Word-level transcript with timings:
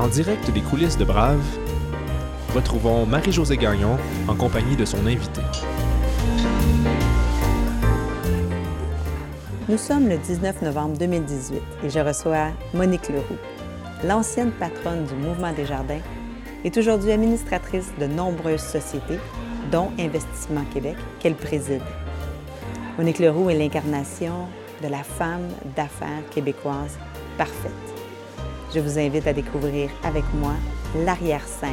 En 0.00 0.08
direct 0.08 0.50
des 0.50 0.62
coulisses 0.62 0.96
de 0.96 1.04
Brave, 1.04 1.44
retrouvons 2.54 3.04
Marie-Josée 3.04 3.58
Gagnon 3.58 3.98
en 4.28 4.34
compagnie 4.34 4.74
de 4.74 4.86
son 4.86 5.04
invité. 5.06 5.42
Nous 9.68 9.76
sommes 9.76 10.08
le 10.08 10.16
19 10.16 10.62
novembre 10.62 10.96
2018 10.96 11.60
et 11.84 11.90
je 11.90 11.98
reçois 11.98 12.46
Monique 12.72 13.10
Leroux. 13.10 13.36
L'ancienne 14.02 14.52
patronne 14.52 15.04
du 15.04 15.12
Mouvement 15.16 15.52
des 15.52 15.66
Jardins 15.66 16.00
est 16.64 16.78
aujourd'hui 16.78 17.12
administratrice 17.12 17.92
de 18.00 18.06
nombreuses 18.06 18.62
sociétés, 18.62 19.18
dont 19.70 19.90
Investissement 19.98 20.64
Québec, 20.72 20.96
qu'elle 21.18 21.36
préside. 21.36 21.82
Monique 22.96 23.18
Leroux 23.18 23.50
est 23.50 23.58
l'incarnation 23.58 24.46
de 24.82 24.88
la 24.88 25.02
femme 25.02 25.46
d'affaires 25.76 26.26
québécoise 26.30 26.98
parfaite. 27.36 27.89
Je 28.72 28.78
vous 28.78 29.00
invite 29.00 29.26
à 29.26 29.32
découvrir 29.32 29.90
avec 30.04 30.22
moi 30.32 30.52
l'arrière-scène 30.94 31.70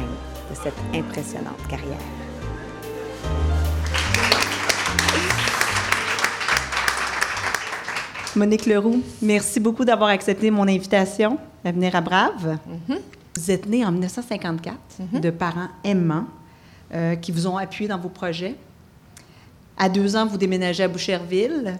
de 0.50 0.54
cette 0.56 0.74
impressionnante 0.92 1.64
carrière. 1.68 1.96
Monique 8.34 8.66
Leroux, 8.66 9.00
merci 9.22 9.60
beaucoup 9.60 9.84
d'avoir 9.84 10.10
accepté 10.10 10.50
mon 10.50 10.66
invitation 10.66 11.38
à 11.64 11.70
venir 11.70 11.94
à 11.94 12.00
Brave. 12.00 12.58
Vous 13.36 13.50
êtes 13.52 13.66
née 13.66 13.84
en 13.84 13.92
1954 13.92 14.76
de 15.20 15.30
parents 15.30 15.68
aimants 15.84 16.26
euh, 16.92 17.14
qui 17.14 17.30
vous 17.30 17.46
ont 17.46 17.56
appuyé 17.56 17.88
dans 17.88 17.98
vos 17.98 18.08
projets. 18.08 18.56
À 19.76 19.88
deux 19.88 20.16
ans, 20.16 20.26
vous 20.26 20.36
déménagez 20.36 20.82
à 20.82 20.88
Boucherville. 20.88 21.78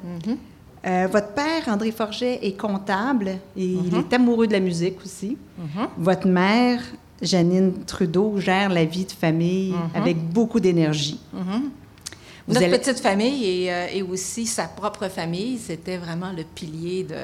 Euh, 0.88 1.06
votre 1.10 1.28
père, 1.34 1.62
André 1.68 1.90
Forget, 1.92 2.38
est 2.42 2.56
comptable 2.56 3.28
et 3.56 3.64
il 3.64 3.94
est 3.94 4.12
amoureux 4.12 4.46
de 4.46 4.52
la 4.52 4.60
musique 4.60 4.96
aussi. 5.04 5.36
Votre 5.98 6.26
mère, 6.28 6.80
Janine 7.20 7.84
Trudeau, 7.84 8.38
gère 8.38 8.70
la 8.70 8.84
vie 8.84 9.04
de 9.04 9.12
famille 9.12 9.74
avec 9.94 10.16
beaucoup 10.18 10.60
d'énergie. 10.60 11.20
Vous 11.32 12.54
Notre 12.54 12.64
allez- 12.66 12.78
petite 12.78 13.00
famille 13.00 13.44
et, 13.64 13.70
euh, 13.72 13.86
et 13.92 14.02
aussi 14.02 14.46
sa 14.46 14.64
propre 14.64 15.08
famille, 15.08 15.58
c'était 15.58 15.98
vraiment 15.98 16.32
le 16.34 16.44
pilier 16.44 17.02
de 17.04 17.16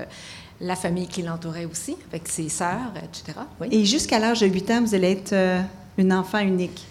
la 0.61 0.77
famille 0.77 1.07
qui 1.07 1.23
l'entourait 1.23 1.65
aussi, 1.65 1.97
avec 2.13 2.29
ses 2.29 2.51
sœurs, 2.51 2.93
etc. 3.03 3.39
Oui. 3.59 3.69
Et 3.71 3.87
jusqu'à 3.87 4.19
l'âge 4.19 4.41
de 4.41 4.47
8 4.47 4.71
ans, 4.71 4.83
vous 4.83 4.95
allez 4.95 5.13
être 5.13 5.33
euh, 5.33 5.63
une 5.97 6.13
enfant 6.13 6.41
unique. 6.41 6.85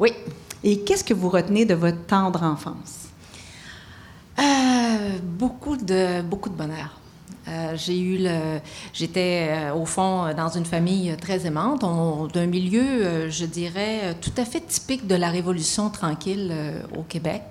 oui. 0.00 0.12
Et 0.64 0.80
qu'est-ce 0.80 1.04
que 1.04 1.14
vous 1.14 1.30
retenez 1.30 1.64
de 1.64 1.72
votre 1.74 2.04
tendre 2.06 2.42
enfance? 2.42 2.99
Euh, 4.38 5.18
beaucoup 5.22 5.76
de 5.76 6.22
beaucoup 6.22 6.48
de 6.48 6.54
bonheur. 6.54 6.96
Euh, 7.48 7.76
j'étais 8.92 9.48
euh, 9.50 9.74
au 9.74 9.84
fond 9.84 10.32
dans 10.36 10.50
une 10.50 10.64
famille 10.64 11.16
très 11.20 11.46
aimante, 11.46 11.84
d'un 12.32 12.46
milieu, 12.46 13.28
je 13.28 13.44
dirais, 13.44 14.14
tout 14.20 14.32
à 14.36 14.44
fait 14.44 14.60
typique 14.60 15.06
de 15.06 15.16
la 15.16 15.30
Révolution 15.30 15.90
tranquille 15.90 16.54
au 16.96 17.02
Québec. 17.02 17.42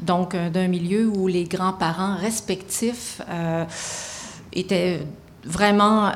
Donc 0.00 0.34
d'un 0.34 0.68
milieu 0.68 1.06
où 1.08 1.26
les 1.26 1.44
grands-parents 1.44 2.16
respectifs 2.16 3.20
étaient 4.52 5.00
vraiment 5.44 6.10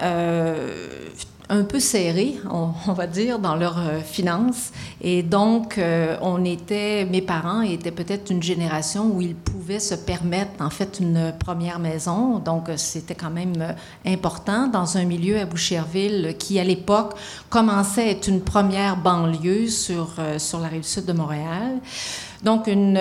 un 1.51 1.65
peu 1.65 1.81
serrés, 1.81 2.37
on, 2.51 2.93
va 2.93 3.07
dire, 3.07 3.39
dans 3.39 3.57
leurs 3.57 4.03
finances. 4.05 4.73
Et 5.01 5.23
donc, 5.23 5.79
euh, 5.79 6.17
on 6.23 6.45
était, 6.45 7.05
mes 7.05 7.23
parents 7.23 7.63
étaient 7.63 7.93
peut-être 7.93 8.33
une 8.33 8.43
génération 8.43 9.07
où 9.15 9.21
ils 9.21 9.37
pouvaient 9.37 9.79
se 9.79 9.95
permettre, 9.95 10.61
en 10.61 10.71
fait, 10.71 10.99
une 10.99 11.33
première 11.39 11.79
maison. 11.79 12.41
Donc, 12.41 12.69
euh, 12.69 12.77
c'était 12.77 13.15
quand 13.15 13.31
même 13.31 13.55
euh, 13.61 13.73
important 14.05 14.67
dans 14.67 14.97
un 14.97 15.05
milieu 15.05 15.39
à 15.39 15.45
Boucherville 15.45 16.35
qui, 16.37 16.59
à 16.59 16.65
l'époque, 16.65 17.15
commençait 17.49 18.03
à 18.03 18.11
être 18.11 18.27
une 18.27 18.41
première 18.41 18.97
banlieue 18.97 19.69
sur, 19.69 20.17
sur 20.39 20.59
la 20.59 20.69
rive 20.69 20.83
sud 20.83 21.05
de 21.05 21.13
Montréal. 21.13 21.79
Donc, 22.43 22.69
une, 22.69 23.01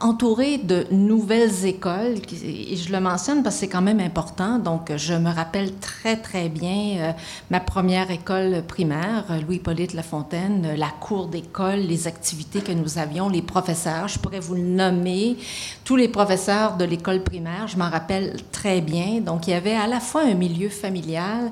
entourée 0.00 0.58
de 0.58 0.86
nouvelles 0.92 1.66
écoles, 1.66 2.14
et 2.44 2.76
je 2.76 2.92
le 2.92 3.00
mentionne 3.00 3.42
parce 3.42 3.56
que 3.56 3.60
c'est 3.62 3.68
quand 3.68 3.82
même 3.82 3.98
important. 3.98 4.60
Donc, 4.60 4.92
je 4.96 5.14
me 5.14 5.28
rappelle 5.28 5.74
très, 5.76 6.16
très 6.16 6.48
bien 6.48 7.14
ma 7.50 7.58
première 7.58 8.12
école 8.12 8.62
primaire, 8.68 9.24
Louis-Polyte 9.44 9.94
Lafontaine, 9.94 10.71
euh, 10.72 10.76
la 10.76 10.88
cour 10.88 11.28
d'école, 11.28 11.80
les 11.80 12.06
activités 12.06 12.60
que 12.60 12.72
nous 12.72 12.98
avions, 12.98 13.28
les 13.28 13.42
professeurs, 13.42 14.08
je 14.08 14.18
pourrais 14.18 14.40
vous 14.40 14.54
le 14.54 14.62
nommer, 14.62 15.36
tous 15.84 15.96
les 15.96 16.08
professeurs 16.08 16.76
de 16.76 16.84
l'école 16.84 17.22
primaire, 17.22 17.68
je 17.68 17.76
m'en 17.76 17.90
rappelle 17.90 18.36
très 18.50 18.80
bien. 18.80 19.20
Donc, 19.20 19.46
il 19.46 19.50
y 19.50 19.54
avait 19.54 19.74
à 19.74 19.86
la 19.86 20.00
fois 20.00 20.22
un 20.22 20.34
milieu 20.34 20.68
familial 20.68 21.50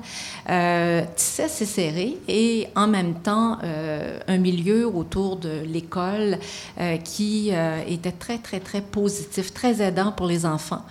euh, 0.49 1.03
tissé 1.15 1.43
assez 1.43 1.65
serré 1.65 2.17
et 2.27 2.67
en 2.75 2.87
même 2.87 3.15
temps 3.15 3.57
euh, 3.63 4.19
un 4.27 4.37
milieu 4.37 4.87
autour 4.87 5.37
de 5.37 5.61
l'école 5.65 6.39
euh, 6.79 6.97
qui 6.97 7.51
était 7.87 8.11
très, 8.11 8.37
très, 8.37 8.59
très 8.59 8.81
positif, 8.81 9.53
très 9.53 9.81
aidant 9.81 10.11
pour 10.11 10.27
les 10.27 10.45
enfants. 10.45 10.83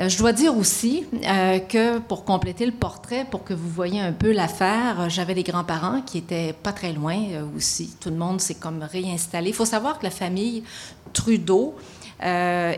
Euh, 0.00 0.08
Je 0.08 0.18
dois 0.18 0.32
dire 0.32 0.56
aussi 0.56 1.06
euh, 1.12 1.58
que 1.60 1.98
pour 1.98 2.24
compléter 2.24 2.66
le 2.66 2.72
portrait, 2.72 3.26
pour 3.30 3.44
que 3.44 3.54
vous 3.54 3.68
voyez 3.68 4.00
un 4.00 4.12
peu 4.12 4.32
l'affaire, 4.32 5.08
j'avais 5.08 5.34
des 5.34 5.44
grands-parents 5.44 6.02
qui 6.02 6.18
étaient 6.18 6.52
pas 6.52 6.72
très 6.72 6.92
loin 6.92 7.16
euh, 7.16 7.44
aussi. 7.56 7.94
Tout 8.00 8.10
le 8.10 8.16
monde 8.16 8.40
s'est 8.40 8.56
comme 8.56 8.82
réinstallé. 8.82 9.50
Il 9.50 9.54
faut 9.54 9.64
savoir 9.64 9.98
que 9.98 10.04
la 10.04 10.10
famille 10.10 10.64
Trudeau 11.12 11.76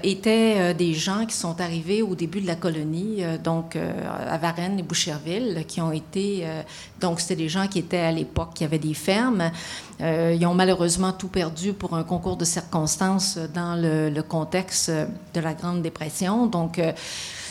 étaient 0.03 0.55
euh, 0.57 0.75
des 0.75 0.93
gens 0.93 1.25
qui 1.25 1.37
sont 1.37 1.61
arrivés 1.61 2.03
au 2.03 2.17
début 2.17 2.41
de 2.41 2.49
la 2.49 2.57
colonie, 2.57 3.23
euh, 3.23 3.39
donc 3.39 3.77
euh, 3.77 3.93
à 4.29 4.39
Varennes 4.39 4.79
et 4.79 4.83
Boucherville, 4.83 5.65
qui 5.69 5.81
ont 5.81 5.93
été, 5.93 6.41
euh, 6.43 6.63
donc 7.01 7.21
c'était 7.21 7.37
des 7.37 7.49
gens 7.49 7.69
qui 7.69 7.79
étaient 7.79 7.99
à 7.99 8.11
l'époque, 8.11 8.55
qui 8.55 8.65
avaient 8.65 8.81
des 8.81 8.95
fermes. 8.95 9.53
Euh, 10.01 10.37
ils 10.39 10.45
ont 10.47 10.55
malheureusement 10.55 11.13
tout 11.13 11.29
perdu 11.29 11.73
pour 11.73 11.95
un 11.95 12.03
concours 12.03 12.37
de 12.37 12.45
circonstances 12.45 13.39
dans 13.55 13.81
le, 13.81 14.11
le 14.11 14.23
contexte 14.23 14.91
de 14.91 15.41
la 15.41 15.55
Grande 15.55 15.81
Dépression. 15.81 16.47
Donc, 16.47 16.79
euh, 16.81 16.93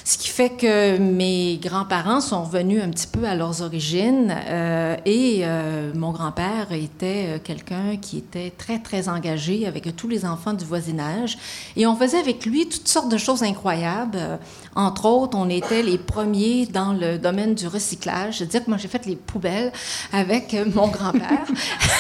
ce 0.06 0.20
qui 0.20 0.28
fait 0.30 0.52
que 0.52 0.98
mes 1.00 1.58
grands-parents 1.58 2.22
sont 2.22 2.44
revenus 2.44 2.80
un 2.84 2.92
petit 2.92 3.08
peu 3.08 3.26
à 3.26 3.34
leurs 3.34 3.64
origines 3.64 4.32
euh, 4.48 4.96
et 5.04 5.40
euh, 5.42 5.92
mon 5.96 6.12
grand-père 6.12 6.72
était 6.74 7.26
euh, 7.26 7.40
quelqu'un 7.44 7.98
qui 8.00 8.20
était 8.20 8.54
très, 8.56 8.78
très 8.78 9.10
engagé 9.10 9.66
avec 9.66 9.96
tous 9.96 10.08
les 10.08 10.24
enfants 10.24 10.54
du 10.54 10.64
voisinage. 10.64 11.40
Et 11.76 11.88
on 11.88 11.96
faisait 11.96 12.20
avec 12.20 12.46
lui 12.46 12.70
toutes 12.70 12.88
sortes 12.88 13.10
de 13.10 13.18
choses 13.18 13.42
incroyables. 13.42 14.20
Entre 14.76 15.06
autres, 15.06 15.36
on 15.36 15.50
était 15.50 15.82
les 15.82 15.98
premiers 15.98 16.68
dans 16.68 16.94
le 16.94 17.18
domaine 17.18 17.56
du 17.56 17.66
recyclage. 17.66 18.38
C'est-à-dire 18.38 18.64
que 18.64 18.70
moi, 18.70 18.78
j'ai 18.78 18.88
fait 18.88 19.08
les 19.08 19.16
poubelles 19.16 19.72
avec 20.14 20.56
mon 20.76 20.88
grand-père. 20.88 21.48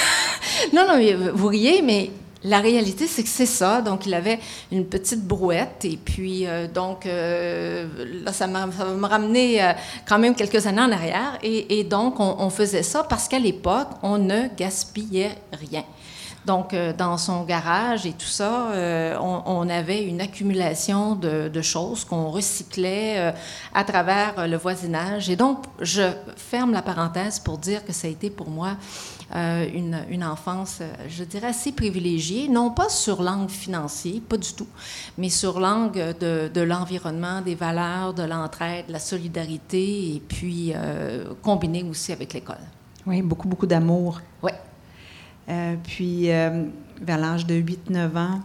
non, 0.73 0.85
non, 0.87 1.31
vous 1.33 1.47
riez, 1.47 1.81
mais 1.81 2.11
la 2.45 2.59
réalité, 2.59 3.07
c'est 3.07 3.23
que 3.23 3.29
c'est 3.29 3.45
ça. 3.47 3.81
Donc, 3.81 4.05
il 4.05 4.13
avait 4.13 4.39
une 4.71 4.85
petite 4.85 5.21
brouette. 5.25 5.83
Et 5.83 5.97
puis, 5.97 6.45
euh, 6.45 6.67
donc, 6.67 7.05
euh, 7.05 7.87
là, 8.23 8.31
ça 8.31 8.45
m'a- 8.47 8.69
ramener 9.07 9.63
euh, 9.63 9.73
quand 10.07 10.19
même 10.19 10.35
quelques 10.35 10.65
années 10.67 10.81
en 10.81 10.91
arrière. 10.91 11.39
Et, 11.41 11.83
donc, 11.83 12.19
on, 12.19 12.35
on 12.39 12.49
faisait 12.49 12.83
ça 12.83 13.03
parce 13.03 13.27
qu'à 13.27 13.39
l'époque, 13.39 13.87
on 14.03 14.17
ne 14.17 14.47
gaspillait 14.55 15.35
rien. 15.51 15.83
Donc, 16.45 16.73
euh, 16.73 16.93
dans 16.93 17.17
son 17.17 17.43
garage 17.43 18.05
et 18.05 18.13
tout 18.13 18.27
ça, 18.27 18.67
euh, 18.69 19.17
on, 19.19 19.41
on 19.45 19.69
avait 19.69 20.03
une 20.03 20.21
accumulation 20.21 21.15
de, 21.15 21.49
de 21.49 21.61
choses 21.61 22.05
qu'on 22.05 22.29
recyclait 22.29 23.15
euh, 23.17 23.31
à 23.73 23.83
travers 23.83 24.47
le 24.47 24.57
voisinage. 24.57 25.29
Et 25.29 25.35
donc, 25.35 25.63
je 25.81 26.03
ferme 26.35 26.71
la 26.71 26.81
parenthèse 26.81 27.39
pour 27.39 27.57
dire 27.57 27.83
que 27.83 27.93
ça 27.93 28.07
a 28.07 28.11
été 28.11 28.29
pour 28.29 28.49
moi 28.49 28.77
une, 29.33 30.05
une 30.09 30.23
enfance, 30.23 30.81
je 31.09 31.23
dirais, 31.23 31.47
assez 31.47 31.71
privilégiée, 31.71 32.47
non 32.47 32.69
pas 32.69 32.89
sur 32.89 33.23
l'angle 33.23 33.49
financier, 33.49 34.21
pas 34.21 34.37
du 34.37 34.53
tout, 34.53 34.67
mais 35.17 35.29
sur 35.29 35.59
l'angle 35.59 36.15
de, 36.19 36.47
de 36.53 36.61
l'environnement, 36.61 37.41
des 37.41 37.55
valeurs, 37.55 38.13
de 38.13 38.21
l'entraide, 38.23 38.85
de 38.87 38.93
la 38.93 38.99
solidarité, 38.99 40.15
et 40.15 40.21
puis 40.25 40.73
combiné 41.41 41.83
aussi 41.89 42.13
avec 42.13 42.33
l'école. 42.33 42.63
Oui, 43.07 43.23
beaucoup, 43.23 43.47
beaucoup 43.47 43.67
d'amour. 43.67 44.21
Oui. 44.43 44.51
Euh, 45.49 45.75
puis, 45.83 46.31
euh, 46.31 46.63
vers 47.01 47.17
l'âge 47.17 47.45
de 47.45 47.55
8-9 47.55 48.17
ans, 48.17 48.39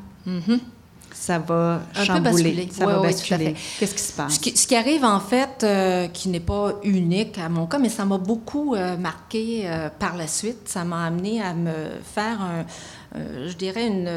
ça 1.12 1.38
va 1.38 1.74
Un 1.74 1.78
peu 1.98 2.04
chambouler. 2.04 2.22
basculer. 2.32 2.68
Ça 2.72 2.86
Oui, 2.86 2.92
va 2.92 3.00
basculer. 3.00 3.54
Qu'est-ce 3.78 3.94
qui 3.94 4.02
se 4.02 4.12
passe? 4.12 4.34
Ce 4.34 4.40
qui, 4.40 4.56
ce 4.56 4.66
qui 4.66 4.76
arrive 4.76 5.04
en 5.04 5.18
fait, 5.20 5.62
euh, 5.64 6.06
qui 6.08 6.28
n'est 6.28 6.40
pas 6.40 6.74
unique 6.84 7.38
à 7.38 7.48
mon 7.48 7.66
cas, 7.66 7.78
mais 7.78 7.88
ça 7.88 8.04
m'a 8.04 8.18
beaucoup 8.18 8.74
euh, 8.74 8.96
marqué 8.96 9.62
euh, 9.64 9.88
par 9.98 10.16
la 10.16 10.26
suite. 10.26 10.68
Ça 10.68 10.84
m'a 10.84 11.06
amené 11.06 11.42
à 11.42 11.52
me 11.52 11.72
faire 12.14 12.38
un, 12.40 12.64
je 13.46 13.52
dirais, 13.54 13.86
une, 13.88 14.08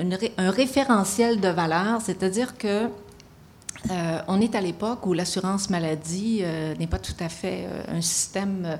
une 0.00 0.14
ré- 0.14 0.32
un 0.38 0.50
référentiel 0.50 1.40
de 1.40 1.48
valeurs, 1.48 2.00
c'est-à-dire 2.00 2.56
que 2.56 2.88
on 4.28 4.40
est 4.40 4.54
à 4.54 4.62
l'époque 4.62 5.04
où 5.06 5.12
l'assurance 5.12 5.68
maladie 5.68 6.42
n'est 6.78 6.86
pas 6.86 6.98
tout 6.98 7.12
à 7.20 7.28
fait 7.28 7.66
un 7.88 8.00
système 8.00 8.78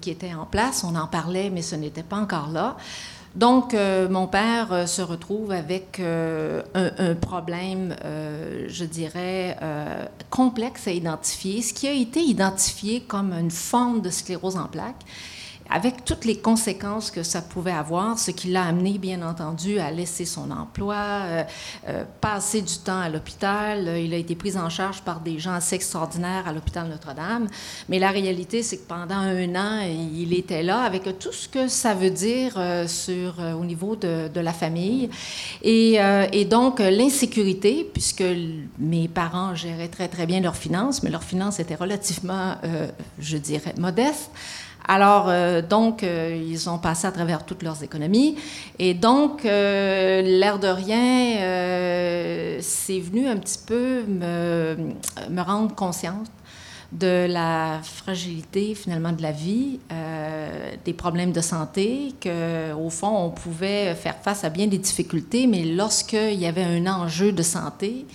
qui 0.00 0.10
était 0.10 0.34
en 0.34 0.46
place. 0.46 0.84
On 0.84 0.94
en 0.94 1.06
parlait, 1.06 1.50
mais 1.50 1.62
ce 1.62 1.76
n'était 1.76 2.02
pas 2.02 2.16
encore 2.16 2.50
là. 2.50 2.76
Donc, 3.34 3.76
mon 4.10 4.26
père 4.26 4.88
se 4.88 5.02
retrouve 5.02 5.52
avec 5.52 6.00
un, 6.00 7.14
problème, 7.20 7.94
je 8.66 8.84
dirais, 8.84 9.56
complexe 10.30 10.88
à 10.88 10.92
identifier, 10.92 11.62
ce 11.62 11.72
qui 11.72 11.86
a 11.86 11.92
été 11.92 12.20
identifié 12.20 13.02
comme 13.02 13.32
une 13.32 13.50
forme 13.50 14.00
de 14.00 14.10
sclérose 14.10 14.56
en 14.56 14.66
plaques 14.66 15.04
avec 15.70 16.04
toutes 16.04 16.24
les 16.24 16.38
conséquences 16.38 17.10
que 17.10 17.22
ça 17.22 17.42
pouvait 17.42 17.72
avoir, 17.72 18.18
ce 18.18 18.30
qui 18.30 18.48
l'a 18.48 18.64
amené, 18.64 18.98
bien 18.98 19.22
entendu, 19.22 19.78
à 19.78 19.90
laisser 19.90 20.24
son 20.24 20.50
emploi, 20.50 20.96
euh, 20.96 21.44
euh, 21.88 22.04
passer 22.20 22.62
du 22.62 22.78
temps 22.78 23.00
à 23.00 23.08
l'hôpital. 23.08 23.86
Euh, 23.86 24.00
il 24.00 24.14
a 24.14 24.16
été 24.16 24.34
pris 24.34 24.56
en 24.56 24.70
charge 24.70 25.02
par 25.02 25.20
des 25.20 25.38
gens 25.38 25.52
assez 25.52 25.76
extraordinaires 25.76 26.48
à 26.48 26.52
l'hôpital 26.52 26.88
Notre-Dame. 26.88 27.48
Mais 27.88 27.98
la 27.98 28.10
réalité, 28.10 28.62
c'est 28.62 28.78
que 28.78 28.88
pendant 28.88 29.16
un 29.16 29.54
an, 29.54 29.80
il 29.82 30.32
était 30.32 30.62
là 30.62 30.80
avec 30.80 31.18
tout 31.18 31.32
ce 31.32 31.48
que 31.48 31.68
ça 31.68 31.94
veut 31.94 32.10
dire 32.10 32.58
sur, 32.86 33.34
au 33.60 33.64
niveau 33.64 33.96
de, 33.96 34.28
de 34.28 34.40
la 34.40 34.52
famille. 34.52 35.10
Et, 35.62 35.98
et 36.32 36.44
donc, 36.44 36.78
l'insécurité, 36.80 37.88
puisque 37.92 38.24
mes 38.78 39.08
parents 39.08 39.54
géraient 39.54 39.88
très, 39.88 40.08
très 40.08 40.26
bien 40.26 40.40
leurs 40.40 40.56
finances, 40.56 41.02
mais 41.02 41.10
leurs 41.10 41.24
finances 41.24 41.60
étaient 41.60 41.74
relativement, 41.74 42.56
je 43.18 43.36
dirais, 43.36 43.74
modestes. 43.78 44.30
Alors, 44.90 45.26
euh, 45.28 45.60
donc, 45.60 46.02
euh, 46.02 46.34
ils 46.34 46.70
ont 46.70 46.78
passé 46.78 47.06
à 47.06 47.12
travers 47.12 47.44
toutes 47.44 47.62
leurs 47.62 47.82
économies. 47.84 48.36
Et 48.78 48.94
donc, 48.94 49.44
euh, 49.44 50.22
l'air 50.22 50.58
de 50.58 50.66
rien, 50.66 51.36
c'est 52.62 52.98
venu 52.98 53.28
un 53.28 53.36
petit 53.36 53.58
peu 53.66 54.02
me, 54.04 54.76
me, 55.28 55.42
rendre 55.42 55.74
consciente 55.74 56.30
de 56.90 57.26
la 57.28 57.80
fragilité 57.82 58.74
finalement 58.74 59.12
de 59.12 59.20
la 59.20 59.30
vie, 59.30 59.78
des 60.86 60.94
problèmes 60.94 61.32
de 61.32 61.42
santé, 61.42 62.14
qu'au 62.22 62.88
fond, 62.88 63.14
on 63.26 63.30
pouvait 63.30 63.94
faire 63.94 64.16
face 64.22 64.42
à 64.42 64.48
bien 64.48 64.66
des 64.66 64.78
difficultés, 64.78 65.46
mais 65.46 65.64
lorsqu'il 65.64 66.40
y 66.40 66.46
avait 66.46 66.64
un 66.64 66.86
enjeu 66.86 67.32
de 67.32 67.42
santé, 67.42 68.06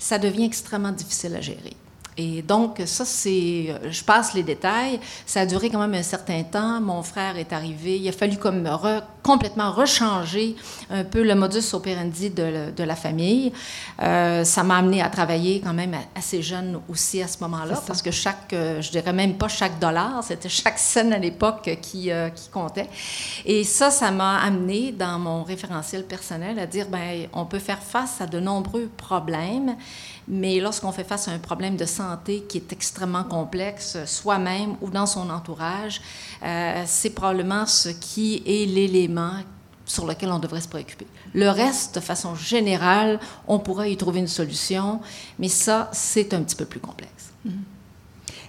ça 0.00 0.18
devient 0.18 0.44
extrêmement 0.44 0.90
difficile 0.90 1.36
à 1.36 1.40
gérer. 1.40 1.76
Et 2.18 2.42
donc, 2.42 2.82
ça, 2.84 3.04
c'est. 3.04 3.74
Je 3.88 4.02
passe 4.04 4.34
les 4.34 4.42
détails. 4.42 4.98
Ça 5.24 5.40
a 5.40 5.46
duré 5.46 5.70
quand 5.70 5.78
même 5.78 5.94
un 5.94 6.02
certain 6.02 6.42
temps. 6.42 6.80
Mon 6.80 7.02
frère 7.02 7.38
est 7.38 7.52
arrivé. 7.52 7.96
Il 7.96 8.08
a 8.08 8.12
fallu 8.12 8.36
comme 8.36 8.68
complètement 9.22 9.70
rechanger 9.70 10.56
un 10.90 11.04
peu 11.04 11.22
le 11.22 11.34
modus 11.34 11.74
operandi 11.74 12.30
de, 12.30 12.72
de 12.74 12.82
la 12.82 12.96
famille. 12.96 13.52
Euh, 14.02 14.42
ça 14.42 14.64
m'a 14.64 14.78
amené 14.78 15.02
à 15.02 15.10
travailler 15.10 15.60
quand 15.60 15.74
même 15.74 15.94
assez 16.16 16.42
jeune 16.42 16.80
aussi 16.88 17.22
à 17.22 17.28
ce 17.28 17.38
moment-là, 17.40 17.80
parce 17.86 18.02
que 18.02 18.10
chaque, 18.10 18.52
euh, 18.52 18.80
je 18.80 18.90
dirais 18.90 19.12
même 19.12 19.34
pas 19.36 19.48
chaque 19.48 19.78
dollar, 19.78 20.24
c'était 20.24 20.48
chaque 20.48 20.78
scène 20.78 21.12
à 21.12 21.18
l'époque 21.18 21.70
qui, 21.82 22.10
euh, 22.10 22.30
qui 22.30 22.48
comptait. 22.48 22.88
Et 23.44 23.64
ça, 23.64 23.90
ça 23.90 24.10
m'a 24.10 24.38
amené 24.38 24.92
dans 24.92 25.18
mon 25.18 25.42
référentiel 25.42 26.04
personnel 26.04 26.58
à 26.58 26.66
dire, 26.66 26.86
ben, 26.88 27.28
on 27.32 27.44
peut 27.44 27.58
faire 27.58 27.82
face 27.82 28.20
à 28.20 28.26
de 28.26 28.40
nombreux 28.40 28.88
problèmes. 28.96 29.76
Mais 30.28 30.60
lorsqu'on 30.60 30.92
fait 30.92 31.04
face 31.04 31.26
à 31.28 31.30
un 31.30 31.38
problème 31.38 31.76
de 31.76 31.86
santé 31.86 32.44
qui 32.48 32.58
est 32.58 32.72
extrêmement 32.72 33.24
complexe, 33.24 33.96
soi-même 34.04 34.76
ou 34.82 34.90
dans 34.90 35.06
son 35.06 35.30
entourage, 35.30 36.02
euh, 36.42 36.82
c'est 36.86 37.10
probablement 37.10 37.64
ce 37.64 37.88
qui 37.88 38.42
est 38.44 38.66
l'élément 38.66 39.32
sur 39.86 40.06
lequel 40.06 40.30
on 40.30 40.38
devrait 40.38 40.60
se 40.60 40.68
préoccuper. 40.68 41.06
Le 41.34 41.48
reste, 41.48 41.94
de 41.94 42.00
façon 42.00 42.34
générale, 42.34 43.18
on 43.46 43.58
pourra 43.58 43.88
y 43.88 43.96
trouver 43.96 44.20
une 44.20 44.28
solution, 44.28 45.00
mais 45.38 45.48
ça, 45.48 45.88
c'est 45.92 46.34
un 46.34 46.42
petit 46.42 46.56
peu 46.56 46.66
plus 46.66 46.80
complexe. 46.80 47.17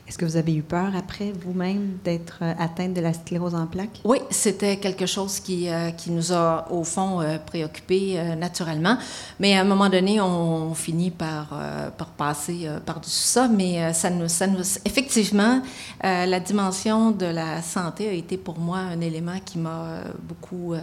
Est-ce 0.09 0.17
que 0.17 0.25
vous 0.25 0.37
avez 0.37 0.55
eu 0.55 0.63
peur 0.63 0.95
après 0.97 1.31
vous-même 1.31 1.99
d'être 2.03 2.39
euh, 2.41 2.55
atteinte 2.57 2.95
de 2.95 3.01
la 3.01 3.13
sclérose 3.13 3.53
en 3.53 3.67
plaques? 3.67 4.01
Oui, 4.03 4.17
c'était 4.31 4.77
quelque 4.77 5.05
chose 5.05 5.39
qui, 5.39 5.69
euh, 5.69 5.91
qui, 5.91 6.09
nous 6.09 6.33
a, 6.33 6.65
au 6.71 6.83
fond, 6.83 7.21
euh, 7.21 7.37
préoccupés 7.37 8.19
naturellement. 8.35 8.97
Mais 9.39 9.55
à 9.55 9.61
un 9.61 9.65
moment 9.65 9.87
donné, 9.87 10.19
on, 10.19 10.73
finit 10.73 11.11
par, 11.11 11.49
par 11.95 12.07
passer 12.07 12.67
par-dessus 12.85 13.11
ça. 13.11 13.47
Mais 13.47 13.93
ça 13.93 14.09
nous, 14.09 14.27
ça 14.27 14.47
nous, 14.47 14.63
effectivement, 14.83 15.61
la 16.01 16.39
dimension 16.39 17.11
de 17.11 17.25
la 17.25 17.61
santé 17.61 18.07
a 18.09 18.13
été 18.13 18.37
pour 18.37 18.57
moi 18.57 18.77
un 18.77 19.01
élément 19.01 19.39
qui 19.45 19.59
m'a 19.59 20.01
beaucoup, 20.23 20.73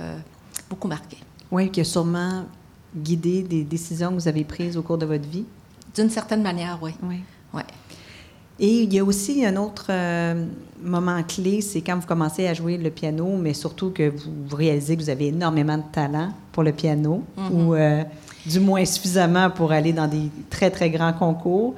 beaucoup 0.68 0.88
marqué. 0.88 1.16
Oui, 1.50 1.70
qui 1.70 1.80
a 1.80 1.84
sûrement 1.84 2.44
guidé 2.94 3.42
des 3.42 3.64
décisions 3.64 4.10
que 4.10 4.14
vous 4.14 4.28
avez 4.28 4.44
prises 4.44 4.76
au 4.76 4.82
cours 4.82 4.98
de 4.98 5.06
votre 5.06 5.28
vie? 5.28 5.46
D'une 5.94 6.10
certaine 6.10 6.42
manière, 6.42 6.78
oui. 6.82 6.92
Oui. 7.02 7.20
Ouais. 7.54 7.64
Et 8.58 8.82
il 8.82 8.94
y 8.94 8.98
a 8.98 9.04
aussi 9.04 9.44
un 9.44 9.56
autre 9.56 9.86
euh, 9.90 10.46
moment 10.82 11.22
clé, 11.22 11.60
c'est 11.60 11.82
quand 11.82 11.98
vous 11.98 12.06
commencez 12.06 12.46
à 12.46 12.54
jouer 12.54 12.78
le 12.78 12.90
piano, 12.90 13.36
mais 13.36 13.52
surtout 13.52 13.90
que 13.90 14.08
vous, 14.08 14.56
réalisez 14.56 14.96
que 14.96 15.02
vous 15.02 15.10
avez 15.10 15.26
énormément 15.26 15.76
de 15.76 15.82
talent 15.92 16.30
pour 16.52 16.62
le 16.62 16.72
piano, 16.72 17.22
mm-hmm. 17.36 17.52
ou 17.52 17.74
euh, 17.74 18.02
du 18.46 18.60
moins 18.60 18.84
suffisamment 18.84 19.50
pour 19.50 19.72
aller 19.72 19.92
dans 19.92 20.06
des 20.06 20.30
très, 20.48 20.70
très 20.70 20.88
grands 20.88 21.12
concours 21.12 21.74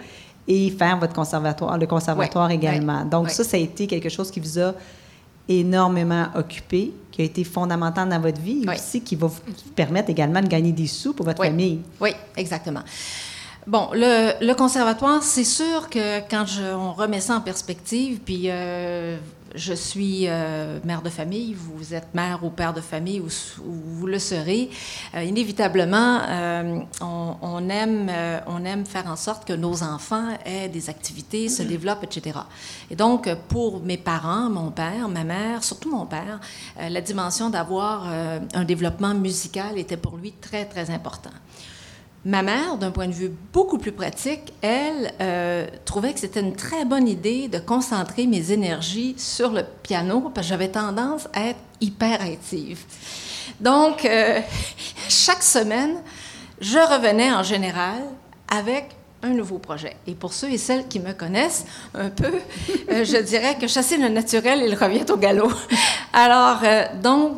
et 0.46 0.70
faire 0.70 0.98
votre 0.98 1.12
conservatoire, 1.12 1.76
le 1.76 1.86
conservatoire 1.86 2.50
également. 2.50 3.04
Donc 3.04 3.30
ça, 3.30 3.42
ça 3.42 3.56
a 3.56 3.60
été 3.60 3.86
quelque 3.86 4.08
chose 4.08 4.30
qui 4.30 4.40
vous 4.40 4.58
a 4.58 4.72
énormément 5.48 6.26
occupé, 6.34 6.92
qui 7.10 7.22
a 7.22 7.24
été 7.24 7.42
fondamental 7.42 8.08
dans 8.08 8.20
votre 8.20 8.40
vie, 8.40 8.64
et 8.64 8.70
aussi 8.70 9.00
qui 9.00 9.16
va 9.16 9.26
vous 9.26 9.40
permettre 9.74 10.10
également 10.10 10.40
de 10.40 10.46
gagner 10.48 10.72
des 10.72 10.86
sous 10.86 11.12
pour 11.12 11.26
votre 11.26 11.42
famille. 11.42 11.80
Oui, 12.00 12.10
exactement. 12.36 12.82
Bon, 13.68 13.90
le, 13.92 14.54
conservatoire, 14.54 15.22
c'est 15.22 15.44
sûr 15.44 15.90
que 15.90 16.20
quand 16.30 16.46
on 16.74 16.94
remet 16.94 17.20
ça 17.20 17.36
en 17.36 17.42
perspective, 17.42 18.18
puis 18.24 18.44
euh, 18.46 19.18
je 19.54 19.74
suis 19.74 20.26
euh, 20.26 20.78
mère 20.84 21.02
de 21.02 21.10
famille, 21.10 21.52
vous 21.52 21.92
êtes 21.92 22.14
mère 22.14 22.42
ou 22.44 22.48
père 22.48 22.72
de 22.72 22.80
famille, 22.80 23.20
ou, 23.20 23.28
vous 23.62 24.06
le 24.06 24.18
serez, 24.18 24.70
euh, 25.14 25.22
inévitablement, 25.22 26.18
on, 27.02 27.68
aime, 27.68 28.10
on 28.46 28.64
aime 28.64 28.86
faire 28.86 29.06
en 29.06 29.16
sorte 29.16 29.46
que 29.46 29.52
nos 29.52 29.82
enfants 29.82 30.30
aient 30.46 30.70
des 30.70 30.88
activités, 30.88 31.50
se 31.50 31.62
développent, 31.62 32.04
etc. 32.04 32.38
Et 32.90 32.96
donc, 32.96 33.28
pour 33.48 33.82
mes 33.82 33.98
parents, 33.98 34.48
mon 34.48 34.70
père, 34.70 35.10
ma 35.10 35.24
mère, 35.24 35.62
surtout 35.62 35.90
mon 35.90 36.06
père, 36.06 36.40
la 36.80 37.02
dimension 37.02 37.50
d'avoir 37.50 38.08
un 38.08 38.64
développement 38.64 39.12
musical 39.12 39.76
était 39.76 39.98
pour 39.98 40.16
lui 40.16 40.32
très, 40.32 40.64
très 40.64 40.88
important. 40.88 41.32
Ma 42.24 42.42
mère, 42.42 42.76
d'un 42.76 42.90
point 42.90 43.06
de 43.06 43.12
vue 43.12 43.30
beaucoup 43.52 43.78
plus 43.78 43.92
pratique, 43.92 44.52
elle 44.60 45.12
euh, 45.20 45.66
trouvait 45.84 46.12
que 46.12 46.18
c'était 46.18 46.40
une 46.40 46.56
très 46.56 46.84
bonne 46.84 47.06
idée 47.06 47.46
de 47.46 47.58
concentrer 47.58 48.26
mes 48.26 48.50
énergies 48.50 49.14
sur 49.16 49.50
le 49.50 49.62
piano 49.82 50.30
parce 50.34 50.46
que 50.46 50.50
j'avais 50.50 50.68
tendance 50.68 51.28
à 51.32 51.46
être 51.46 51.60
hyper 51.80 52.20
active. 52.20 52.80
Donc, 53.60 54.04
euh, 54.04 54.40
chaque 55.08 55.44
semaine, 55.44 55.94
je 56.60 56.78
revenais 56.78 57.32
en 57.32 57.44
général 57.44 58.02
avec 58.48 58.88
un 59.22 59.30
nouveau 59.30 59.58
projet. 59.58 59.94
Et 60.08 60.14
pour 60.14 60.32
ceux 60.32 60.50
et 60.50 60.58
celles 60.58 60.88
qui 60.88 60.98
me 60.98 61.12
connaissent 61.12 61.66
un 61.94 62.10
peu, 62.10 62.32
euh, 62.90 63.04
je 63.04 63.22
dirais 63.22 63.56
que 63.60 63.68
chasser 63.68 63.96
le 63.96 64.08
naturel, 64.08 64.64
il 64.66 64.74
revient 64.74 65.06
au 65.08 65.16
galop. 65.16 65.52
Alors, 66.12 66.62
donc, 67.00 67.36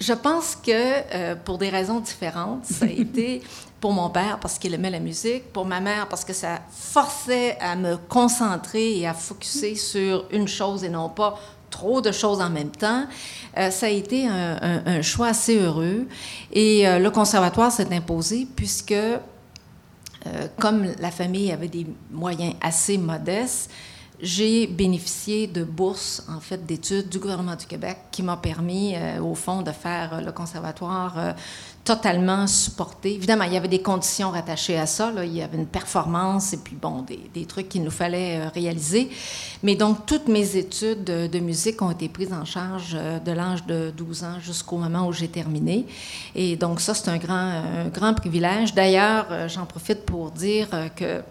je 0.00 0.14
pense 0.14 0.56
que 0.56 1.34
pour 1.44 1.58
des 1.58 1.68
raisons 1.68 2.00
différentes, 2.00 2.64
ça 2.64 2.86
a 2.86 2.88
été 2.88 3.42
pour 3.80 3.92
mon 3.92 4.10
père 4.10 4.38
parce 4.40 4.58
qu'il 4.58 4.74
aimait 4.74 4.90
la 4.90 5.00
musique, 5.00 5.52
pour 5.52 5.64
ma 5.64 5.80
mère 5.80 6.08
parce 6.08 6.24
que 6.24 6.32
ça 6.32 6.60
forçait 6.70 7.58
à 7.60 7.76
me 7.76 7.96
concentrer 7.96 8.98
et 8.98 9.06
à 9.06 9.14
focuser 9.14 9.74
sur 9.74 10.26
une 10.30 10.46
chose 10.46 10.84
et 10.84 10.88
non 10.88 11.08
pas 11.08 11.38
trop 11.70 12.00
de 12.00 12.12
choses 12.12 12.40
en 12.40 12.50
même 12.50 12.70
temps. 12.70 13.06
Euh, 13.56 13.70
ça 13.70 13.86
a 13.86 13.88
été 13.88 14.26
un, 14.26 15.02
choix 15.02 15.28
assez 15.28 15.58
heureux 15.58 16.06
et 16.52 16.86
euh, 16.86 16.98
le 16.98 17.10
conservatoire 17.10 17.72
s'est 17.72 17.92
imposé 17.94 18.46
puisque, 18.54 18.92
euh, 18.92 19.20
comme 20.58 20.86
la 20.98 21.10
famille 21.10 21.50
avait 21.50 21.68
des 21.68 21.86
moyens 22.10 22.54
assez 22.60 22.98
modestes, 22.98 23.70
j'ai 24.22 24.66
bénéficié 24.66 25.46
de 25.46 25.64
bourses, 25.64 26.22
en 26.28 26.40
fait, 26.40 26.66
d'études 26.66 27.08
du 27.08 27.18
gouvernement 27.18 27.56
du 27.56 27.64
Québec 27.64 27.96
qui 28.10 28.22
m'a 28.22 28.36
permis, 28.36 28.94
au 29.18 29.34
fond, 29.34 29.62
de 29.62 29.72
faire 29.72 30.20
le 30.20 30.30
conservatoire 30.30 31.34
totalement 31.84 32.46
supporté. 32.46 33.14
Évidemment, 33.14 33.44
il 33.44 33.54
y 33.54 33.56
avait 33.56 33.68
des 33.68 33.80
conditions 33.80 34.30
rattachées 34.30 34.78
à 34.78 34.86
ça. 34.86 35.12
Il 35.24 35.34
y 35.34 35.42
avait 35.42 35.56
une 35.56 35.66
performance 35.66 36.52
et 36.52 36.58
puis, 36.58 36.76
bon, 36.80 37.02
des, 37.02 37.20
des 37.32 37.46
trucs 37.46 37.68
qu'il 37.68 37.82
nous 37.82 37.90
fallait 37.90 38.38
euh, 38.38 38.48
réaliser. 38.48 39.10
Mais 39.62 39.76
donc, 39.76 40.04
toutes 40.06 40.28
mes 40.28 40.56
études 40.56 41.04
de, 41.04 41.38
musique 41.40 41.80
ont 41.80 41.90
été 41.90 42.08
prises 42.08 42.32
en 42.32 42.44
charge 42.44 42.94
euh, 42.94 43.18
de 43.18 43.32
l'âge 43.32 43.64
de 43.64 43.92
12 43.96 44.24
ans 44.24 44.40
jusqu'au 44.40 44.76
moment 44.76 45.08
où 45.08 45.12
j'ai 45.12 45.28
terminé. 45.28 45.86
Et 46.34 46.56
donc, 46.56 46.80
ça, 46.80 46.94
c'est 46.94 47.08
un 47.08 47.18
grand, 47.18 47.34
un 47.34 47.88
grand 47.88 48.14
privilège. 48.14 48.74
D'ailleurs, 48.74 49.26
euh, 49.30 49.48
j'en 49.48 49.64
profite 49.64 50.04
pour 50.04 50.30
dire 50.30 50.68
que 50.96 51.22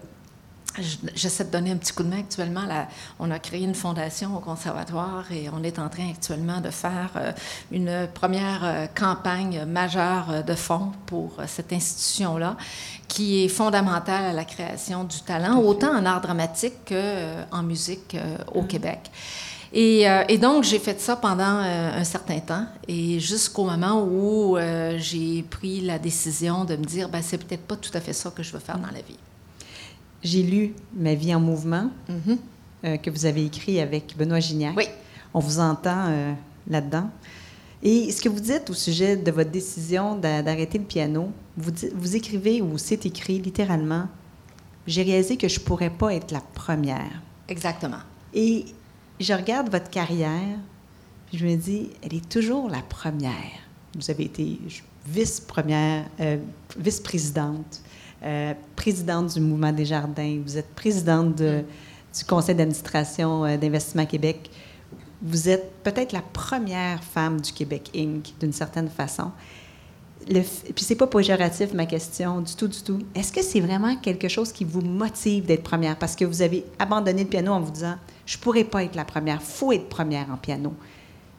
J'essaie 1.14 1.44
de 1.44 1.50
donner 1.50 1.72
un 1.72 1.76
petit 1.76 1.92
coup 1.92 2.02
de 2.02 2.08
main 2.08 2.20
actuellement. 2.20 2.64
Là, 2.64 2.88
on 3.18 3.30
a 3.30 3.38
créé 3.38 3.64
une 3.64 3.74
fondation 3.74 4.36
au 4.36 4.40
conservatoire 4.40 5.24
et 5.32 5.48
on 5.52 5.62
est 5.62 5.78
en 5.78 5.88
train 5.88 6.10
actuellement 6.10 6.60
de 6.60 6.70
faire 6.70 7.10
euh, 7.16 7.32
une 7.72 8.08
première 8.12 8.60
euh, 8.64 8.86
campagne 8.86 9.64
majeure 9.64 10.26
euh, 10.30 10.42
de 10.42 10.54
fonds 10.54 10.92
pour 11.06 11.36
cette 11.46 11.72
institution-là 11.72 12.56
qui 13.08 13.44
est 13.44 13.48
fondamentale 13.48 14.24
à 14.24 14.32
la 14.32 14.44
création 14.44 15.04
du 15.04 15.20
talent, 15.22 15.58
autant 15.58 15.90
en 15.96 16.06
art 16.06 16.20
dramatique 16.20 16.74
qu'en 16.88 17.62
musique 17.62 18.16
au 18.54 18.62
mm. 18.62 18.66
Québec. 18.68 19.10
Et, 19.72 20.08
euh, 20.08 20.24
et 20.28 20.38
donc, 20.38 20.64
j'ai 20.64 20.78
fait 20.78 21.00
ça 21.00 21.16
pendant 21.16 21.62
euh, 21.62 22.00
un 22.00 22.04
certain 22.04 22.40
temps, 22.40 22.66
et 22.88 23.20
jusqu'au 23.20 23.64
moment 23.64 24.02
où 24.02 24.56
euh, 24.56 24.96
j'ai 24.98 25.42
pris 25.42 25.80
la 25.80 25.98
décision 25.98 26.64
de 26.64 26.74
me 26.74 26.84
dire, 26.84 27.08
ben, 27.08 27.22
c'est 27.22 27.38
peut-être 27.38 27.62
pas 27.62 27.76
tout 27.76 27.90
à 27.94 28.00
fait 28.00 28.12
ça 28.12 28.30
que 28.30 28.42
je 28.42 28.52
veux 28.52 28.58
faire 28.58 28.78
dans 28.78 28.90
la 28.90 29.02
vie. 29.02 29.18
J'ai 30.22 30.42
lu 30.42 30.74
Ma 30.94 31.14
vie 31.14 31.34
en 31.34 31.40
mouvement, 31.40 31.90
Mhm. 32.08 32.38
euh, 32.84 32.96
que 32.98 33.10
vous 33.10 33.24
avez 33.26 33.44
écrit 33.46 33.80
avec 33.80 34.16
Benoît 34.18 34.40
Gignac. 34.40 34.76
Oui. 34.76 34.84
On 35.32 35.40
vous 35.40 35.60
entend 35.60 36.06
euh, 36.08 36.32
là-dedans. 36.68 37.08
Et 37.82 38.10
ce 38.12 38.20
que 38.20 38.28
vous 38.28 38.40
dites 38.40 38.68
au 38.68 38.74
sujet 38.74 39.16
de 39.16 39.30
votre 39.30 39.50
décision 39.50 40.14
d'a- 40.16 40.42
d'arrêter 40.42 40.76
le 40.78 40.84
piano, 40.84 41.30
vous, 41.56 42.16
écrivez, 42.16 42.60
ou 42.60 42.76
c'est 42.76 43.06
écrit 43.06 43.38
littéralement, 43.40 44.06
j'ai 44.86 45.02
réalisé 45.02 45.36
que 45.38 45.48
je 45.48 45.58
pourrais 45.60 45.88
pas 45.90 46.12
être 46.14 46.30
la 46.32 46.40
première. 46.40 47.22
Exactement. 47.48 48.00
Et 48.34 48.66
je 49.18 49.32
regarde 49.32 49.70
votre 49.70 49.88
carrière, 49.88 50.58
puis 51.28 51.38
je 51.38 51.46
me 51.46 51.56
dis, 51.56 51.88
elle 52.02 52.14
est 52.14 52.28
toujours 52.28 52.68
la 52.68 52.82
première. 52.82 53.32
Vous 53.98 54.10
avez 54.10 54.24
été 54.24 54.58
vice-première, 55.06 56.04
euh, 56.20 56.36
vice-présidente, 56.78 57.82
euh, 58.22 58.54
présidente 58.76 59.34
du 59.34 59.40
Mouvement 59.40 59.72
des 59.72 59.84
Jardins, 59.84 60.38
vous 60.44 60.56
êtes 60.58 60.68
présidente 60.74 61.36
de- 61.36 61.62
du 62.16 62.24
Conseil 62.24 62.54
d'administration 62.54 63.44
euh, 63.44 63.56
d'Investissement 63.56 64.06
Québec. 64.06 64.50
Vous 65.22 65.48
êtes 65.48 65.70
peut-être 65.82 66.12
la 66.12 66.22
première 66.22 67.02
femme 67.04 67.40
du 67.40 67.52
Québec 67.52 67.90
Inc., 67.96 68.32
d'une 68.40 68.52
certaine 68.52 68.88
façon. 68.88 69.30
Le 70.28 70.40
puis 70.74 70.84
c'est 70.84 70.96
pas 70.96 71.06
péjoratif 71.06 71.72
ma 71.72 71.86
question 71.86 72.42
du 72.42 72.54
tout, 72.54 72.68
du 72.68 72.82
tout. 72.82 72.98
Est-ce 73.14 73.32
que 73.32 73.42
c'est 73.42 73.60
vraiment 73.60 73.96
quelque 73.96 74.28
chose 74.28 74.52
qui 74.52 74.64
vous 74.64 74.82
motive 74.82 75.46
d'être 75.46 75.62
première? 75.62 75.96
Parce 75.98 76.14
que 76.14 76.26
vous 76.26 76.42
avez 76.42 76.64
abandonné 76.78 77.22
le 77.22 77.28
piano 77.28 77.52
en 77.52 77.60
vous 77.60 77.70
disant, 77.70 77.94
je 78.26 78.36
pourrais 78.36 78.64
pas 78.64 78.84
être 78.84 78.96
la 78.96 79.04
première, 79.06 79.40
faut 79.42 79.72
être 79.72 79.88
première 79.88 80.30
en 80.30 80.36
piano. 80.36 80.74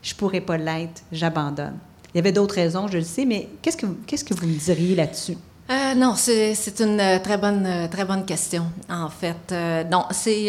Je 0.01 0.15
pourrais 0.15 0.41
pas 0.41 0.57
l'être, 0.57 1.03
j'abandonne. 1.11 1.77
Il 2.13 2.17
y 2.17 2.19
avait 2.19 2.31
d'autres 2.31 2.55
raisons, 2.55 2.87
je 2.87 2.97
le 2.97 3.03
sais, 3.03 3.23
mais 3.25 3.49
qu'est-ce 3.61 3.77
que 3.77 4.33
vous 4.33 4.47
me 4.47 4.57
diriez 4.57 4.95
là-dessus? 4.95 5.37
Euh, 5.71 5.93
non, 5.95 6.15
c'est 6.15 6.79
une 6.81 6.99
euh, 6.99 7.19
très 7.19 7.37
bonne, 7.37 7.65
euh, 7.65 7.87
très 7.87 8.03
bonne 8.03 8.25
question, 8.25 8.65
en 8.89 9.09
fait. 9.09 9.53
Non, 9.89 10.05
c'est. 10.11 10.47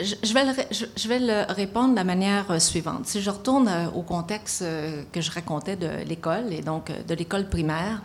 je, 0.00 0.34
vais 0.34 0.44
le, 0.44 0.52
je, 0.96 1.08
vais 1.08 1.20
le 1.20 1.52
répondre 1.52 1.90
de 1.90 1.96
la 1.96 2.04
manière 2.04 2.60
suivante. 2.60 3.06
Si 3.06 3.22
je 3.22 3.30
retourne 3.30 3.70
au 3.94 4.02
contexte 4.02 4.64
que 5.12 5.20
je 5.20 5.30
racontais 5.30 5.76
de 5.76 6.04
l'école, 6.04 6.52
et 6.52 6.62
donc 6.62 6.90
de 7.06 7.14
l'école 7.14 7.48
primaire, 7.48 8.02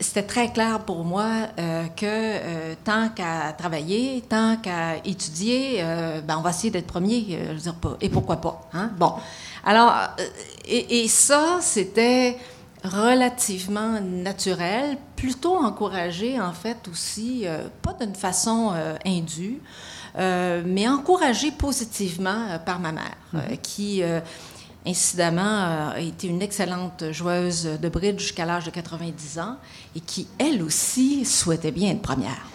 c'était 0.00 0.22
très 0.22 0.52
clair 0.52 0.80
pour 0.80 1.04
moi 1.04 1.48
que 1.96 2.74
tant 2.84 3.10
qu'à 3.10 3.52
travailler, 3.56 4.24
tant 4.28 4.56
qu'à 4.56 4.96
étudier, 5.04 5.82
ben, 6.26 6.36
on 6.38 6.42
va 6.42 6.50
essayer 6.50 6.70
d'être 6.70 6.86
premier. 6.86 7.24
je 7.28 7.52
veux 7.52 7.58
dire, 7.58 7.74
et 8.00 8.08
pourquoi 8.08 8.40
pas? 8.40 8.60
Hein? 8.72 8.90
Bon. 8.96 9.14
Alors, 9.64 9.92
et 10.66 11.08
ça, 11.08 11.58
c'était 11.60 12.38
relativement 12.84 14.00
naturel, 14.00 14.96
plutôt 15.16 15.56
encouragé 15.56 16.40
en 16.40 16.52
fait 16.52 16.88
aussi, 16.88 17.42
euh, 17.44 17.68
pas 17.82 17.94
d'une 17.94 18.14
façon 18.14 18.72
euh, 18.74 18.94
indue, 19.04 19.60
euh, 20.18 20.62
mais 20.64 20.88
encouragé 20.88 21.50
positivement 21.50 22.58
par 22.64 22.78
ma 22.78 22.92
mère, 22.92 23.16
euh, 23.34 23.56
qui 23.62 24.02
incidemment 24.86 25.90
a 25.92 26.00
été 26.00 26.28
une 26.28 26.40
excellente 26.40 27.12
joueuse 27.12 27.64
de 27.80 27.88
bridge 27.88 28.20
jusqu'à 28.20 28.46
l'âge 28.46 28.64
de 28.64 28.70
90 28.70 29.38
ans 29.38 29.56
et 29.94 30.00
qui 30.00 30.28
elle 30.38 30.62
aussi 30.62 31.24
souhaitait 31.24 31.72
bien 31.72 31.90
être 31.90 32.00
première. 32.00 32.46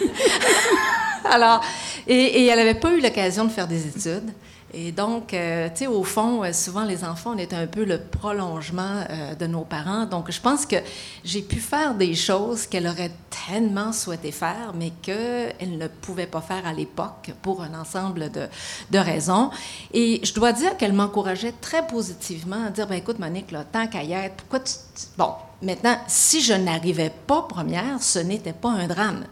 Alors, 1.30 1.60
et, 2.06 2.14
et 2.14 2.46
elle 2.46 2.58
n'avait 2.58 2.78
pas 2.78 2.92
eu 2.92 3.00
l'occasion 3.00 3.44
de 3.44 3.50
faire 3.50 3.66
des 3.66 3.86
études. 3.86 4.32
Et 4.76 4.90
donc, 4.90 5.32
euh, 5.34 5.68
tu 5.68 5.76
sais, 5.84 5.86
au 5.86 6.02
fond, 6.02 6.42
euh, 6.42 6.52
souvent, 6.52 6.82
les 6.84 7.04
enfants, 7.04 7.32
on 7.34 7.38
est 7.38 7.52
un 7.54 7.66
peu 7.68 7.84
le 7.84 7.98
prolongement 8.00 9.04
euh, 9.08 9.34
de 9.36 9.46
nos 9.46 9.60
parents. 9.62 10.04
Donc, 10.04 10.32
je 10.32 10.40
pense 10.40 10.66
que 10.66 10.76
j'ai 11.24 11.42
pu 11.42 11.60
faire 11.60 11.94
des 11.94 12.14
choses 12.16 12.66
qu'elle 12.66 12.88
aurait 12.88 13.12
tellement 13.46 13.92
souhaité 13.92 14.32
faire, 14.32 14.72
mais 14.74 14.90
qu'elle 15.00 15.78
ne 15.78 15.86
pouvait 15.86 16.26
pas 16.26 16.40
faire 16.40 16.66
à 16.66 16.72
l'époque 16.72 17.30
pour 17.40 17.62
un 17.62 17.78
ensemble 17.78 18.32
de, 18.32 18.48
de 18.90 18.98
raisons. 18.98 19.50
Et 19.92 20.20
je 20.24 20.34
dois 20.34 20.52
dire 20.52 20.76
qu'elle 20.76 20.92
m'encourageait 20.92 21.54
très 21.60 21.86
positivement 21.86 22.66
à 22.66 22.70
dire, 22.70 22.88
ben 22.88 22.96
écoute, 22.96 23.20
Monique, 23.20 23.54
tant 23.70 23.86
qu'à 23.86 24.02
y 24.02 24.12
être, 24.12 24.34
pourquoi 24.34 24.58
tu- 24.60 24.72
Bon, 25.16 25.34
maintenant, 25.62 25.96
si 26.06 26.40
je 26.42 26.52
n'arrivais 26.54 27.10
pas 27.26 27.42
première, 27.42 28.02
ce 28.02 28.18
n'était 28.18 28.52
pas 28.52 28.70
un 28.70 28.86
drame. 28.86 29.24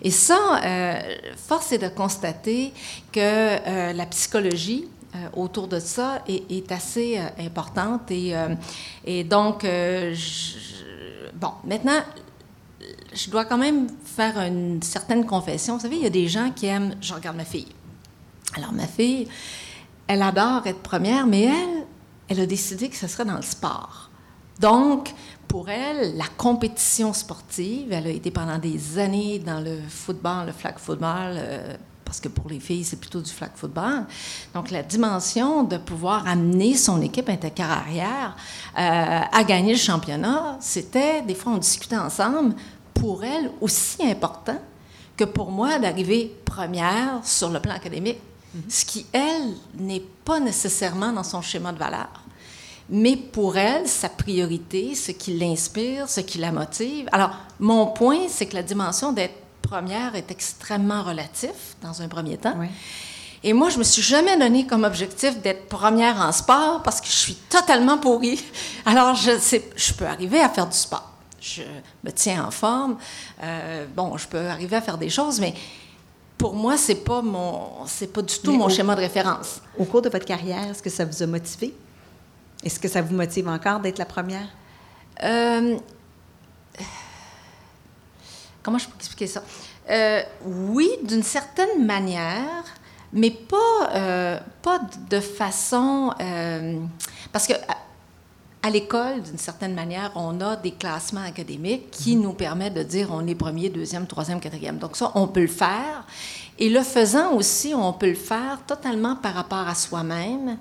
Et 0.00 0.10
ça, 0.10 0.60
euh, 0.64 0.98
force 1.36 1.70
est 1.72 1.78
de 1.78 1.88
constater 1.88 2.72
que 3.12 3.20
euh, 3.20 3.92
la 3.92 4.06
psychologie 4.06 4.88
euh, 5.14 5.18
autour 5.34 5.68
de 5.68 5.78
ça 5.78 6.22
est, 6.26 6.50
est 6.50 6.72
assez 6.72 7.20
importante. 7.38 8.10
Et, 8.10 8.34
et 9.04 9.22
donc, 9.24 9.62
je- 9.62 11.30
bon, 11.34 11.52
maintenant, 11.64 12.00
je 13.14 13.30
dois 13.30 13.44
quand 13.44 13.58
même 13.58 13.86
faire 14.04 14.38
une 14.40 14.82
certaine 14.82 15.24
confession. 15.26 15.76
Vous 15.76 15.82
savez, 15.82 15.96
il 15.96 16.02
y 16.02 16.06
a 16.06 16.10
des 16.10 16.26
gens 16.28 16.50
qui 16.50 16.66
aiment, 16.66 16.96
je 17.00 17.14
regarde 17.14 17.36
ma 17.36 17.44
fille. 17.44 17.68
Alors, 18.56 18.72
ma 18.72 18.86
fille, 18.86 19.28
elle 20.08 20.22
adore 20.22 20.66
être 20.66 20.80
première, 20.80 21.26
mais 21.26 21.42
elle, 21.44 21.86
elle 22.28 22.40
a 22.40 22.46
décidé 22.46 22.88
que 22.88 22.96
ce 22.96 23.06
serait 23.06 23.24
dans 23.24 23.36
le 23.36 23.42
sport. 23.42 24.10
Donc, 24.58 25.14
pour 25.52 25.68
elle, 25.68 26.16
la 26.16 26.24
compétition 26.38 27.12
sportive, 27.12 27.92
elle 27.92 28.06
a 28.06 28.10
été 28.10 28.30
pendant 28.30 28.56
des 28.56 28.98
années 28.98 29.38
dans 29.38 29.60
le 29.60 29.80
football, 29.86 30.46
le 30.46 30.52
flag 30.52 30.78
football, 30.78 31.34
euh, 31.36 31.76
parce 32.06 32.20
que 32.20 32.28
pour 32.28 32.48
les 32.48 32.58
filles, 32.58 32.84
c'est 32.84 32.98
plutôt 32.98 33.20
du 33.20 33.30
flag 33.30 33.50
football. 33.54 34.06
Donc, 34.54 34.70
la 34.70 34.82
dimension 34.82 35.62
de 35.64 35.76
pouvoir 35.76 36.26
amener 36.26 36.74
son 36.74 37.02
équipe 37.02 37.28
intercarrière 37.28 38.34
euh, 38.78 39.20
à 39.30 39.44
gagner 39.44 39.72
le 39.72 39.78
championnat, 39.78 40.56
c'était, 40.58 41.20
des 41.20 41.34
fois, 41.34 41.52
on 41.52 41.58
discutait 41.58 41.98
ensemble, 41.98 42.54
pour 42.94 43.22
elle 43.22 43.50
aussi 43.60 44.02
important 44.06 44.58
que 45.18 45.24
pour 45.24 45.50
moi 45.50 45.78
d'arriver 45.78 46.34
première 46.46 47.20
sur 47.24 47.50
le 47.50 47.60
plan 47.60 47.74
académique, 47.74 48.20
ce 48.70 48.86
qui, 48.86 49.04
elle, 49.12 49.52
n'est 49.78 50.04
pas 50.24 50.40
nécessairement 50.40 51.12
dans 51.12 51.24
son 51.24 51.42
schéma 51.42 51.72
de 51.72 51.78
valeur. 51.78 52.21
Mais 52.94 53.16
pour 53.16 53.56
elle, 53.56 53.88
sa 53.88 54.10
priorité, 54.10 54.94
ce 54.94 55.12
qui 55.12 55.32
l'inspire, 55.38 56.08
ce 56.10 56.20
qui 56.20 56.36
la 56.38 56.52
motive. 56.52 57.08
Alors, 57.10 57.30
mon 57.58 57.86
point, 57.86 58.28
c'est 58.28 58.44
que 58.46 58.54
la 58.54 58.62
dimension 58.62 59.12
d'être 59.12 59.34
première 59.62 60.14
est 60.14 60.30
extrêmement 60.30 61.02
relatif 61.02 61.52
dans 61.82 62.02
un 62.02 62.08
premier 62.08 62.36
temps. 62.36 62.54
Oui. 62.58 62.66
Et 63.44 63.54
moi, 63.54 63.70
je 63.70 63.78
me 63.78 63.82
suis 63.82 64.02
jamais 64.02 64.36
donné 64.36 64.66
comme 64.66 64.84
objectif 64.84 65.40
d'être 65.40 65.66
première 65.68 66.20
en 66.20 66.30
sport 66.32 66.82
parce 66.82 67.00
que 67.00 67.06
je 67.06 67.12
suis 67.16 67.34
totalement 67.34 67.96
pourrie. 67.96 68.40
Alors, 68.84 69.14
je, 69.14 69.38
sais, 69.38 69.70
je 69.74 69.94
peux 69.94 70.06
arriver 70.06 70.40
à 70.40 70.50
faire 70.50 70.66
du 70.68 70.76
sport. 70.76 71.10
Je 71.40 71.62
me 72.04 72.10
tiens 72.12 72.44
en 72.46 72.50
forme. 72.50 72.98
Euh, 73.42 73.86
bon, 73.96 74.16
je 74.18 74.28
peux 74.28 74.46
arriver 74.48 74.76
à 74.76 74.82
faire 74.82 74.98
des 74.98 75.08
choses, 75.10 75.40
mais 75.40 75.54
pour 76.36 76.54
moi, 76.54 76.76
c'est 76.76 76.96
pas 77.02 77.22
mon, 77.22 77.86
c'est 77.86 78.12
pas 78.12 78.20
du 78.22 78.34
tout 78.38 78.52
Mais 78.52 78.58
mon 78.58 78.66
au- 78.66 78.68
schéma 78.68 78.94
de 78.94 79.00
référence. 79.00 79.60
Au 79.78 79.84
cours 79.86 80.02
de 80.02 80.10
votre 80.10 80.26
carrière, 80.26 80.68
est-ce 80.70 80.82
que 80.82 80.90
ça 80.90 81.04
vous 81.06 81.22
a 81.22 81.26
motivé? 81.26 81.74
Est-ce 82.64 82.78
que 82.78 82.88
ça 82.88 83.02
vous 83.02 83.14
motive 83.14 83.48
encore 83.48 83.80
d'être 83.80 83.98
la 83.98 84.04
première? 84.04 84.48
Euh, 85.22 85.76
comment 88.62 88.78
je 88.78 88.86
peux 88.86 88.96
expliquer 88.96 89.26
ça? 89.26 89.42
Euh, 89.90 90.22
oui, 90.44 90.88
d'une 91.02 91.22
certaine 91.22 91.84
manière, 91.84 92.64
mais 93.12 93.30
pas, 93.30 93.90
euh, 93.94 94.38
pas 94.62 94.80
de 95.10 95.20
façon... 95.20 96.14
parce 97.32 97.46
que 97.46 97.54
à, 97.54 97.76
à 98.64 98.70
l'école, 98.70 99.22
d'une 99.22 99.38
certaine 99.38 99.74
manière, 99.74 100.12
on 100.14 100.40
a 100.40 100.54
des 100.54 100.70
classements 100.70 101.24
académiques 101.24 101.90
qui 101.90 102.14
nous 102.14 102.32
permettent 102.32 102.74
de 102.74 102.84
dire 102.84 103.08
on 103.10 103.26
est 103.26 103.34
premier, 103.34 103.70
deuxième, 103.70 104.06
troisième, 104.06 104.38
quatrième. 104.38 104.78
Donc 104.78 104.96
ça, 104.96 105.10
on 105.16 105.26
peut 105.26 105.40
le 105.40 105.48
faire. 105.48 106.06
Et 106.60 106.68
le 106.68 106.82
faisant 106.82 107.32
aussi, 107.32 107.74
on 107.74 107.92
peut 107.92 108.10
le 108.10 108.14
faire 108.14 108.60
totalement 108.66 109.16
par 109.16 109.34
rapport 109.34 109.66
à 109.66 109.74
soi-même, 109.74 110.58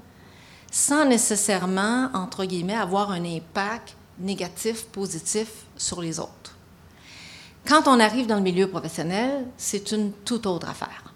sans 0.72 1.06
nécessairement, 1.06 2.10
entre 2.14 2.46
guillemets, 2.46 2.76
avoir 2.76 3.12
un 3.12 3.24
impact 3.26 3.96
négatif, 4.18 4.86
positif 4.86 5.50
sur 5.78 6.02
les 6.02 6.20
autres. 6.20 6.58
Quand 7.68 7.88
on 7.88 8.00
arrive 8.00 8.26
dans 8.26 8.38
le 8.38 8.42
milieu 8.42 8.68
professionnel, 8.68 9.46
c'est 9.58 9.92
une 9.92 10.12
toute 10.26 10.46
autre 10.46 10.70
affaire. 10.70 11.14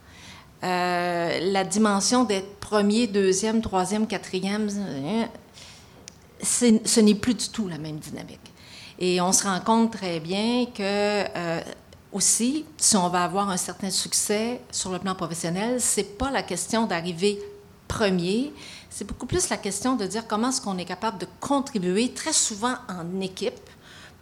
Euh, 0.63 1.51
la 1.51 1.63
dimension 1.63 2.24
d'être 2.25 2.59
premier, 2.59 3.07
deuxième, 3.07 3.62
troisième, 3.62 4.07
quatrième, 4.07 4.69
ce 6.41 7.00
n'est 7.00 7.15
plus 7.15 7.33
du 7.33 7.50
tout 7.50 7.67
la 7.67 7.77
même 7.77 7.97
dynamique. 7.97 8.53
Et 9.00 9.21
on 9.21 9.31
se 9.31 9.43
rend 9.43 9.59
compte 9.59 9.93
très 9.93 10.19
bien 10.19 10.65
que 10.65 10.81
euh, 10.81 11.62
aussi, 12.12 12.65
si 12.77 12.95
on 12.95 13.09
va 13.09 13.24
avoir 13.24 13.50
un 13.50 13.57
certain 13.57 13.89
succès 13.89 14.62
sur 14.71 14.91
le 14.91 15.00
plan 15.00 15.15
professionnel, 15.15 15.79
c'est 15.79 16.17
pas 16.17 16.31
la 16.31 16.43
question 16.43 16.85
d'arriver 16.85 17.39
premier, 17.88 18.51
c'est 18.95 19.03
beaucoup 19.03 19.25
plus 19.25 19.49
la 19.49 19.57
question 19.57 19.97
de 19.97 20.05
dire 20.05 20.25
comment 20.25 20.47
est-ce 20.47 20.61
qu'on 20.61 20.77
est 20.77 20.85
capable 20.85 21.17
de 21.17 21.27
contribuer 21.41 22.13
très 22.13 22.31
souvent 22.31 22.75
en 22.87 23.19
équipe 23.19 23.69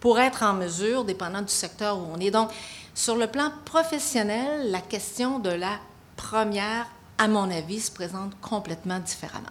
pour 0.00 0.18
être 0.18 0.42
en 0.42 0.52
mesure, 0.52 1.04
dépendant 1.04 1.42
du 1.42 1.52
secteur 1.52 1.96
où 1.96 2.02
on 2.12 2.18
est. 2.18 2.32
Donc, 2.32 2.50
sur 2.92 3.14
le 3.14 3.28
plan 3.28 3.52
professionnel, 3.64 4.72
la 4.72 4.80
question 4.80 5.38
de 5.38 5.50
la 5.50 5.78
première 6.16 6.88
à 7.18 7.28
mon 7.28 7.48
avis, 7.52 7.82
se 7.82 7.92
présente 7.92 8.32
complètement 8.40 8.98
différemment. 8.98 9.46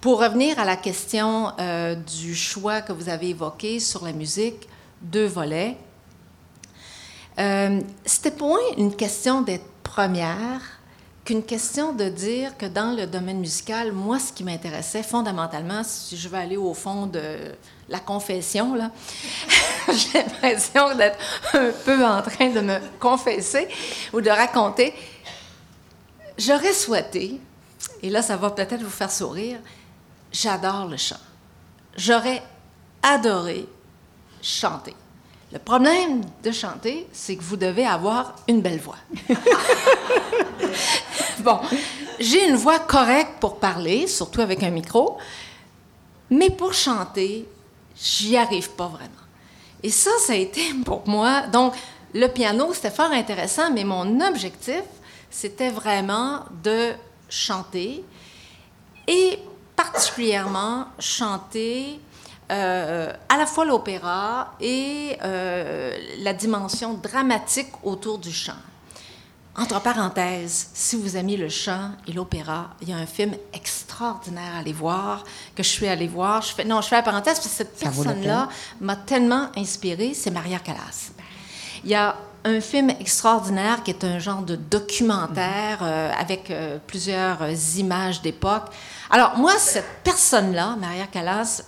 Pour 0.00 0.18
revenir 0.18 0.58
à 0.58 0.64
la 0.64 0.76
question 0.76 1.52
euh, 1.60 1.94
du 1.94 2.34
choix 2.34 2.80
que 2.80 2.92
vous 2.92 3.08
avez 3.08 3.28
évoqué 3.28 3.78
sur 3.78 4.04
la 4.04 4.12
musique, 4.12 4.68
deux 5.00 5.26
volets. 5.26 5.76
Euh, 7.38 7.80
C'était 8.04 8.32
point 8.32 8.58
une 8.76 8.96
question 8.96 9.42
d'être 9.42 9.66
première 9.84 10.77
qu'une 11.28 11.44
question 11.44 11.92
de 11.92 12.08
dire 12.08 12.56
que 12.56 12.64
dans 12.64 12.96
le 12.96 13.06
domaine 13.06 13.38
musical, 13.38 13.92
moi, 13.92 14.18
ce 14.18 14.32
qui 14.32 14.44
m'intéressait 14.44 15.02
fondamentalement, 15.02 15.84
si 15.84 16.16
je 16.16 16.26
veux 16.26 16.38
aller 16.38 16.56
au 16.56 16.72
fond 16.72 17.06
de 17.06 17.54
la 17.90 18.00
confession, 18.00 18.74
j'ai 19.88 20.22
l'impression 20.22 20.94
d'être 20.96 21.18
un 21.52 21.70
peu 21.84 22.02
en 22.02 22.22
train 22.22 22.48
de 22.48 22.60
me 22.60 22.78
confesser 22.98 23.68
ou 24.14 24.22
de 24.22 24.30
raconter. 24.30 24.94
J'aurais 26.38 26.72
souhaité, 26.72 27.38
et 28.02 28.08
là, 28.08 28.22
ça 28.22 28.38
va 28.38 28.48
peut-être 28.48 28.82
vous 28.82 28.88
faire 28.88 29.12
sourire, 29.12 29.58
j'adore 30.32 30.86
le 30.86 30.96
chant. 30.96 31.20
J'aurais 31.94 32.42
adoré 33.02 33.68
chanter. 34.40 34.96
Le 35.50 35.58
problème 35.58 36.22
de 36.42 36.50
chanter, 36.50 37.06
c'est 37.12 37.36
que 37.36 37.42
vous 37.42 37.56
devez 37.56 37.86
avoir 37.86 38.36
une 38.48 38.60
belle 38.60 38.80
voix. 38.80 38.98
bon, 41.40 41.58
j'ai 42.20 42.48
une 42.48 42.56
voix 42.56 42.78
correcte 42.78 43.40
pour 43.40 43.58
parler, 43.58 44.06
surtout 44.06 44.42
avec 44.42 44.62
un 44.62 44.70
micro, 44.70 45.16
mais 46.28 46.50
pour 46.50 46.74
chanter, 46.74 47.48
j'y 47.96 48.36
arrive 48.36 48.70
pas 48.70 48.88
vraiment. 48.88 49.08
Et 49.82 49.90
ça, 49.90 50.10
ça 50.20 50.34
a 50.34 50.36
été 50.36 50.60
pour 50.84 51.08
moi. 51.08 51.46
Donc, 51.46 51.72
le 52.12 52.26
piano, 52.26 52.74
c'était 52.74 52.90
fort 52.90 53.12
intéressant, 53.12 53.72
mais 53.72 53.84
mon 53.84 54.20
objectif, 54.20 54.82
c'était 55.30 55.70
vraiment 55.70 56.40
de 56.62 56.92
chanter 57.30 58.04
et 59.06 59.38
particulièrement 59.76 60.86
chanter 60.98 62.00
euh, 62.50 63.12
à 63.28 63.36
la 63.36 63.44
fois 63.44 63.66
l'opéra 63.66 64.54
et 64.60 65.18
euh, 65.22 65.96
la 66.20 66.32
dimension 66.32 66.94
dramatique 66.94 67.68
autour 67.82 68.18
du 68.18 68.32
chant. 68.32 68.52
Entre 69.54 69.80
parenthèses, 69.82 70.70
si 70.72 70.96
vous 70.96 71.16
aimez 71.16 71.36
le 71.36 71.48
chant 71.48 71.90
et 72.06 72.12
l'opéra, 72.12 72.70
il 72.80 72.88
y 72.88 72.92
a 72.92 72.96
un 72.96 73.06
film 73.06 73.34
extraordinaire 73.52 74.54
à 74.54 74.58
aller 74.60 74.72
voir, 74.72 75.24
que 75.56 75.62
je 75.62 75.68
suis 75.68 75.88
allée 75.88 76.06
voir. 76.06 76.42
Je 76.42 76.54
fais, 76.54 76.64
non, 76.64 76.80
je 76.80 76.88
fais 76.88 76.94
la 76.94 77.02
parenthèse 77.02 77.34
parce 77.34 77.48
que 77.48 77.54
cette 77.54 77.76
personne-là 77.76 78.48
m'a 78.80 78.96
tellement 78.96 79.48
inspirée, 79.56 80.14
c'est 80.14 80.30
Maria 80.30 80.60
Callas. 80.60 81.10
Il 81.82 81.90
y 81.90 81.96
a 81.96 82.16
un 82.44 82.60
film 82.60 82.90
extraordinaire 82.90 83.82
qui 83.82 83.90
est 83.90 84.04
un 84.04 84.20
genre 84.20 84.42
de 84.42 84.56
documentaire 84.56 85.80
euh, 85.82 86.12
avec 86.16 86.50
euh, 86.50 86.78
plusieurs 86.86 87.42
images 87.76 88.22
d'époque. 88.22 88.66
Alors 89.10 89.36
moi, 89.36 89.58
cette 89.58 90.02
personne-là, 90.04 90.76
Maria 90.80 91.06
Callas, 91.06 91.62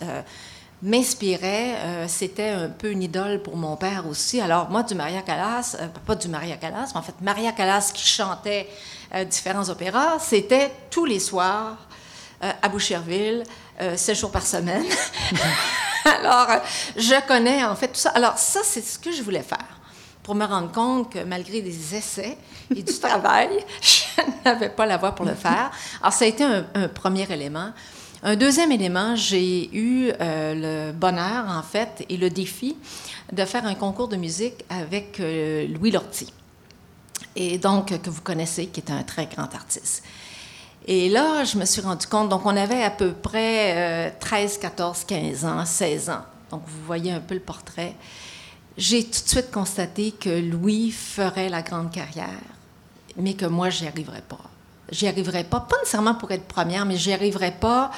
m'inspirait. 0.83 2.07
C'était 2.07 2.49
un 2.49 2.69
peu 2.69 2.91
une 2.91 3.03
idole 3.03 3.41
pour 3.41 3.57
mon 3.57 3.75
père 3.75 4.07
aussi. 4.07 4.41
Alors 4.41 4.69
moi, 4.69 4.83
du 4.83 4.95
Maria 4.95 5.21
Callas, 5.21 5.77
pas 6.05 6.15
du 6.15 6.27
Maria 6.27 6.57
Callas, 6.57 6.91
mais 6.93 6.99
en 6.99 7.03
fait 7.03 7.15
Maria 7.21 7.51
Callas 7.51 7.91
qui 7.93 8.07
chantait 8.07 8.67
différents 9.29 9.69
opéras, 9.69 10.19
c'était 10.19 10.71
tous 10.89 11.05
les 11.05 11.19
soirs 11.19 11.77
à 12.41 12.69
Boucherville, 12.69 13.43
sept 13.95 14.17
jours 14.17 14.31
par 14.31 14.45
semaine. 14.45 14.85
Alors, 16.05 16.61
je 16.95 17.27
connais 17.27 17.63
en 17.63 17.75
fait 17.75 17.89
tout 17.89 17.99
ça. 17.99 18.09
Alors 18.11 18.37
ça, 18.37 18.61
c'est 18.63 18.81
ce 18.81 18.97
que 18.97 19.11
je 19.11 19.21
voulais 19.21 19.43
faire 19.43 19.81
pour 20.23 20.35
me 20.35 20.45
rendre 20.45 20.71
compte 20.71 21.11
que 21.11 21.19
malgré 21.23 21.61
des 21.61 21.95
essais 21.95 22.37
et 22.73 22.83
du 22.83 22.99
travail, 22.99 23.49
je 23.81 24.21
n'avais 24.45 24.69
pas 24.69 24.85
la 24.85 24.97
voix 24.97 25.13
pour 25.13 25.25
le 25.25 25.35
faire. 25.35 25.71
Alors, 26.01 26.13
ça 26.13 26.25
a 26.25 26.27
été 26.27 26.43
un, 26.43 26.87
premier 26.87 27.31
élément. 27.31 27.71
Un 28.23 28.35
deuxième 28.35 28.71
élément, 28.71 29.15
j'ai 29.15 29.75
eu 29.75 30.11
euh, 30.21 30.89
le 30.89 30.91
bonheur, 30.91 31.45
en 31.47 31.63
fait, 31.63 32.05
et 32.09 32.17
le 32.17 32.29
défi 32.29 32.75
de 33.31 33.45
faire 33.45 33.65
un 33.65 33.75
concours 33.75 34.07
de 34.07 34.15
musique 34.15 34.63
avec 34.69 35.19
euh, 35.19 35.67
Louis 35.67 35.91
Lortie, 35.91 36.31
et 37.35 37.57
donc 37.57 37.99
que 37.99 38.09
vous 38.09 38.21
connaissez, 38.21 38.67
qui 38.67 38.79
est 38.79 38.91
un 38.91 39.03
très 39.03 39.25
grand 39.25 39.53
artiste. 39.55 40.03
Et 40.85 41.09
là, 41.09 41.43
je 41.43 41.57
me 41.57 41.65
suis 41.65 41.81
rendu 41.81 42.07
compte, 42.07 42.29
donc 42.29 42.45
on 42.45 42.55
avait 42.55 42.83
à 42.83 42.89
peu 42.91 43.11
près 43.11 44.15
13, 44.19 44.57
14, 44.57 45.03
15 45.03 45.45
ans, 45.45 45.65
16 45.65 46.09
ans. 46.09 46.21
Donc 46.49 46.63
vous 46.65 46.85
voyez 46.85 47.11
un 47.11 47.19
peu 47.19 47.35
le 47.35 47.39
portrait 47.39 47.95
j'ai 48.77 49.03
tout 49.03 49.21
de 49.23 49.27
suite 49.27 49.51
constaté 49.51 50.11
que 50.11 50.29
Louis 50.29 50.91
ferait 50.91 51.49
la 51.49 51.61
grande 51.61 51.91
carrière, 51.91 52.29
mais 53.17 53.33
que 53.33 53.45
moi, 53.45 53.69
j'y 53.69 53.87
arriverais 53.87 54.23
pas. 54.27 54.39
J'y 54.91 55.07
arriverais 55.07 55.45
pas, 55.45 55.61
pas 55.61 55.77
nécessairement 55.79 56.15
pour 56.15 56.31
être 56.31 56.45
première, 56.45 56.85
mais 56.85 56.97
j'y 56.97 57.13
arriverais 57.13 57.55
pas 57.59 57.91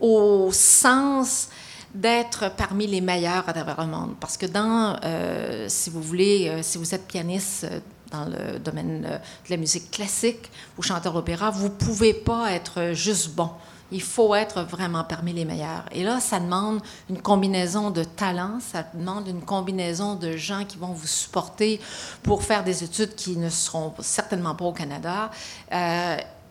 au 0.00 0.50
sens 0.52 1.48
d'être 1.94 2.52
parmi 2.56 2.86
les 2.86 3.00
meilleurs 3.00 3.48
à 3.48 3.52
travers 3.52 3.80
le 3.80 3.86
monde. 3.88 4.14
Parce 4.20 4.36
que 4.36 4.46
dans, 4.46 4.96
euh, 5.04 5.66
si 5.68 5.90
vous 5.90 6.02
voulez, 6.02 6.48
euh, 6.48 6.62
si 6.62 6.78
vous 6.78 6.94
êtes 6.94 7.06
pianiste 7.06 7.64
euh, 7.64 7.80
dans 8.10 8.24
le 8.24 8.58
domaine 8.58 9.02
de 9.02 9.50
la 9.50 9.56
musique 9.56 9.90
classique 9.90 10.50
ou 10.78 10.82
chanteur 10.82 11.12
d'opéra, 11.12 11.50
vous 11.50 11.70
pouvez 11.70 12.14
pas 12.14 12.52
être 12.52 12.92
juste 12.92 13.30
bon. 13.30 13.50
Il 13.92 14.02
faut 14.02 14.36
être 14.36 14.62
vraiment 14.62 15.02
parmi 15.02 15.32
les 15.32 15.44
meilleurs. 15.44 15.84
Et 15.90 16.04
là, 16.04 16.20
ça 16.20 16.38
demande 16.38 16.80
une 17.08 17.20
combinaison 17.20 17.90
de 17.90 18.04
talents, 18.04 18.58
ça 18.60 18.84
demande 18.94 19.26
une 19.26 19.42
combinaison 19.42 20.14
de 20.14 20.36
gens 20.36 20.64
qui 20.64 20.78
vont 20.78 20.92
vous 20.92 21.08
supporter 21.08 21.80
pour 22.22 22.44
faire 22.44 22.62
des 22.62 22.84
études 22.84 23.16
qui 23.16 23.36
ne 23.36 23.50
seront 23.50 23.92
certainement 23.98 24.54
pas 24.54 24.64
au 24.64 24.72
Canada, 24.72 25.30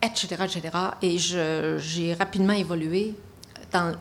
etc., 0.02 0.28
etc. 0.44 0.78
Et 1.02 1.18
j'ai 1.18 2.14
rapidement 2.14 2.54
évolué, 2.54 3.16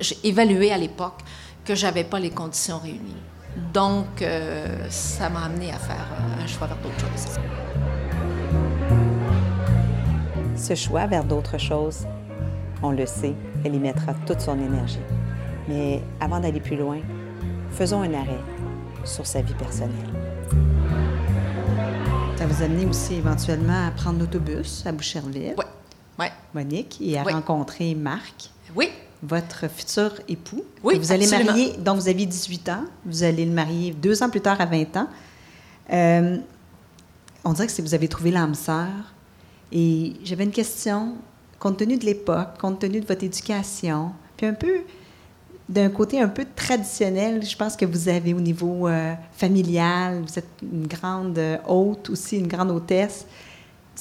j'ai 0.01 0.19
évalué 0.25 0.73
à 0.73 0.79
l'époque 0.79 1.21
que 1.65 1.75
j'avais 1.75 2.05
pas 2.05 2.19
les 2.19 2.31
conditions 2.31 2.79
réunies. 2.79 3.23
Donc, 3.73 4.23
euh, 4.23 4.87
ça 4.89 5.29
m'a 5.29 5.45
amené 5.45 5.71
à 5.71 5.79
faire 5.79 6.07
un 6.41 6.47
choix 6.47 6.67
vers 6.67 6.77
d'autres 6.79 7.01
choses. 7.01 7.39
Ce 10.57 10.75
choix 10.75 11.07
vers 11.07 11.25
d'autres 11.25 11.59
choses, 11.59 12.07
on 12.83 12.93
le 12.93 13.07
sait, 13.07 13.35
elle 13.65 13.75
y 13.75 13.79
mettra 13.79 14.15
toute 14.27 14.41
son 14.41 14.59
énergie. 14.59 15.01
Mais 15.69 16.03
avant 16.21 16.41
d'aller 16.41 16.61
plus 16.61 16.77
loin, 16.77 16.99
faisons 17.71 18.03
un 18.03 18.15
arrêt 18.15 18.41
sur 19.05 19.27
sa 19.27 19.43
vie 19.43 19.55
personnelle. 19.55 19.93
Ça 22.37 22.47
vous 22.47 22.63
a 22.63 22.67
amené 22.67 22.87
aussi 22.87 23.15
éventuellement 23.15 23.89
à 23.89 23.91
prendre 23.91 24.21
l'autobus 24.21 24.87
à 24.87 24.93
Boucherville? 24.93 25.55
Oui. 25.59 25.65
Ouais. 26.19 26.33
Monique, 26.55 26.99
et 27.01 27.19
à 27.19 27.23
rencontrer 27.23 27.95
Marc. 27.95 28.51
Oui. 28.75 28.91
Votre 29.23 29.69
futur 29.69 30.13
époux. 30.29 30.65
Oui, 30.83 30.99
vous 30.99 31.13
allez 31.13 31.27
marier, 31.27 31.73
donc 31.79 31.97
vous 31.97 32.09
aviez 32.09 32.27
18 32.27 32.69
ans. 32.69 32.85
Vous 33.05 33.23
allez 33.23 33.45
le 33.45 33.53
marier 33.53 33.93
deux 33.93 34.23
ans 34.23 34.31
plus 34.31 34.41
tard 34.41 34.61
à 34.61 34.67
20 34.67 34.97
ans. 34.97 35.09
Euh, 35.93 36.39
on 37.45 37.53
dirait 37.53 37.67
que 37.67 37.83
vous 37.83 37.95
avez 37.95 38.09
trouvé 38.09 38.31
l'âme 38.31 38.55
sœur. 38.55 38.89
Et 39.73 40.15
j'avais 40.25 40.45
une 40.45 40.53
question 40.53 41.17
compte 41.59 41.79
tenu 41.79 41.97
de 41.97 42.05
l'époque, 42.05 42.59
compte 42.61 42.79
tenu 42.79 43.01
de 43.01 43.07
votre 43.07 43.25
éducation, 43.25 44.13
puis 44.37 44.47
un 44.47 44.55
peu 44.55 44.83
d'un 45.69 45.91
côté 45.91 46.21
un 46.21 46.29
peu 46.29 46.47
traditionnel, 46.57 47.45
je 47.45 47.55
pense 47.55 47.77
que 47.77 47.85
vous 47.85 48.09
avez 48.09 48.33
au 48.33 48.41
niveau 48.41 48.89
euh, 48.89 49.13
familial, 49.33 50.23
vous 50.27 50.39
êtes 50.39 50.49
une 50.63 50.87
grande 50.87 51.37
euh, 51.37 51.59
hôte 51.67 52.09
aussi, 52.11 52.39
une 52.39 52.47
grande 52.47 52.71
hôtesse. 52.71 53.27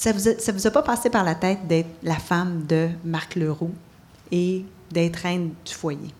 Ça 0.00 0.12
vous, 0.12 0.20
ça 0.38 0.52
vous 0.52 0.64
a 0.64 0.70
pas 0.70 0.82
passé 0.82 1.10
par 1.10 1.24
la 1.24 1.34
tête 1.34 1.66
d'être 1.66 1.88
la 2.04 2.14
femme 2.14 2.64
de 2.68 2.88
Marc 3.04 3.34
Leroux 3.34 3.74
et 4.30 4.64
d'être 4.92 5.16
reine 5.16 5.52
du 5.66 5.74
foyer? 5.74 6.14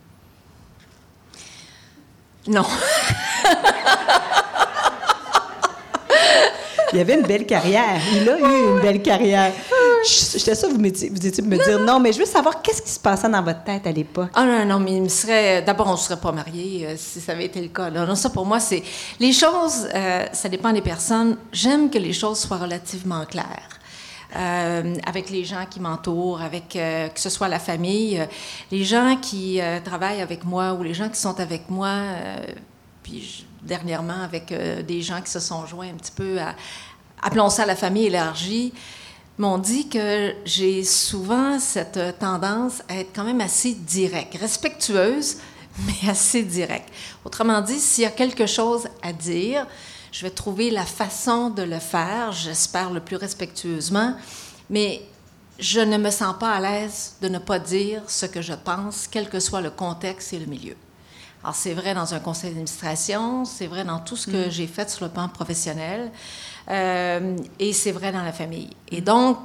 Non. 2.45 2.65
Il 6.91 6.99
avait 6.99 7.13
une 7.13 7.25
belle 7.25 7.45
carrière. 7.45 8.01
Il 8.11 8.29
a 8.29 8.37
eu 8.37 8.73
une 8.73 8.81
belle 8.81 9.01
carrière. 9.01 9.53
J'étais 10.05 10.55
ça, 10.55 10.67
vous, 10.67 10.77
vous 10.77 10.85
étiez 10.85 11.43
me 11.43 11.63
dire 11.63 11.79
non, 11.79 11.99
mais 11.99 12.13
je 12.13 12.19
veux 12.19 12.25
savoir 12.25 12.61
qu'est-ce 12.61 12.81
qui 12.81 12.89
se 12.89 12.99
passait 12.99 13.29
dans 13.29 13.43
votre 13.43 13.63
tête 13.63 13.85
à 13.85 13.91
l'époque. 13.91 14.29
Ah 14.33 14.45
non, 14.45 14.65
non, 14.65 14.79
mais 14.79 14.93
il 14.93 15.03
me 15.03 15.09
serait. 15.09 15.61
D'abord, 15.61 15.87
on 15.87 15.93
ne 15.93 15.97
serait 15.97 16.19
pas 16.19 16.31
mariés 16.31 16.85
euh, 16.85 16.95
si 16.97 17.19
ça 17.19 17.33
avait 17.33 17.45
été 17.45 17.61
le 17.61 17.69
cas. 17.69 17.89
Non, 17.89 18.15
ça 18.15 18.29
pour 18.29 18.45
moi, 18.45 18.59
c'est. 18.59 18.83
Les 19.19 19.33
choses, 19.33 19.87
euh, 19.93 20.25
ça 20.31 20.49
dépend 20.49 20.71
des 20.71 20.81
personnes. 20.81 21.37
J'aime 21.51 21.89
que 21.89 21.97
les 21.97 22.13
choses 22.13 22.39
soient 22.39 22.57
relativement 22.57 23.25
claires. 23.25 23.69
Euh, 24.35 24.95
avec 25.07 25.31
les 25.31 25.43
gens 25.43 25.65
qui 25.69 25.79
m'entourent, 25.79 26.41
avec 26.41 26.69
que 26.69 27.19
ce 27.19 27.31
soit 27.31 27.47
la 27.47 27.57
famille, 27.57 28.23
les 28.71 28.83
gens 28.83 29.17
qui 29.19 29.59
travaillent 29.83 30.21
avec 30.21 30.43
moi 30.43 30.73
ou 30.73 30.83
les 30.83 30.93
gens 30.93 31.09
qui 31.09 31.19
sont 31.19 31.39
avec 31.39 31.67
moi, 31.67 31.95
puis 33.01 33.47
dernièrement 33.63 34.21
avec 34.23 34.53
des 34.85 35.01
gens 35.01 35.19
qui 35.21 35.31
se 35.31 35.39
sont 35.39 35.65
joints 35.65 35.87
un 35.87 35.95
petit 35.95 36.11
peu 36.11 36.39
à, 36.39 36.53
appelons 37.23 37.49
ça 37.49 37.65
la 37.65 37.75
famille 37.75 38.05
élargie 38.05 38.71
m'ont 39.39 39.57
dit 39.57 39.87
que 39.87 40.35
j'ai 40.43 40.83
souvent 40.83 41.59
cette 41.59 42.19
tendance 42.19 42.83
à 42.89 42.97
être 42.97 43.11
quand 43.15 43.23
même 43.23 43.41
assez 43.41 43.73
directe, 43.73 44.37
respectueuse, 44.37 45.37
mais 45.87 46.09
assez 46.09 46.43
directe. 46.43 46.89
Autrement 47.23 47.61
dit, 47.61 47.79
s'il 47.79 48.03
y 48.03 48.07
a 48.07 48.11
quelque 48.11 48.45
chose 48.45 48.87
à 49.01 49.13
dire, 49.13 49.65
je 50.11 50.25
vais 50.25 50.29
trouver 50.29 50.69
la 50.71 50.85
façon 50.85 51.49
de 51.49 51.63
le 51.63 51.79
faire, 51.79 52.33
j'espère 52.33 52.91
le 52.91 52.99
plus 52.99 53.15
respectueusement, 53.15 54.13
mais 54.69 55.01
je 55.57 55.79
ne 55.79 55.97
me 55.97 56.11
sens 56.11 56.35
pas 56.37 56.51
à 56.51 56.59
l'aise 56.59 57.15
de 57.21 57.29
ne 57.29 57.39
pas 57.39 57.59
dire 57.59 58.01
ce 58.07 58.25
que 58.25 58.41
je 58.41 58.53
pense, 58.53 59.07
quel 59.07 59.29
que 59.29 59.39
soit 59.39 59.61
le 59.61 59.69
contexte 59.69 60.33
et 60.33 60.39
le 60.39 60.47
milieu. 60.47 60.75
Alors, 61.43 61.55
c'est 61.55 61.73
vrai 61.73 61.93
dans 61.93 62.13
un 62.13 62.19
conseil 62.19 62.49
d'administration, 62.49 63.45
c'est 63.45 63.67
vrai 63.67 63.85
dans 63.85 63.99
tout 63.99 64.17
ce 64.17 64.27
que 64.27 64.47
mm. 64.47 64.51
j'ai 64.51 64.67
fait 64.67 64.89
sur 64.89 65.05
le 65.05 65.11
plan 65.11 65.29
professionnel, 65.29 66.11
euh, 66.69 67.37
et 67.59 67.73
c'est 67.73 67.91
vrai 67.91 68.11
dans 68.11 68.23
la 68.23 68.31
famille. 68.31 68.69
Et 68.91 69.01
donc, 69.01 69.37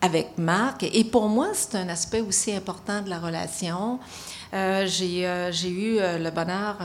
avec 0.00 0.38
Marc, 0.38 0.84
et 0.84 1.04
pour 1.04 1.28
moi, 1.28 1.48
c'est 1.54 1.76
un 1.76 1.88
aspect 1.88 2.20
aussi 2.20 2.52
important 2.52 3.02
de 3.02 3.10
la 3.10 3.18
relation. 3.18 3.98
Euh, 4.54 4.86
euh, 4.86 5.50
j'ai 5.52 5.70
eu 5.70 5.98
le 5.98 6.30
bonheur 6.30 6.76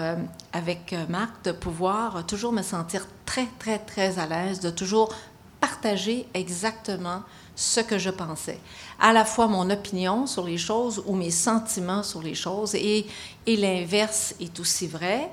avec 0.51 0.95
Marc 1.09 1.45
de 1.45 1.51
pouvoir 1.51 2.25
toujours 2.25 2.51
me 2.51 2.63
sentir 2.63 3.05
très, 3.25 3.47
très, 3.59 3.79
très 3.79 4.17
à 4.17 4.25
l'aise, 4.25 4.59
de 4.59 4.69
toujours 4.69 5.13
partager 5.59 6.27
exactement 6.33 7.21
ce 7.55 7.79
que 7.79 7.99
je 7.99 8.09
pensais. 8.09 8.59
À 8.99 9.13
la 9.13 9.25
fois 9.25 9.47
mon 9.47 9.69
opinion 9.69 10.25
sur 10.25 10.43
les 10.43 10.57
choses 10.57 11.03
ou 11.05 11.15
mes 11.15 11.31
sentiments 11.31 12.03
sur 12.03 12.21
les 12.21 12.35
choses, 12.35 12.73
et, 12.75 13.05
et 13.45 13.55
l'inverse 13.55 14.33
est 14.39 14.59
aussi 14.59 14.87
vrai. 14.87 15.29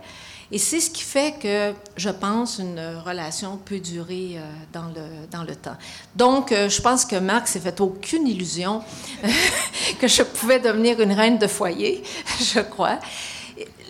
Et 0.53 0.59
c'est 0.59 0.81
ce 0.81 0.91
qui 0.91 1.03
fait 1.03 1.35
que, 1.41 1.73
je 1.97 2.11
pense, 2.11 2.59
une 2.59 2.81
relation 3.05 3.57
peut 3.57 3.79
durer 3.79 4.33
euh, 4.35 4.41
dans, 4.73 4.87
le, 4.87 5.27
dans 5.31 5.45
le 5.45 5.55
temps. 5.55 5.77
Donc, 6.17 6.51
euh, 6.51 6.69
je 6.69 6.83
pense 6.83 7.05
que 7.05 7.17
Marc 7.17 7.47
s'est 7.47 7.61
fait 7.61 7.81
aucune 7.81 8.27
illusion 8.27 8.83
que 10.01 10.09
je 10.09 10.23
pouvais 10.25 10.59
devenir 10.59 11.01
une 11.01 11.13
reine 11.13 11.39
de 11.39 11.47
foyer, 11.47 12.03
je 12.41 12.61
crois. 12.61 12.99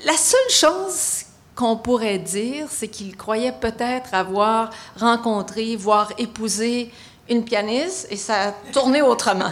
La 0.05 0.17
seule 0.17 0.51
chose 0.51 1.25
qu'on 1.55 1.77
pourrait 1.77 2.19
dire, 2.19 2.67
c'est 2.71 2.89
qu'il 2.89 3.17
croyait 3.17 3.53
peut-être 3.53 4.13
avoir 4.13 4.71
rencontré, 4.99 5.77
voire 5.77 6.13
épousé 6.19 6.91
une 7.31 7.45
pianiste 7.45 8.09
et 8.11 8.17
ça 8.17 8.49
a 8.49 8.53
tourné 8.73 9.01
autrement. 9.01 9.51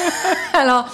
Alors, 0.54 0.86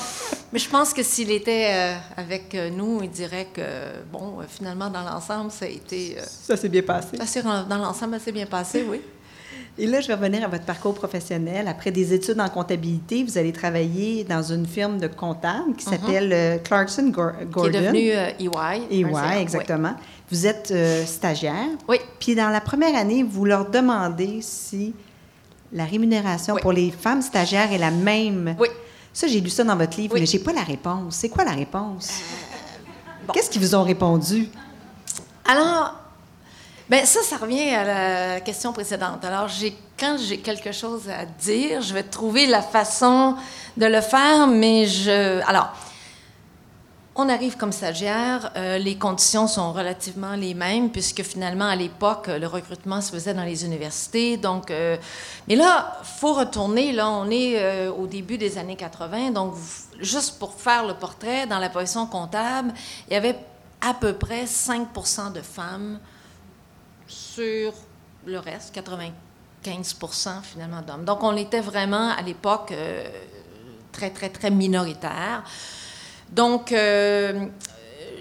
mais 0.52 0.58
je 0.58 0.68
pense 0.68 0.92
que 0.92 1.02
s'il 1.02 1.30
était 1.30 1.68
euh, 1.70 1.94
avec 2.16 2.54
euh, 2.54 2.70
nous, 2.70 3.00
il 3.02 3.10
dirait 3.10 3.48
que, 3.52 3.62
bon, 4.10 4.40
euh, 4.40 4.44
finalement, 4.48 4.90
dans 4.90 5.02
l'ensemble, 5.02 5.50
ça 5.50 5.66
a 5.66 5.68
été... 5.68 6.16
ça 6.26 6.56
s'est 6.56 6.68
bien 6.68 6.82
passé. 6.82 7.16
Ça 7.24 7.42
dans 7.42 7.78
l'ensemble, 7.78 8.14
ça 8.14 8.26
s'est 8.26 8.32
bien 8.32 8.46
passé, 8.46 8.84
oui. 8.88 9.00
Et 9.78 9.86
là, 9.86 10.02
je 10.02 10.08
vais 10.08 10.14
revenir 10.14 10.44
à 10.44 10.48
votre 10.48 10.64
parcours 10.64 10.94
professionnel. 10.94 11.66
Après 11.68 11.90
des 11.90 12.12
études 12.12 12.38
en 12.40 12.48
comptabilité, 12.50 13.24
vous 13.24 13.38
allez 13.38 13.52
travailler 13.52 14.24
dans 14.24 14.42
une 14.42 14.66
firme 14.66 14.98
de 14.98 15.06
comptable 15.06 15.74
qui 15.76 15.88
mhm. 15.88 15.92
s'appelle 15.92 16.62
Clarkson 16.62 17.08
Gordon. 17.10 17.62
Qui 17.62 17.68
est 17.68 17.80
devenu 17.80 18.08
EY. 18.10 19.00
EY, 19.00 19.40
exactement. 19.40 19.94
Vous 20.30 20.46
êtes 20.46 20.72
stagiaire. 21.06 21.68
Oui. 21.88 21.96
Puis 22.18 22.34
dans 22.34 22.50
la 22.50 22.60
première 22.60 22.94
année, 22.96 23.22
vous 23.22 23.46
leur 23.46 23.70
demandez 23.70 24.40
si 24.42 24.94
la 25.72 25.84
rémunération 25.84 26.56
pour 26.56 26.72
les 26.72 26.90
femmes 26.90 27.22
stagiaires 27.22 27.72
est 27.72 27.78
la 27.78 27.90
même. 27.90 28.56
Oui. 28.58 28.68
Ça, 29.12 29.26
j'ai 29.26 29.40
lu 29.40 29.50
ça 29.50 29.64
dans 29.64 29.76
votre 29.76 29.96
livre, 29.98 30.14
mais 30.14 30.26
je 30.26 30.36
n'ai 30.36 30.42
pas 30.42 30.52
la 30.52 30.62
réponse. 30.62 31.16
C'est 31.16 31.28
quoi 31.28 31.44
la 31.44 31.52
réponse? 31.52 32.10
Euh, 32.10 33.32
Qu'est-ce 33.32 33.50
qu'ils 33.50 33.60
vous 33.60 33.74
ont 33.74 33.82
répondu? 33.82 34.48
Alors, 35.44 35.94
ben 36.88 37.04
ça, 37.04 37.20
ça 37.22 37.36
revient 37.36 37.70
à 37.70 37.84
la 37.84 38.40
question 38.40 38.72
précédente. 38.72 39.24
Alors, 39.24 39.48
quand 39.98 40.16
j'ai 40.18 40.38
quelque 40.38 40.72
chose 40.72 41.08
à 41.08 41.24
dire, 41.24 41.80
je 41.82 41.94
vais 41.94 42.02
trouver 42.02 42.46
la 42.46 42.62
façon 42.62 43.36
de 43.76 43.86
le 43.86 44.00
faire, 44.00 44.46
mais 44.46 44.86
je... 44.86 45.40
Alors, 45.46 45.72
on 47.14 47.28
arrive 47.28 47.58
comme 47.58 47.72
stagiaire, 47.72 48.52
euh, 48.56 48.78
les 48.78 48.96
conditions 48.96 49.46
sont 49.46 49.72
relativement 49.72 50.34
les 50.34 50.54
mêmes 50.54 50.90
puisque 50.90 51.22
finalement 51.22 51.66
à 51.66 51.76
l'époque 51.76 52.28
le 52.28 52.46
recrutement 52.46 53.02
se 53.02 53.12
faisait 53.12 53.34
dans 53.34 53.44
les 53.44 53.66
universités. 53.66 54.38
Donc, 54.38 54.70
euh, 54.70 54.96
mais 55.46 55.56
là, 55.56 56.00
faut 56.04 56.32
retourner. 56.32 56.92
Là, 56.92 57.10
on 57.10 57.28
est 57.30 57.60
euh, 57.60 57.92
au 57.92 58.06
début 58.06 58.38
des 58.38 58.56
années 58.56 58.76
80. 58.76 59.30
Donc, 59.32 59.54
juste 60.00 60.38
pour 60.38 60.54
faire 60.54 60.86
le 60.86 60.94
portrait, 60.94 61.46
dans 61.46 61.58
la 61.58 61.68
position 61.68 62.06
comptable, 62.06 62.72
il 63.08 63.12
y 63.12 63.16
avait 63.16 63.36
à 63.82 63.92
peu 63.92 64.14
près 64.14 64.44
5% 64.44 65.32
de 65.32 65.42
femmes 65.42 65.98
sur 67.06 67.74
le 68.24 68.38
reste, 68.38 68.74
95% 68.74 70.42
finalement 70.42 70.80
d'hommes. 70.80 71.04
Donc, 71.04 71.22
on 71.22 71.36
était 71.36 71.60
vraiment 71.60 72.08
à 72.08 72.22
l'époque 72.22 72.72
très 73.90 74.10
très 74.10 74.30
très 74.30 74.50
minoritaire. 74.50 75.42
Donc, 76.32 76.72
euh, 76.72 77.44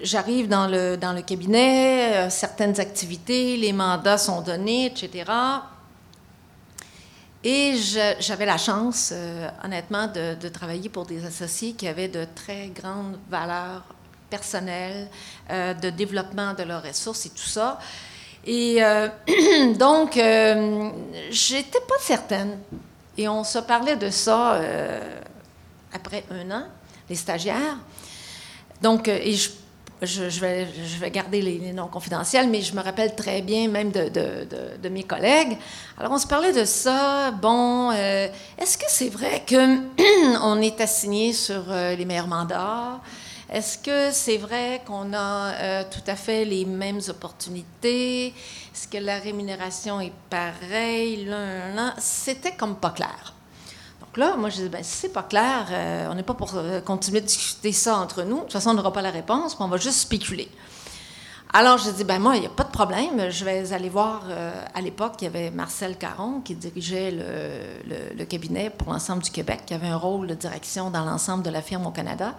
j'arrive 0.02 0.46
dans 0.46 0.66
le, 0.66 1.22
cabinet, 1.22 2.26
euh, 2.26 2.30
certaines 2.30 2.78
activités, 2.78 3.56
les 3.56 3.72
mandats 3.72 4.18
sont 4.18 4.42
donnés, 4.42 4.84
etc. 4.84 5.24
Et 7.42 7.74
j'avais 8.20 8.44
la 8.44 8.58
chance, 8.58 9.12
euh, 9.14 9.48
honnêtement, 9.64 10.08
de, 10.08 10.34
de, 10.34 10.48
travailler 10.50 10.90
pour 10.90 11.06
des 11.06 11.24
associés 11.24 11.72
qui 11.72 11.88
avaient 11.88 12.08
de 12.08 12.26
très 12.34 12.66
grandes 12.68 13.18
valeurs 13.30 13.82
personnelles, 14.28 15.08
de 15.50 15.90
développement 15.90 16.54
de 16.54 16.62
leurs 16.62 16.82
ressources 16.82 17.26
et 17.26 17.30
tout 17.30 17.48
ça. 17.48 17.78
Et 18.46 18.80
donc, 19.78 20.14
j'étais 21.30 21.80
pas 21.80 21.98
certaine. 22.00 22.58
Et 23.18 23.28
on 23.28 23.44
se 23.44 23.58
parlait 23.58 23.96
de 23.96 24.08
ça 24.08 24.58
après 25.92 26.24
un 26.30 26.50
an, 26.50 26.64
les 27.10 27.16
stagiaires. 27.16 27.76
Donc, 28.82 29.06
euh, 29.08 29.18
et 29.22 29.36
je, 30.02 30.40
vais, 30.40 31.10
garder 31.10 31.40
les, 31.40 31.72
noms 31.72 31.86
confidentiels, 31.86 32.48
mais 32.48 32.60
je 32.60 32.74
me 32.74 32.82
rappelle 32.82 33.14
très 33.14 33.40
bien 33.40 33.68
même 33.68 33.92
de, 33.92 34.88
mes 34.88 35.04
collègues. 35.04 35.56
Alors, 35.98 36.12
on 36.12 36.18
se 36.18 36.26
parlait 36.26 36.52
de 36.52 36.64
ça. 36.64 37.30
Bon, 37.30 37.90
euh, 37.92 38.26
est-ce 38.58 38.76
que 38.76 38.86
c'est 38.88 39.08
vrai 39.08 39.44
qu'on 39.48 40.60
est 40.62 40.80
assigné 40.80 41.32
sur 41.32 41.62
euh, 41.68 41.94
les 41.94 42.04
meilleurs 42.04 42.26
mandats? 42.26 43.00
Est-ce 43.48 43.78
que 43.78 44.10
c'est 44.10 44.38
vrai 44.38 44.80
qu'on 44.86 45.12
a 45.12 45.84
tout 45.84 46.00
à 46.06 46.16
fait 46.16 46.46
les 46.46 46.64
mêmes 46.64 47.00
opportunités? 47.08 48.28
Est-ce 48.28 48.88
que 48.88 48.96
la 48.96 49.18
rémunération 49.18 50.00
est 50.00 50.12
pareille? 50.30 51.30
C'était 51.98 52.52
comme 52.52 52.76
pas 52.76 52.90
clair 52.90 53.34
là, 54.16 54.36
moi, 54.36 54.50
je 54.50 54.62
dis, 54.62 54.68
ben, 54.68 54.82
c'est 54.82 55.12
pas 55.12 55.22
clair, 55.22 55.66
euh, 55.70 56.08
on 56.10 56.14
n'est 56.14 56.22
pas 56.22 56.34
pour 56.34 56.52
euh, 56.54 56.80
continuer 56.80 57.20
de 57.20 57.26
discuter 57.26 57.72
ça 57.72 57.96
entre 57.96 58.22
nous. 58.22 58.36
De 58.36 58.42
toute 58.42 58.52
façon, 58.52 58.70
on 58.70 58.74
n'aura 58.74 58.92
pas 58.92 59.02
la 59.02 59.10
réponse, 59.10 59.56
on 59.58 59.68
va 59.68 59.76
juste 59.76 59.98
spéculer. 59.98 60.48
Alors, 61.54 61.76
je 61.76 61.90
dis, 61.90 62.04
ben 62.04 62.18
moi, 62.18 62.36
il 62.36 62.40
n'y 62.40 62.46
a 62.46 62.50
pas 62.50 62.64
de 62.64 62.70
problème. 62.70 63.30
Je 63.30 63.44
vais 63.44 63.74
aller 63.74 63.90
voir, 63.90 64.22
euh, 64.28 64.64
à 64.74 64.80
l'époque, 64.80 65.16
il 65.20 65.24
y 65.24 65.26
avait 65.26 65.50
Marcel 65.50 65.98
Caron 65.98 66.40
qui 66.40 66.54
dirigeait 66.54 67.10
le, 67.10 68.24
cabinet 68.24 68.70
pour 68.70 68.90
l'ensemble 68.90 69.22
du 69.22 69.30
Québec, 69.30 69.60
qui 69.66 69.74
avait 69.74 69.88
un 69.88 69.96
rôle 69.96 70.26
de 70.26 70.34
direction 70.34 70.90
dans 70.90 71.04
l'ensemble 71.04 71.42
de 71.42 71.50
la 71.50 71.60
firme 71.60 71.86
au 71.86 71.90
Canada, 71.90 72.34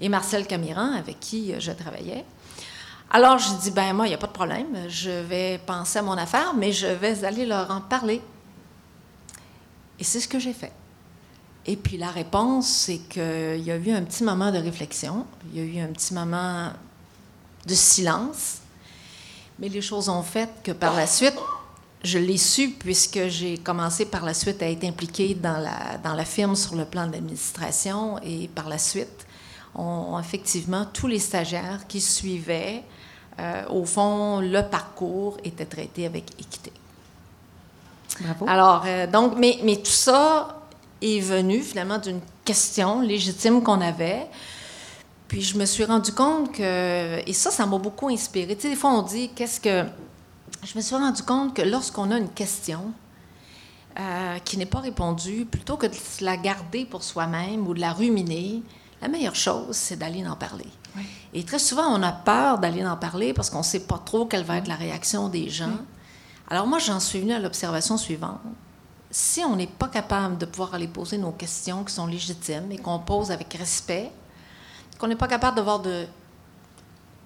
et 0.00 0.08
Marcel 0.08 0.48
Camiran, 0.48 0.94
avec 0.94 1.20
qui 1.20 1.54
je 1.60 1.70
travaillais. 1.70 2.24
Alors, 3.10 3.38
je 3.38 3.52
dis, 3.62 3.70
ben 3.70 3.92
moi, 3.92 4.06
il 4.06 4.08
n'y 4.08 4.14
a 4.16 4.18
pas 4.18 4.26
de 4.26 4.32
problème. 4.32 4.66
Je 4.88 5.10
vais 5.10 5.60
penser 5.64 6.00
à 6.00 6.02
mon 6.02 6.18
affaire, 6.18 6.52
mais 6.56 6.72
je 6.72 6.88
vais 6.88 7.24
aller 7.24 7.46
leur 7.46 7.70
en 7.70 7.80
parler. 7.80 8.20
Et 10.00 10.04
c'est 10.04 10.18
ce 10.18 10.26
que 10.26 10.40
j'ai 10.40 10.52
fait. 10.52 10.72
Et 11.66 11.76
puis 11.76 11.96
la 11.96 12.10
réponse, 12.10 12.68
c'est 12.68 12.98
qu'il 12.98 13.62
y 13.64 13.70
a 13.70 13.76
eu 13.76 13.90
un 13.90 14.02
petit 14.02 14.22
moment 14.22 14.52
de 14.52 14.58
réflexion, 14.58 15.26
il 15.52 15.58
y 15.58 15.60
a 15.60 15.64
eu 15.64 15.84
un 15.84 15.92
petit 15.92 16.14
moment 16.14 16.70
de 17.66 17.74
silence, 17.74 18.58
mais 19.58 19.68
les 19.68 19.82
choses 19.82 20.08
ont 20.08 20.22
fait 20.22 20.48
que 20.62 20.70
par 20.70 20.94
la 20.94 21.08
suite, 21.08 21.34
je 22.04 22.18
l'ai 22.18 22.36
su 22.36 22.70
puisque 22.70 23.26
j'ai 23.26 23.58
commencé 23.58 24.04
par 24.04 24.24
la 24.24 24.32
suite 24.32 24.62
à 24.62 24.70
être 24.70 24.84
impliquée 24.84 25.34
dans 25.34 25.58
la, 25.58 25.98
dans 26.04 26.14
la 26.14 26.24
firme 26.24 26.54
sur 26.54 26.76
le 26.76 26.84
plan 26.84 27.08
de 27.08 27.12
l'administration 27.12 28.18
et 28.22 28.46
par 28.46 28.68
la 28.68 28.78
suite, 28.78 29.26
on, 29.74 30.18
effectivement, 30.20 30.86
tous 30.92 31.08
les 31.08 31.18
stagiaires 31.18 31.86
qui 31.88 32.00
suivaient, 32.00 32.84
euh, 33.40 33.68
au 33.68 33.84
fond, 33.84 34.40
le 34.40 34.62
parcours 34.62 35.36
était 35.42 35.66
traité 35.66 36.06
avec 36.06 36.30
équité. 36.40 36.72
Bravo. 38.20 38.46
Alors, 38.48 38.84
euh, 38.86 39.06
donc, 39.06 39.34
mais, 39.36 39.58
mais 39.64 39.76
tout 39.76 39.90
ça, 39.90 40.55
est 41.00 41.20
venu 41.20 41.60
finalement 41.60 41.98
d'une 41.98 42.20
question 42.44 43.00
légitime 43.00 43.62
qu'on 43.62 43.80
avait. 43.80 44.26
Puis 45.28 45.42
je 45.42 45.58
me 45.58 45.64
suis 45.64 45.84
rendu 45.84 46.12
compte 46.12 46.52
que, 46.52 47.20
et 47.26 47.32
ça, 47.32 47.50
ça 47.50 47.66
m'a 47.66 47.78
beaucoup 47.78 48.08
inspiré. 48.08 48.54
Tu 48.54 48.62
sais, 48.62 48.70
des 48.70 48.76
fois, 48.76 48.90
on 48.90 49.02
dit, 49.02 49.30
qu'est-ce 49.34 49.60
que. 49.60 49.84
Je 50.64 50.76
me 50.76 50.80
suis 50.80 50.94
rendu 50.94 51.22
compte 51.22 51.54
que 51.54 51.62
lorsqu'on 51.62 52.10
a 52.10 52.18
une 52.18 52.30
question 52.30 52.92
euh, 53.98 54.38
qui 54.44 54.56
n'est 54.56 54.66
pas 54.66 54.80
répondue, 54.80 55.44
plutôt 55.44 55.76
que 55.76 55.86
de 55.86 55.94
la 56.20 56.36
garder 56.36 56.84
pour 56.84 57.02
soi-même 57.02 57.66
ou 57.66 57.74
de 57.74 57.80
la 57.80 57.92
ruminer, 57.92 58.62
la 59.02 59.08
meilleure 59.08 59.34
chose, 59.34 59.76
c'est 59.76 59.96
d'aller 59.96 60.26
en 60.26 60.36
parler. 60.36 60.66
Et 61.34 61.44
très 61.44 61.58
souvent, 61.58 61.86
on 61.88 62.02
a 62.02 62.12
peur 62.12 62.58
d'aller 62.58 62.84
en 62.86 62.96
parler 62.96 63.34
parce 63.34 63.50
qu'on 63.50 63.58
ne 63.58 63.64
sait 63.64 63.80
pas 63.80 64.00
trop 64.02 64.24
quelle 64.24 64.44
va 64.44 64.56
être 64.56 64.68
la 64.68 64.76
réaction 64.76 65.28
des 65.28 65.50
gens. 65.50 65.76
Alors 66.48 66.66
moi, 66.66 66.78
j'en 66.78 67.00
suis 67.00 67.20
venue 67.20 67.34
à 67.34 67.38
l'observation 67.38 67.98
suivante 67.98 68.40
si 69.16 69.42
on 69.42 69.56
n'est 69.56 69.66
pas 69.66 69.88
capable 69.88 70.36
de 70.36 70.44
pouvoir 70.44 70.74
aller 70.74 70.88
poser 70.88 71.16
nos 71.16 71.32
questions 71.32 71.84
qui 71.84 71.94
sont 71.94 72.06
légitimes 72.06 72.70
et 72.70 72.76
qu'on 72.76 72.98
pose 72.98 73.30
avec 73.30 73.54
respect, 73.54 74.12
qu'on 74.98 75.06
n'est 75.06 75.16
pas 75.16 75.26
capable 75.26 75.56
d'avoir 75.56 75.80
de, 75.80 76.06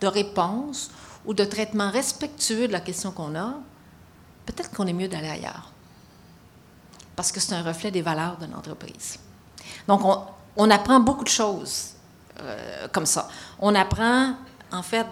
de 0.00 0.06
réponse 0.06 0.92
ou 1.24 1.34
de 1.34 1.44
traitement 1.44 1.90
respectueux 1.90 2.68
de 2.68 2.72
la 2.72 2.78
question 2.78 3.10
qu'on 3.10 3.34
a, 3.34 3.54
peut-être 4.46 4.70
qu'on 4.70 4.86
est 4.86 4.92
mieux 4.92 5.08
d'aller 5.08 5.30
ailleurs. 5.30 5.72
Parce 7.16 7.32
que 7.32 7.40
c'est 7.40 7.56
un 7.56 7.62
reflet 7.64 7.90
des 7.90 8.02
valeurs 8.02 8.36
de 8.36 8.46
l'entreprise. 8.46 9.18
Donc, 9.88 10.04
on, 10.04 10.22
on 10.58 10.70
apprend 10.70 11.00
beaucoup 11.00 11.24
de 11.24 11.28
choses 11.28 11.94
euh, 12.38 12.86
comme 12.92 13.06
ça. 13.06 13.28
On 13.58 13.74
apprend, 13.74 14.36
en 14.70 14.82
fait, 14.84 15.08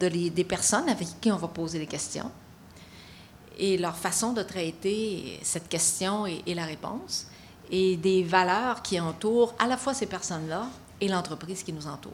de 0.00 0.08
des 0.08 0.44
personnes 0.44 0.88
avec 0.88 1.20
qui 1.20 1.30
on 1.30 1.36
va 1.36 1.48
poser 1.48 1.78
les 1.78 1.86
questions 1.86 2.30
et 3.60 3.76
leur 3.76 3.94
façon 3.96 4.32
de 4.32 4.42
traiter 4.42 5.38
cette 5.42 5.68
question 5.68 6.26
et, 6.26 6.42
et 6.46 6.54
la 6.54 6.64
réponse, 6.64 7.26
et 7.70 7.96
des 7.96 8.22
valeurs 8.24 8.82
qui 8.82 8.98
entourent 8.98 9.54
à 9.58 9.66
la 9.68 9.76
fois 9.76 9.94
ces 9.94 10.06
personnes-là 10.06 10.66
et 11.00 11.08
l'entreprise 11.08 11.62
qui 11.62 11.72
nous 11.72 11.86
entoure. 11.86 12.12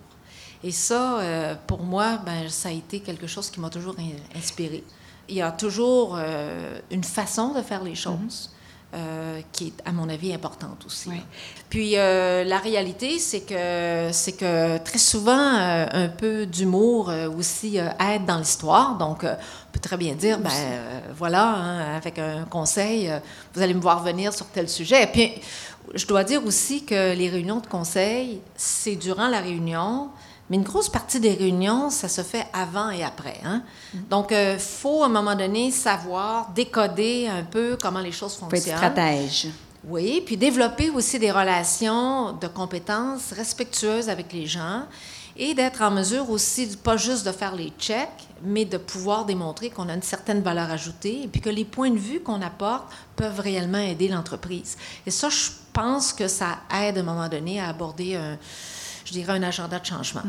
Et 0.65 0.73
ça, 0.73 1.21
euh, 1.21 1.55
pour 1.67 1.83
moi, 1.83 2.19
ben, 2.27 2.49
ça 2.49 2.69
a 2.71 2.73
été 2.73 3.01
quelque 3.01 3.27
chose 3.27 3.49
qui 3.51 3.61
m'a 3.61 3.71
toujours 3.71 3.95
in- 3.99 4.39
inspiré. 4.39 4.83
Il 5.29 5.37
y 5.37 5.43
a 5.43 5.53
toujours 5.53 6.15
euh, 6.19 6.79
une 6.91 7.05
façon 7.05 7.53
de 7.55 7.63
faire 7.63 7.83
les 7.85 7.95
choses. 7.95 8.51
Euh, 8.97 9.41
qui 9.53 9.67
est, 9.67 9.83
à 9.85 9.93
mon 9.93 10.09
avis, 10.09 10.33
importante 10.33 10.85
aussi. 10.87 11.11
Oui. 11.11 11.21
Puis 11.69 11.99
euh, 11.99 12.45
la 12.45 12.57
réalité, 12.57 13.19
c'est 13.19 13.41
que 13.41 14.09
c'est 14.11 14.33
que 14.33 14.79
très 14.79 14.99
souvent, 14.99 15.55
euh, 15.55 15.87
un 15.93 16.09
peu 16.09 16.47
d'humour 16.47 17.13
aussi 17.37 17.77
aide 17.77 18.25
dans 18.25 18.39
l'histoire. 18.39 18.97
Donc, 18.97 19.25
on 19.25 19.73
peut 19.73 19.81
très 19.81 19.99
bien 19.99 20.15
dire, 20.15 20.39
ben 20.39 20.51
voilà, 21.15 21.47
hein, 21.47 21.97
avec 21.97 22.19
un 22.19 22.45
conseil, 22.45 23.13
vous 23.55 23.61
allez 23.61 23.75
me 23.75 23.81
voir 23.81 24.03
venir 24.03 24.33
sur 24.33 24.47
tel 24.47 24.67
sujet. 24.67 25.03
Et 25.03 25.09
puis, 25.09 25.33
je 25.95 26.07
dois 26.07 26.25
dire 26.25 26.43
aussi 26.47 26.85
que 26.85 27.15
les 27.15 27.29
réunions 27.29 27.61
de 27.61 27.67
conseil, 27.67 28.41
c'est 28.57 28.97
durant 28.97 29.29
la 29.29 29.41
réunion, 29.41 30.09
mais 30.49 30.57
une 30.57 30.63
grosse 30.63 30.89
partie 30.89 31.19
des 31.21 31.35
réunions, 31.35 31.91
ça 31.91 32.09
se 32.09 32.23
fait 32.23 32.47
avant 32.53 32.91
et 32.91 33.03
après. 33.03 33.41
Hein? 33.45 33.63
Donc, 34.11 34.29
il 34.31 34.59
faut 34.59 35.03
à 35.03 35.07
un 35.07 35.11
moment 35.11 35.35
donné 35.35 35.71
savoir 35.71 36.51
décoder 36.55 37.29
un 37.29 37.43
peu 37.43 37.77
comment 37.81 38.01
les 38.01 38.13
choses 38.13 38.35
Il 38.37 38.39
faut 38.39 38.47
être 38.47 38.63
fonctionnent. 38.63 38.77
stratège. 38.77 39.49
Oui, 39.89 40.23
puis 40.25 40.37
développer 40.37 40.91
aussi 40.91 41.19
des 41.19 41.31
relations 41.31 42.33
de 42.33 42.49
compétences 42.49 43.33
respectueuses 43.33 44.09
avec 44.09 44.33
les 44.33 44.47
gens 44.47 44.83
et 45.37 45.55
d'être 45.55 45.83
en 45.83 45.91
mesure 45.91 46.31
aussi, 46.31 46.77
pas 46.77 46.97
juste 46.97 47.27
de 47.27 47.31
faire 47.31 47.55
les 47.55 47.73
checks, 47.79 48.09
mais 48.43 48.65
de 48.65 48.79
pouvoir 48.79 49.25
démontrer 49.27 49.71
qu'on 49.71 49.89
a 49.89 49.95
une 49.95 50.03
certaine 50.03 50.41
valeur 50.43 50.71
ajoutée 50.71 51.23
et 51.25 51.29
puis 51.29 51.41
que 51.41 51.51
les 51.51 51.65
points 51.65 51.91
de 51.91 51.99
vue 51.99 52.21
qu'on 52.21 52.43
apporte 52.43 52.87
peuvent 53.17 53.41
réellement 53.41 53.79
aider 53.79 54.09
l'entreprise. 54.09 54.77
Et 55.07 55.11
ça, 55.11 55.29
je 55.29 55.51
pense 55.73 56.13
que 56.13 56.27
ça 56.27 56.59
aide 56.83 56.99
à 56.99 57.01
un 57.01 57.05
moment 57.05 57.29
donné 57.29 57.61
à 57.61 57.69
aborder 57.69 58.17
un, 58.17 58.39
je 59.07 59.13
dirais, 59.13 59.33
un 59.33 59.43
agenda 59.45 59.79
de 59.79 59.87
changement. 59.87 60.23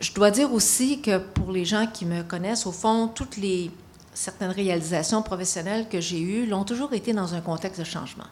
Je 0.00 0.12
dois 0.12 0.32
dire 0.32 0.52
aussi 0.52 1.00
que 1.00 1.18
pour 1.18 1.52
les 1.52 1.64
gens 1.64 1.86
qui 1.86 2.04
me 2.04 2.22
connaissent, 2.22 2.66
au 2.66 2.72
fond, 2.72 3.06
toutes 3.06 3.36
les 3.36 3.70
certaines 4.12 4.50
réalisations 4.50 5.22
professionnelles 5.22 5.88
que 5.88 6.00
j'ai 6.00 6.20
eues 6.20 6.46
l'ont 6.46 6.64
toujours 6.64 6.92
été 6.92 7.12
dans 7.12 7.34
un 7.34 7.40
contexte 7.40 7.80
de 7.80 7.84
changement. 7.84 8.26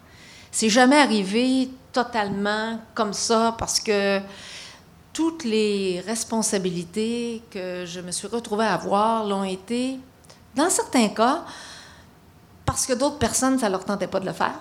C'est 0.51 0.69
jamais 0.69 0.97
arrivé 0.97 1.69
totalement 1.93 2.79
comme 2.93 3.13
ça 3.13 3.55
parce 3.57 3.79
que 3.79 4.19
toutes 5.13 5.45
les 5.45 6.01
responsabilités 6.05 7.41
que 7.49 7.85
je 7.85 8.01
me 8.01 8.11
suis 8.11 8.27
retrouvée 8.27 8.65
à 8.65 8.73
avoir 8.73 9.25
l'ont 9.25 9.43
été, 9.43 9.99
dans 10.55 10.69
certains 10.69 11.09
cas, 11.09 11.45
parce 12.73 12.87
que 12.87 12.93
d'autres 12.93 13.19
personnes, 13.19 13.59
ça 13.59 13.69
leur 13.69 13.85
tentait 13.85 14.07
pas 14.07 14.19
de 14.19 14.25
le 14.25 14.33
faire. 14.33 14.55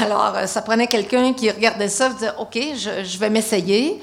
Alors, 0.00 0.34
euh, 0.34 0.46
ça 0.46 0.60
prenait 0.60 0.88
quelqu'un 0.88 1.32
qui 1.32 1.48
regardait 1.48 1.88
ça 1.88 2.08
et 2.08 2.14
disait, 2.14 2.32
OK, 2.38 2.58
je, 2.76 3.04
je 3.04 3.18
vais 3.18 3.30
m'essayer. 3.30 4.02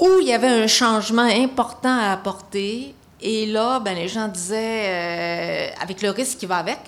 Ou 0.00 0.08
il 0.20 0.26
y 0.26 0.32
avait 0.32 0.48
un 0.48 0.66
changement 0.66 1.22
important 1.22 1.96
à 1.96 2.12
apporter. 2.12 2.96
Et 3.20 3.46
là, 3.46 3.78
ben, 3.78 3.94
les 3.94 4.08
gens 4.08 4.26
disaient, 4.26 4.86
euh, 4.88 5.68
avec 5.80 6.02
le 6.02 6.10
risque 6.10 6.38
qui 6.38 6.46
va 6.46 6.56
avec, 6.56 6.80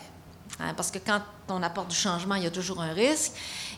hein, 0.60 0.72
parce 0.76 0.90
que 0.90 0.98
quand 0.98 1.20
on 1.48 1.62
apporte 1.62 1.88
du 1.88 1.96
changement, 1.96 2.34
il 2.36 2.44
y 2.44 2.46
a 2.46 2.50
toujours 2.50 2.80
un 2.80 2.92
risque. 2.92 3.32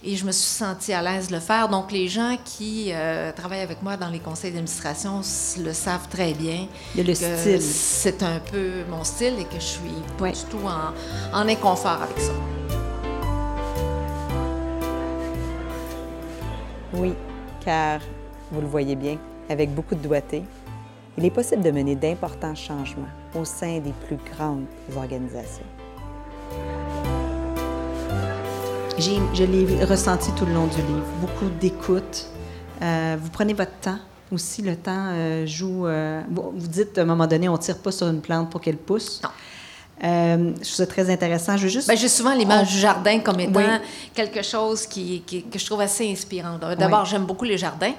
Et 0.05 0.17
je 0.17 0.25
me 0.27 0.33
suis 0.33 0.45
sentie 0.45 0.93
à 0.93 1.01
l'aise 1.03 1.29
de 1.29 1.35
le 1.35 1.41
faire. 1.41 1.69
Donc, 1.69 1.91
les 1.91 2.09
gens 2.09 2.37
qui 2.45 2.91
euh, 2.93 3.33
travaillent 3.33 3.63
avec 3.63 3.83
moi 3.83 3.97
dans 3.97 4.11
les 4.11 4.19
conseils 4.21 4.51
d'administration 4.53 5.23
le 5.59 5.73
savent 5.73 6.09
très 6.11 6.35
bien. 6.35 6.67
Il 6.95 6.99
y 6.99 7.01
a 7.01 7.05
le 7.05 7.13
que 7.19 7.39
style. 7.39 7.63
C'est 7.63 8.23
un 8.23 8.39
peu 8.39 8.85
mon 8.91 9.03
style 9.03 9.39
et 9.41 9.45
que 9.45 9.55
je 9.55 9.61
suis 9.61 9.81
pas 10.19 10.25
Ouais. 10.25 10.33
du 10.33 10.45
tout 10.51 10.61
en, 10.67 10.93
en 11.39 11.49
inconfort 11.49 12.03
avec 12.03 12.19
ça. 12.21 12.33
Oui, 16.93 17.15
car, 17.65 18.01
vous 18.53 18.61
le 18.61 18.67
voyez 18.69 18.95
bien, 18.95 19.19
avec 19.49 19.75
beaucoup 19.75 19.95
de 19.95 20.01
doigté, 20.01 20.43
il 21.19 21.25
est 21.25 21.31
possible 21.31 21.63
de 21.63 21.71
mener 21.71 21.97
d'importants 21.97 22.55
changements 22.55 23.09
au 23.35 23.45
sein 23.45 23.79
des 23.79 23.93
plus 24.07 24.19
grandes 24.33 24.67
organisations. 24.97 25.65
Je 28.99 29.45
l'ai 29.45 29.85
ressenti 29.85 30.31
tout 30.37 30.47
le 30.47 30.55
long 30.55 30.67
du 30.67 30.77
livre. 30.77 31.05
Beaucoup 31.21 31.49
d'écoute. 31.61 32.27
Euh, 32.83 33.17
vous 33.21 33.31
prenez 33.31 33.53
votre 33.53 33.75
temps 33.81 33.99
aussi. 34.31 34.63
Le 34.63 34.77
temps 34.77 35.09
euh, 35.13 35.47
joue. 35.47 35.87
euh, 35.87 36.23
vous 36.31 36.67
dites 36.69 36.97
à 36.99 37.03
un 37.03 37.05
moment 37.05 37.27
donné, 37.27 37.49
on 37.49 37.53
ne 37.55 37.59
tire 37.59 37.79
pas 37.79 37.91
sur 37.93 38.07
une 38.09 38.21
plante 38.21 38.51
pour 38.51 38.61
qu'elle 38.61 38.77
pousse. 38.77 39.21
Non. 39.23 39.31
Euh, 40.05 40.37
je 40.59 40.63
trouve 40.63 40.65
ça 40.65 40.87
très 40.87 41.11
intéressant. 41.11 41.57
Je 41.57 41.65
veux 41.65 41.69
juste. 41.69 41.89
Ben, 41.89 41.97
j'ai 41.97 42.09
souvent 42.09 42.35
l'image 42.35 42.69
du 42.73 42.79
jardin 42.79 43.19
comme 43.21 43.41
étant 43.41 43.59
Oui. 43.61 43.65
quelque 44.15 44.43
chose 44.43 44.87
qui, 44.87 45.23
qui- 45.27 45.43
que 45.45 45.59
je 45.59 45.65
trouve 45.67 45.81
assez 45.81 46.11
inspirant. 46.11 46.59
D'abord, 46.59 47.03
Oui. 47.03 47.09
j'aime 47.11 47.25
beaucoup 47.25 47.45
les 47.45 47.59
jardins. 47.59 47.93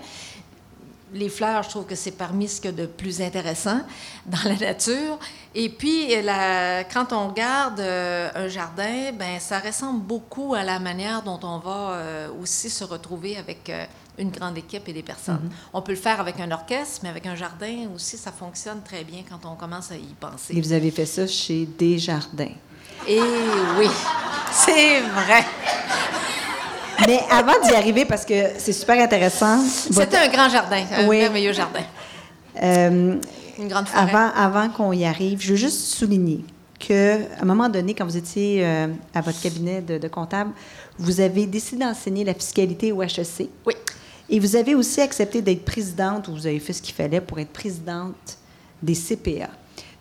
Les 1.15 1.29
fleurs, 1.29 1.63
je 1.63 1.69
trouve 1.69 1.85
que 1.85 1.95
c'est 1.95 2.11
parmi 2.11 2.45
ce 2.47 2.59
qu'il 2.59 2.71
y 2.71 2.73
a 2.73 2.77
de 2.77 2.85
plus 2.85 3.21
intéressant 3.21 3.79
dans 4.25 4.43
la 4.43 4.55
nature. 4.55 5.17
Et 5.55 5.69
puis, 5.69 6.21
la- 6.21 6.83
quand 6.83 7.13
on 7.13 7.29
regarde 7.29 7.79
euh, 7.79 8.29
un 8.35 8.49
jardin, 8.49 9.13
ben, 9.17 9.39
ça 9.39 9.59
ressemble 9.59 10.01
beaucoup 10.01 10.53
à 10.53 10.63
la 10.63 10.77
manière 10.77 11.23
dont 11.23 11.39
on 11.43 11.59
va 11.59 11.91
euh, 11.93 12.27
aussi 12.41 12.69
se 12.69 12.83
retrouver 12.83 13.37
avec 13.37 13.69
euh, 13.69 13.85
une 14.17 14.29
grande 14.29 14.57
équipe 14.57 14.89
et 14.89 14.93
des 14.93 15.03
personnes. 15.03 15.35
Mm-hmm. 15.35 15.69
On 15.73 15.81
peut 15.81 15.93
le 15.93 15.97
faire 15.97 16.19
avec 16.19 16.37
un 16.41 16.51
orchestre, 16.51 16.99
mais 17.03 17.09
avec 17.09 17.25
un 17.25 17.35
jardin 17.35 17.87
aussi, 17.95 18.17
ça 18.17 18.33
fonctionne 18.33 18.81
très 18.83 19.05
bien 19.05 19.23
quand 19.29 19.49
on 19.49 19.55
commence 19.55 19.91
à 19.91 19.95
y 19.95 20.13
penser. 20.19 20.57
Et 20.57 20.61
vous 20.61 20.73
avez 20.73 20.91
fait 20.91 21.05
ça 21.05 21.25
chez 21.25 21.65
Desjardins. 21.65 22.55
Et 23.07 23.21
oui, 23.77 23.87
c'est 24.51 24.99
vrai. 24.99 25.45
Mais 27.07 27.19
avant 27.31 27.53
d'y 27.63 27.73
arriver, 27.73 28.05
parce 28.05 28.25
que 28.25 28.33
c'est 28.57 28.73
super 28.73 29.01
intéressant. 29.03 29.59
C'était 29.63 30.17
un 30.17 30.27
grand 30.29 30.49
jardin, 30.49 30.83
un 30.91 31.07
Oui. 31.07 31.19
merveilleux 31.19 31.53
jardin. 31.53 31.81
euh, 32.61 33.15
Une 33.59 33.67
grande 33.67 33.87
forêt. 33.87 34.01
Avant, 34.09 34.29
avant 34.35 34.69
qu'on 34.69 34.91
y 34.93 35.05
arrive, 35.05 35.41
je 35.41 35.51
veux 35.51 35.55
juste 35.57 35.81
souligner 35.81 36.43
qu'à 36.79 37.17
un 37.41 37.45
moment 37.45 37.69
donné, 37.69 37.93
quand 37.93 38.05
vous 38.05 38.17
étiez 38.17 38.65
euh, 38.65 38.87
à 39.13 39.21
votre 39.21 39.39
cabinet 39.41 39.81
de, 39.81 39.97
de 39.97 40.07
comptable, 40.07 40.51
vous 40.97 41.19
avez 41.21 41.45
décidé 41.45 41.83
d'enseigner 41.85 42.23
la 42.23 42.33
fiscalité 42.33 42.91
au 42.91 43.01
HEC. 43.01 43.49
Oui. 43.65 43.73
Et 44.29 44.39
vous 44.39 44.55
avez 44.55 44.73
aussi 44.75 45.01
accepté 45.01 45.41
d'être 45.41 45.63
présidente, 45.63 46.27
ou 46.27 46.31
vous 46.33 46.47
avez 46.47 46.59
fait 46.59 46.73
ce 46.73 46.81
qu'il 46.81 46.95
fallait 46.95 47.21
pour 47.21 47.39
être 47.39 47.51
présidente 47.53 48.37
des 48.81 48.95
CPA 48.95 49.49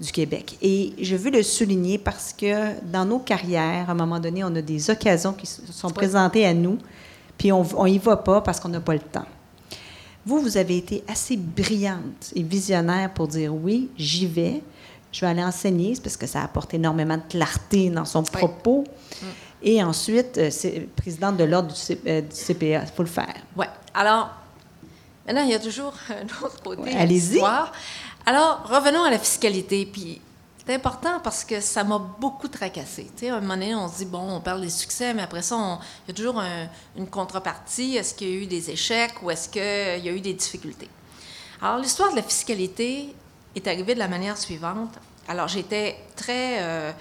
du 0.01 0.11
Québec. 0.13 0.57
Et 0.63 0.93
je 1.01 1.17
veux 1.17 1.31
le 1.31 1.43
souligner 1.43 1.99
parce 1.99 2.33
que 2.33 2.81
dans 2.83 3.05
nos 3.05 3.19
carrières, 3.21 3.89
à 3.89 3.93
un 3.93 3.95
moment 3.95 4.19
donné, 4.19 4.43
on 4.45 4.55
a 4.57 4.63
des 4.63 4.91
occasions 4.91 5.33
qui 5.33 5.47
se 5.47 5.61
sont 5.73 5.91
présentées 5.91 6.45
à 6.47 6.53
nous, 6.55 6.79
puis 7.39 7.53
on 7.53 7.85
n'y 7.87 7.99
va 7.99 8.17
pas 8.17 8.41
parce 8.41 8.59
qu'on 8.61 8.69
n'a 8.69 8.81
pas 8.81 8.95
le 8.95 9.01
temps. 9.01 9.27
Vous, 10.27 10.41
vous 10.41 10.57
avez 10.57 10.79
été 10.79 11.05
assez 11.07 11.37
brillante 11.37 12.33
et 12.35 12.43
visionnaire 12.43 13.13
pour 13.13 13.29
dire 13.29 13.55
oui, 13.55 13.91
j'y 13.97 14.27
vais, 14.27 14.63
je 15.13 15.21
vais 15.21 15.27
aller 15.27 15.45
enseigner, 15.45 15.95
parce 16.03 16.17
que 16.17 16.27
ça 16.27 16.43
apporte 16.43 16.73
énormément 16.75 17.17
de 17.19 17.23
clarté 17.29 17.91
dans 17.91 18.05
son 18.07 18.23
propos. 18.23 18.85
Et 19.63 19.83
ensuite, 19.83 20.37
euh, 20.39 20.49
c'est 20.51 20.89
présidente 20.97 21.37
de 21.39 21.45
l'ordre 21.45 21.69
du, 21.69 21.75
C- 21.75 22.01
euh, 22.07 22.21
CPA, 22.31 22.83
il 22.83 22.93
faut 22.95 23.03
le 23.03 23.09
faire. 23.09 23.33
Oui. 23.57 23.65
Alors, 23.95 24.31
maintenant, 25.27 25.43
il 25.45 25.51
y 25.51 25.55
a 25.55 25.59
toujours 25.59 25.95
un 26.11 26.45
autre 26.45 26.63
côté 26.63 26.83
Ouais, 26.83 26.95
allez-y. 26.95 27.39
Alors, 28.27 28.63
revenons 28.69 29.05
à 29.05 29.11
la 29.11 29.19
fiscalité. 29.19 29.87
Puis, 29.87 30.21
c'est 30.67 30.75
important 30.75 31.21
parce 31.23 31.45
que 31.45 31.61
ça 31.61 31.85
m'a 31.85 31.99
beaucoup 31.99 32.49
tracassé. 32.49 33.05
Tu 33.17 33.27
sais, 33.27 33.31
à 33.31 33.37
un 33.37 33.41
moment 33.41 33.55
donné, 33.55 33.75
on 33.75 33.89
se 33.89 33.99
dit, 33.99 34.07
bon, 34.07 34.37
on 34.37 34.41
parle 34.41 34.63
des 34.63 34.71
succès, 34.71 35.13
mais 35.13 35.23
après 35.23 35.43
ça, 35.43 35.57
il 36.07 36.09
y 36.09 36.11
a 36.13 36.15
toujours 36.15 36.41
un- 36.41 36.69
une 36.97 37.07
contrepartie. 37.09 37.97
Est-ce 37.97 38.15
qu'il 38.15 38.29
y 38.29 38.33
a 38.33 38.37
eu 38.43 38.47
des 38.47 38.71
échecs 38.71 39.15
ou 39.23 39.31
est-ce 39.31 39.49
qu'il 39.49 40.05
y 40.05 40.09
a 40.09 40.13
eu 40.13 40.21
des 40.21 40.33
difficultés? 40.33 40.89
Alors, 41.61 41.79
l'histoire 41.79 42.11
de 42.13 42.17
la 42.17 42.23
fiscalité 42.23 43.15
est 43.55 43.67
arrivée 43.69 43.95
de 43.95 43.99
la 43.99 44.09
manière 44.09 44.39
suivante. 44.39 44.95
Alors, 45.29 45.49
j'étais 45.49 45.97
très 46.17 46.63
euh, 46.63 46.93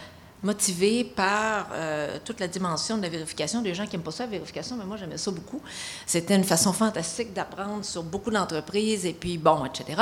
motivée 0.43 1.03
par 1.05 1.67
euh, 1.71 2.17
toute 2.23 2.39
la 2.41 2.47
dimension 2.49 2.97
de 2.97 3.01
la 3.03 3.09
vérification. 3.09 3.61
Des 3.61 3.73
gens 3.73 3.85
qui 3.85 3.91
n'aiment 3.95 4.03
pas 4.03 4.11
ça, 4.11 4.23
la 4.25 4.29
vérification, 4.31 4.75
mais 4.75 4.85
moi, 4.85 4.97
j'aimais 4.97 5.17
ça 5.17 5.31
beaucoup. 5.31 5.61
C'était 6.05 6.35
une 6.35 6.43
façon 6.43 6.73
fantastique 6.73 7.33
d'apprendre 7.33 7.83
sur 7.85 8.03
beaucoup 8.03 8.29
d'entreprises 8.29 9.05
et 9.05 9.13
puis, 9.13 9.37
bon, 9.37 9.63
etc. 9.65 10.01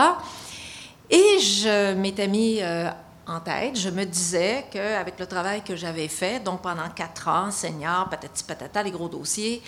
Et 1.12 1.40
je 1.40 1.94
m'étais 1.94 2.30
mis 2.30 2.62
euh, 2.62 2.90
en 3.28 3.42
tête, 3.42 3.78
je 3.78 3.90
me 3.90 4.06
disais 4.06 4.66
qu'avec 4.72 5.20
le 5.20 5.28
travail 5.28 5.62
que 5.62 5.76
j'avais 5.76 6.08
fait, 6.08 6.42
donc 6.42 6.62
pendant 6.62 6.90
quatre 6.90 7.28
ans, 7.28 7.52
senior, 7.52 8.08
patati 8.10 8.46
patata, 8.46 8.82
les 8.82 8.92
gros 8.92 9.10
dossiers, 9.10 9.62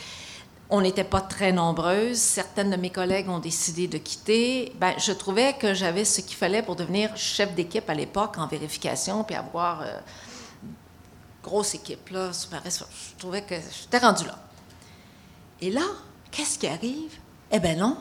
on 0.69 0.79
n'était 0.79 1.03
pas 1.03 1.19
très 1.19 1.51
nombreuses. 1.51 2.17
Certaines 2.17 2.69
de 2.69 2.77
mes 2.77 2.89
collègues 2.89 3.29
ont 3.29 3.39
décidé 3.39 3.87
de 3.87 3.97
quitter. 3.97 4.71
Ben, 4.79 4.93
je 4.97 5.11
trouvais 5.11 5.53
que 5.53 5.73
j'avais 5.73 6.05
ce 6.05 6.21
qu'il 6.21 6.37
fallait 6.37 6.63
pour 6.63 6.77
devenir 6.77 7.15
chef 7.17 7.53
d'équipe 7.53 7.89
à 7.89 7.93
l'époque 7.93 8.37
en 8.37 8.47
vérification, 8.47 9.25
puis 9.25 9.35
avoir 9.35 9.81
euh, 9.81 9.99
grosse 11.43 11.75
équipe. 11.75 12.09
Là, 12.09 12.31
je 12.31 13.17
trouvais 13.19 13.41
que 13.41 13.55
j'étais 13.55 13.97
rendue 13.97 14.25
là. 14.25 14.39
Et 15.59 15.71
là, 15.71 15.83
qu'est-ce 16.31 16.57
qui 16.57 16.67
arrive? 16.67 17.11
Eh 17.51 17.59
bien 17.59 17.75
non, 17.75 17.97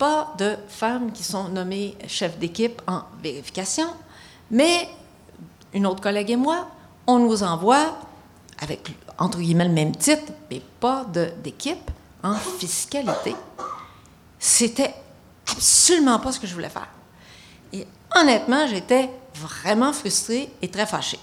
pas 0.00 0.32
de 0.38 0.56
femmes 0.66 1.12
qui 1.12 1.22
sont 1.22 1.50
nommées 1.50 1.94
chefs 2.08 2.38
d'équipe 2.38 2.80
en 2.86 3.02
vérification, 3.22 3.86
mais 4.50 4.88
une 5.74 5.86
autre 5.86 6.00
collègue 6.00 6.30
et 6.30 6.36
moi, 6.36 6.68
on 7.06 7.18
nous 7.18 7.42
envoie 7.42 7.98
avec, 8.60 8.96
entre 9.18 9.38
guillemets, 9.38 9.68
le 9.68 9.74
même 9.74 9.94
titre, 9.94 10.32
mais 10.50 10.62
pas 10.80 11.04
d'équipe 11.44 11.90
en 12.22 12.34
fiscalité. 12.34 13.36
C'était 14.38 14.94
absolument 15.46 16.18
pas 16.18 16.32
ce 16.32 16.40
que 16.40 16.46
je 16.46 16.54
voulais 16.54 16.70
faire. 16.70 16.88
Et 17.74 17.86
honnêtement, 18.16 18.66
j'étais 18.66 19.10
vraiment 19.34 19.92
frustrée 19.92 20.50
et 20.62 20.68
très 20.68 20.86
fâchée. 20.86 21.20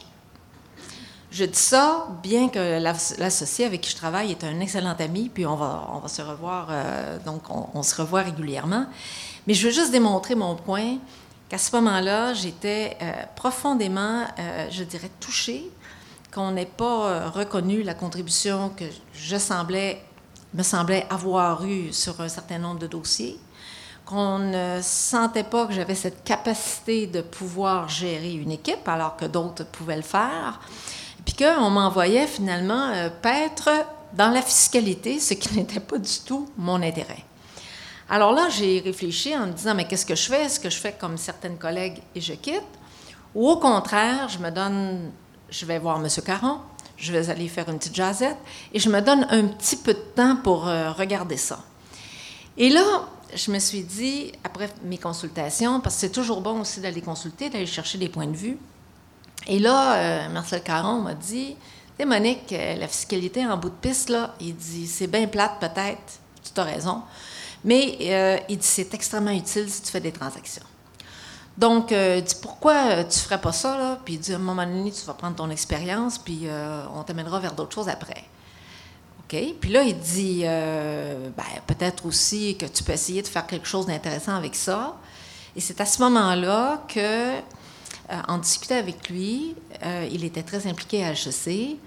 Je 1.29 1.43
dis 1.43 1.59
ça, 1.59 2.07
bien 2.23 2.47
que 2.47 2.79
l'associé 3.19 3.65
avec 3.65 3.81
qui 3.81 3.91
je 3.91 3.97
travaille 3.97 4.31
est 4.31 4.43
un 4.45 4.59
excellent 4.61 4.95
ami, 4.97 5.29
puis 5.29 5.45
on 5.45 5.55
va, 5.55 5.89
on 5.93 5.99
va 5.99 6.07
se 6.07 6.21
revoir, 6.21 6.67
euh, 6.69 7.17
donc 7.25 7.43
on, 7.49 7.83
se 7.83 8.01
revoit 8.01 8.21
régulièrement. 8.21 8.85
Mais 9.45 9.53
je 9.53 9.67
veux 9.67 9.73
juste 9.73 9.91
démontrer 9.91 10.35
mon 10.35 10.55
point, 10.55 10.97
qu'à 11.49 11.57
ce 11.57 11.75
moment-là, 11.75 12.33
j'étais 12.33 12.97
euh, 13.01 13.11
profondément, 13.35 14.23
euh, 14.39 14.67
je 14.71 14.83
dirais, 14.83 15.11
touchée 15.19 15.69
qu'on 16.33 16.51
n'ait 16.51 16.65
pas 16.65 17.29
reconnu 17.29 17.83
la 17.83 17.93
contribution 17.93 18.69
que 18.69 18.85
je 19.13 19.37
semblais, 19.37 20.01
me 20.53 20.63
semblait 20.63 21.05
avoir 21.09 21.65
eue 21.65 21.91
sur 21.91 22.19
un 22.21 22.29
certain 22.29 22.57
nombre 22.57 22.79
de 22.79 22.87
dossiers 22.87 23.39
qu'on 24.05 24.39
ne 24.39 24.79
sentait 24.81 25.43
pas 25.43 25.67
que 25.67 25.73
j'avais 25.73 25.95
cette 25.95 26.23
capacité 26.23 27.07
de 27.07 27.21
pouvoir 27.21 27.89
gérer 27.89 28.33
une 28.33 28.51
équipe 28.51 28.87
alors 28.87 29.17
que 29.17 29.25
d'autres 29.25 29.65
pouvaient 29.65 29.97
le 29.97 30.01
faire, 30.01 30.61
puis 31.27 31.35
qu'on 31.35 31.69
m'envoyait 31.69 32.25
finalement 32.25 32.87
euh, 32.93 33.09
paître 33.09 33.69
dans 34.13 34.29
la 34.29 34.41
fiscalité, 34.41 35.19
ce 35.19 35.33
qui 35.33 35.53
n'était 35.57 35.81
pas 35.81 35.97
du 35.97 36.19
tout 36.25 36.47
mon 36.57 36.81
intérêt. 36.81 37.25
Alors 38.09 38.31
là, 38.31 38.47
j'ai 38.47 38.79
réfléchi 38.79 39.35
en 39.35 39.47
me 39.47 39.51
disant, 39.51 39.75
mais 39.75 39.85
qu'est-ce 39.85 40.05
que 40.05 40.15
je 40.15 40.23
fais? 40.23 40.43
Est-ce 40.45 40.57
que 40.57 40.69
je 40.69 40.77
fais 40.77 40.93
comme 40.93 41.17
certaines 41.17 41.57
collègues 41.57 42.01
et 42.15 42.21
je 42.21 42.31
quitte? 42.31 42.63
Ou 43.35 43.49
au 43.49 43.57
contraire, 43.57 44.29
je 44.29 44.37
me 44.37 44.49
donne, 44.49 45.11
je 45.49 45.65
vais 45.65 45.79
voir 45.79 45.97
M. 45.97 46.07
Caron, 46.25 46.59
je 46.95 47.11
vais 47.11 47.29
aller 47.29 47.49
faire 47.49 47.67
une 47.67 47.77
petite 47.77 47.95
jasette 47.95 48.37
et 48.73 48.79
je 48.79 48.89
me 48.89 49.01
donne 49.01 49.27
un 49.29 49.47
petit 49.47 49.75
peu 49.75 49.93
de 49.93 50.05
temps 50.15 50.37
pour 50.37 50.65
euh, 50.69 50.93
regarder 50.93 51.35
ça. 51.35 51.59
Et 52.55 52.69
là, 52.69 52.85
je 53.35 53.51
me 53.51 53.59
suis 53.59 53.83
dit, 53.83 54.31
après 54.45 54.69
mes 54.85 54.97
consultations, 54.97 55.81
parce 55.81 55.95
que 55.95 56.01
c'est 56.01 56.11
toujours 56.13 56.39
bon 56.39 56.61
aussi 56.61 56.79
d'aller 56.79 57.01
consulter, 57.01 57.49
d'aller 57.49 57.65
chercher 57.65 57.97
des 57.97 58.07
points 58.07 58.27
de 58.27 58.37
vue. 58.37 58.57
Et 59.47 59.59
là, 59.59 59.95
euh, 59.95 60.29
Marcel 60.29 60.61
Caron 60.61 61.01
m'a 61.01 61.13
dit, 61.13 61.55
tu 61.55 61.95
sais, 61.97 62.05
Monique, 62.05 62.51
euh, 62.51 62.75
la 62.75 62.87
fiscalité 62.87 63.45
en 63.45 63.55
bout 63.55 63.69
de 63.69 63.75
piste, 63.75 64.09
là, 64.09 64.35
il 64.41 64.55
dit, 64.55 64.87
c'est 64.87 65.07
bien 65.07 65.25
plate 65.27 65.59
peut-être, 65.59 66.19
tu 66.53 66.59
as 66.59 66.63
raison, 66.63 67.01
mais 67.63 67.97
euh, 68.01 68.37
il 68.49 68.57
dit, 68.57 68.67
c'est 68.67 68.93
extrêmement 68.93 69.31
utile 69.31 69.69
si 69.69 69.81
tu 69.81 69.91
fais 69.91 70.01
des 70.01 70.11
transactions. 70.11 70.65
Donc, 71.57 71.89
il 71.89 72.23
dit, 72.23 72.35
pourquoi 72.39 73.03
tu 73.05 73.17
ne 73.17 73.23
ferais 73.23 73.41
pas 73.41 73.51
ça, 73.51 73.77
là? 73.79 73.99
Puis 74.05 74.13
il 74.15 74.19
dit, 74.19 74.31
à 74.31 74.35
un 74.35 74.39
moment 74.39 74.63
donné, 74.63 74.91
tu 74.91 75.03
vas 75.05 75.15
prendre 75.15 75.35
ton 75.35 75.49
expérience, 75.49 76.19
puis 76.19 76.43
on 76.93 77.01
t'amènera 77.01 77.39
vers 77.39 77.53
d'autres 77.53 77.73
choses 77.73 77.89
après. 77.89 78.25
Puis 79.27 79.71
là, 79.71 79.81
il 79.81 79.97
dit 79.97 80.43
ben, 80.43 81.43
peut-être 81.65 82.05
aussi 82.05 82.55
que 82.57 82.67
tu 82.67 82.83
peux 82.83 82.91
essayer 82.91 83.23
de 83.23 83.27
faire 83.27 83.47
quelque 83.47 83.67
chose 83.67 83.87
d'intéressant 83.87 84.35
avec 84.35 84.53
ça. 84.53 84.97
Et 85.55 85.59
c'est 85.59 85.81
à 85.81 85.85
ce 85.87 85.99
moment-là 86.03 86.83
que, 86.87 87.39
en 88.27 88.37
discutant 88.37 88.75
avec 88.75 89.09
lui, 89.09 89.55
euh, 89.83 90.07
il 90.11 90.23
était 90.23 90.43
très 90.43 90.67
impliqué 90.67 91.03
à 91.03 91.11
HEC. 91.11 91.77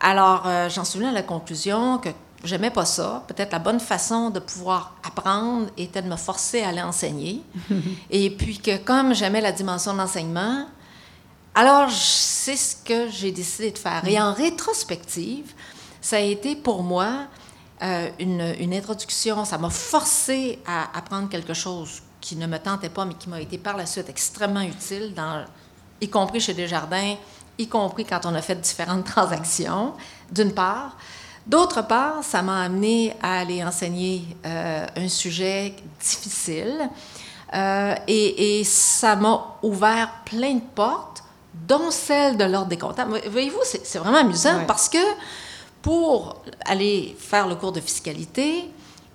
Alors, 0.00 0.48
j'en 0.70 0.84
suis 0.84 0.98
venue 0.98 1.10
à 1.10 1.14
la 1.14 1.22
conclusion 1.22 1.98
que 1.98 2.08
j'aimais 2.42 2.70
pas 2.70 2.84
ça. 2.84 3.24
Peut-être 3.26 3.52
la 3.52 3.58
bonne 3.58 3.80
façon 3.80 4.30
de 4.30 4.40
pouvoir 4.40 4.94
apprendre 5.04 5.68
était 5.76 6.02
de 6.02 6.08
me 6.08 6.16
forcer 6.16 6.62
à 6.62 6.68
aller 6.68 6.82
enseigner. 6.82 7.42
Et 8.10 8.30
puis 8.30 8.58
que 8.58 8.76
comme 8.78 9.14
j'aimais 9.14 9.40
la 9.40 9.52
dimension 9.52 9.92
de 9.92 9.98
l'enseignement, 9.98 10.66
alors 11.54 11.90
c'est 11.90 12.56
ce 12.56 12.76
que 12.76 13.08
j'ai 13.08 13.30
décidé 13.30 13.70
de 13.70 13.78
faire. 13.78 14.06
Et 14.06 14.20
en 14.20 14.32
rétrospective, 14.32 15.52
ça 16.00 16.16
a 16.16 16.20
été 16.20 16.56
pour 16.56 16.82
moi 16.82 17.26
euh, 17.82 18.08
une, 18.18 18.74
introduction. 18.74 19.44
Ça 19.44 19.58
m'a 19.58 19.70
forcé 19.70 20.58
à 20.66 20.96
apprendre 20.96 21.28
quelque 21.28 21.54
chose 21.54 22.02
qui 22.24 22.36
ne 22.36 22.46
me 22.46 22.58
tentait 22.58 22.88
pas, 22.88 23.04
mais 23.04 23.12
qui 23.12 23.28
m'a 23.28 23.38
été 23.38 23.58
par 23.58 23.76
la 23.76 23.84
suite 23.84 24.08
extrêmement 24.08 24.62
utile, 24.62 25.12
dans, 25.14 25.44
y 26.00 26.08
compris 26.08 26.40
chez 26.40 26.54
Desjardins, 26.54 27.16
y 27.58 27.68
compris 27.68 28.06
quand 28.06 28.24
on 28.24 28.34
a 28.34 28.40
fait 28.40 28.58
différentes 28.58 29.04
transactions, 29.14 29.92
d'une 30.32 30.54
part. 30.54 30.96
D'autre 31.46 31.86
part, 31.86 32.24
ça 32.24 32.40
m'a 32.40 32.62
amené 32.62 33.14
à 33.22 33.40
aller 33.40 33.62
enseigner 33.62 34.24
euh, 34.46 34.86
un 34.96 35.08
sujet 35.08 35.76
difficile 36.00 36.88
euh, 37.52 37.94
et, 38.08 38.60
et, 38.60 38.64
ça 38.64 39.16
m'a 39.16 39.58
ouvert 39.62 40.22
plein 40.24 40.54
de 40.54 40.62
portes, 40.74 41.22
dont 41.52 41.90
celle 41.90 42.38
de 42.38 42.44
l'ordre 42.44 42.68
des 42.68 42.78
comptables. 42.78 43.20
Voyez-vous, 43.28 43.60
c'est 43.64 43.98
vraiment 43.98 44.18
amusant 44.18 44.64
parce 44.66 44.88
que 44.88 44.98
pour 45.82 46.42
aller 46.64 47.14
faire 47.18 47.46
le 47.46 47.54
cours 47.56 47.72
de 47.72 47.80
fiscalité, 47.80 48.70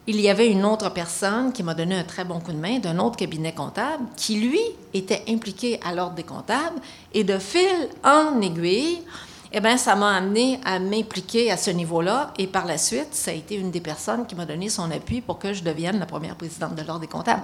il 0.10 0.20
y 0.20 0.28
avait 0.28 0.50
une 0.50 0.66
autre 0.66 0.90
personne 0.90 1.54
qui 1.54 1.62
m'a 1.62 1.76
donné 1.76 1.96
un 1.96 2.04
très 2.04 2.26
bon 2.26 2.40
coup 2.40 2.52
de 2.52 2.58
main 2.58 2.80
d'un 2.80 2.98
autre 2.98 3.16
cabinet 3.16 3.54
comptable 3.54 4.06
qui, 4.16 4.40
lui, 4.40 4.60
était 4.92 5.24
impliqué 5.30 5.80
à 5.86 5.94
l'ordre 5.94 6.16
des 6.16 6.24
comptables. 6.24 6.82
Et 7.14 7.24
de 7.24 7.38
fil 7.38 7.90
en 8.04 8.42
aiguille, 8.42 9.04
eh 9.52 9.60
bien, 9.60 9.78
ça 9.78 9.96
m'a 9.96 10.16
amené 10.16 10.60
à 10.66 10.80
m'impliquer 10.80 11.52
à 11.52 11.58
ce 11.58 11.70
niveau-là. 11.70 12.34
Et 12.40 12.48
par 12.48 12.66
la 12.66 12.80
suite, 12.80 13.10
ça 13.12 13.30
a 13.30 13.36
été 13.36 13.54
une 13.54 13.70
des 13.70 13.82
personnes 13.82 14.26
qui 14.26 14.34
m'a 14.34 14.48
donné 14.48 14.70
son 14.70 14.90
appui 14.90 15.22
pour 15.22 15.38
que 15.38 15.54
je 15.54 15.62
devienne 15.62 16.00
la 16.00 16.08
première 16.08 16.36
présidente 16.36 16.74
de 16.74 16.82
l'ordre 16.82 17.02
des 17.02 17.08
comptables. 17.08 17.44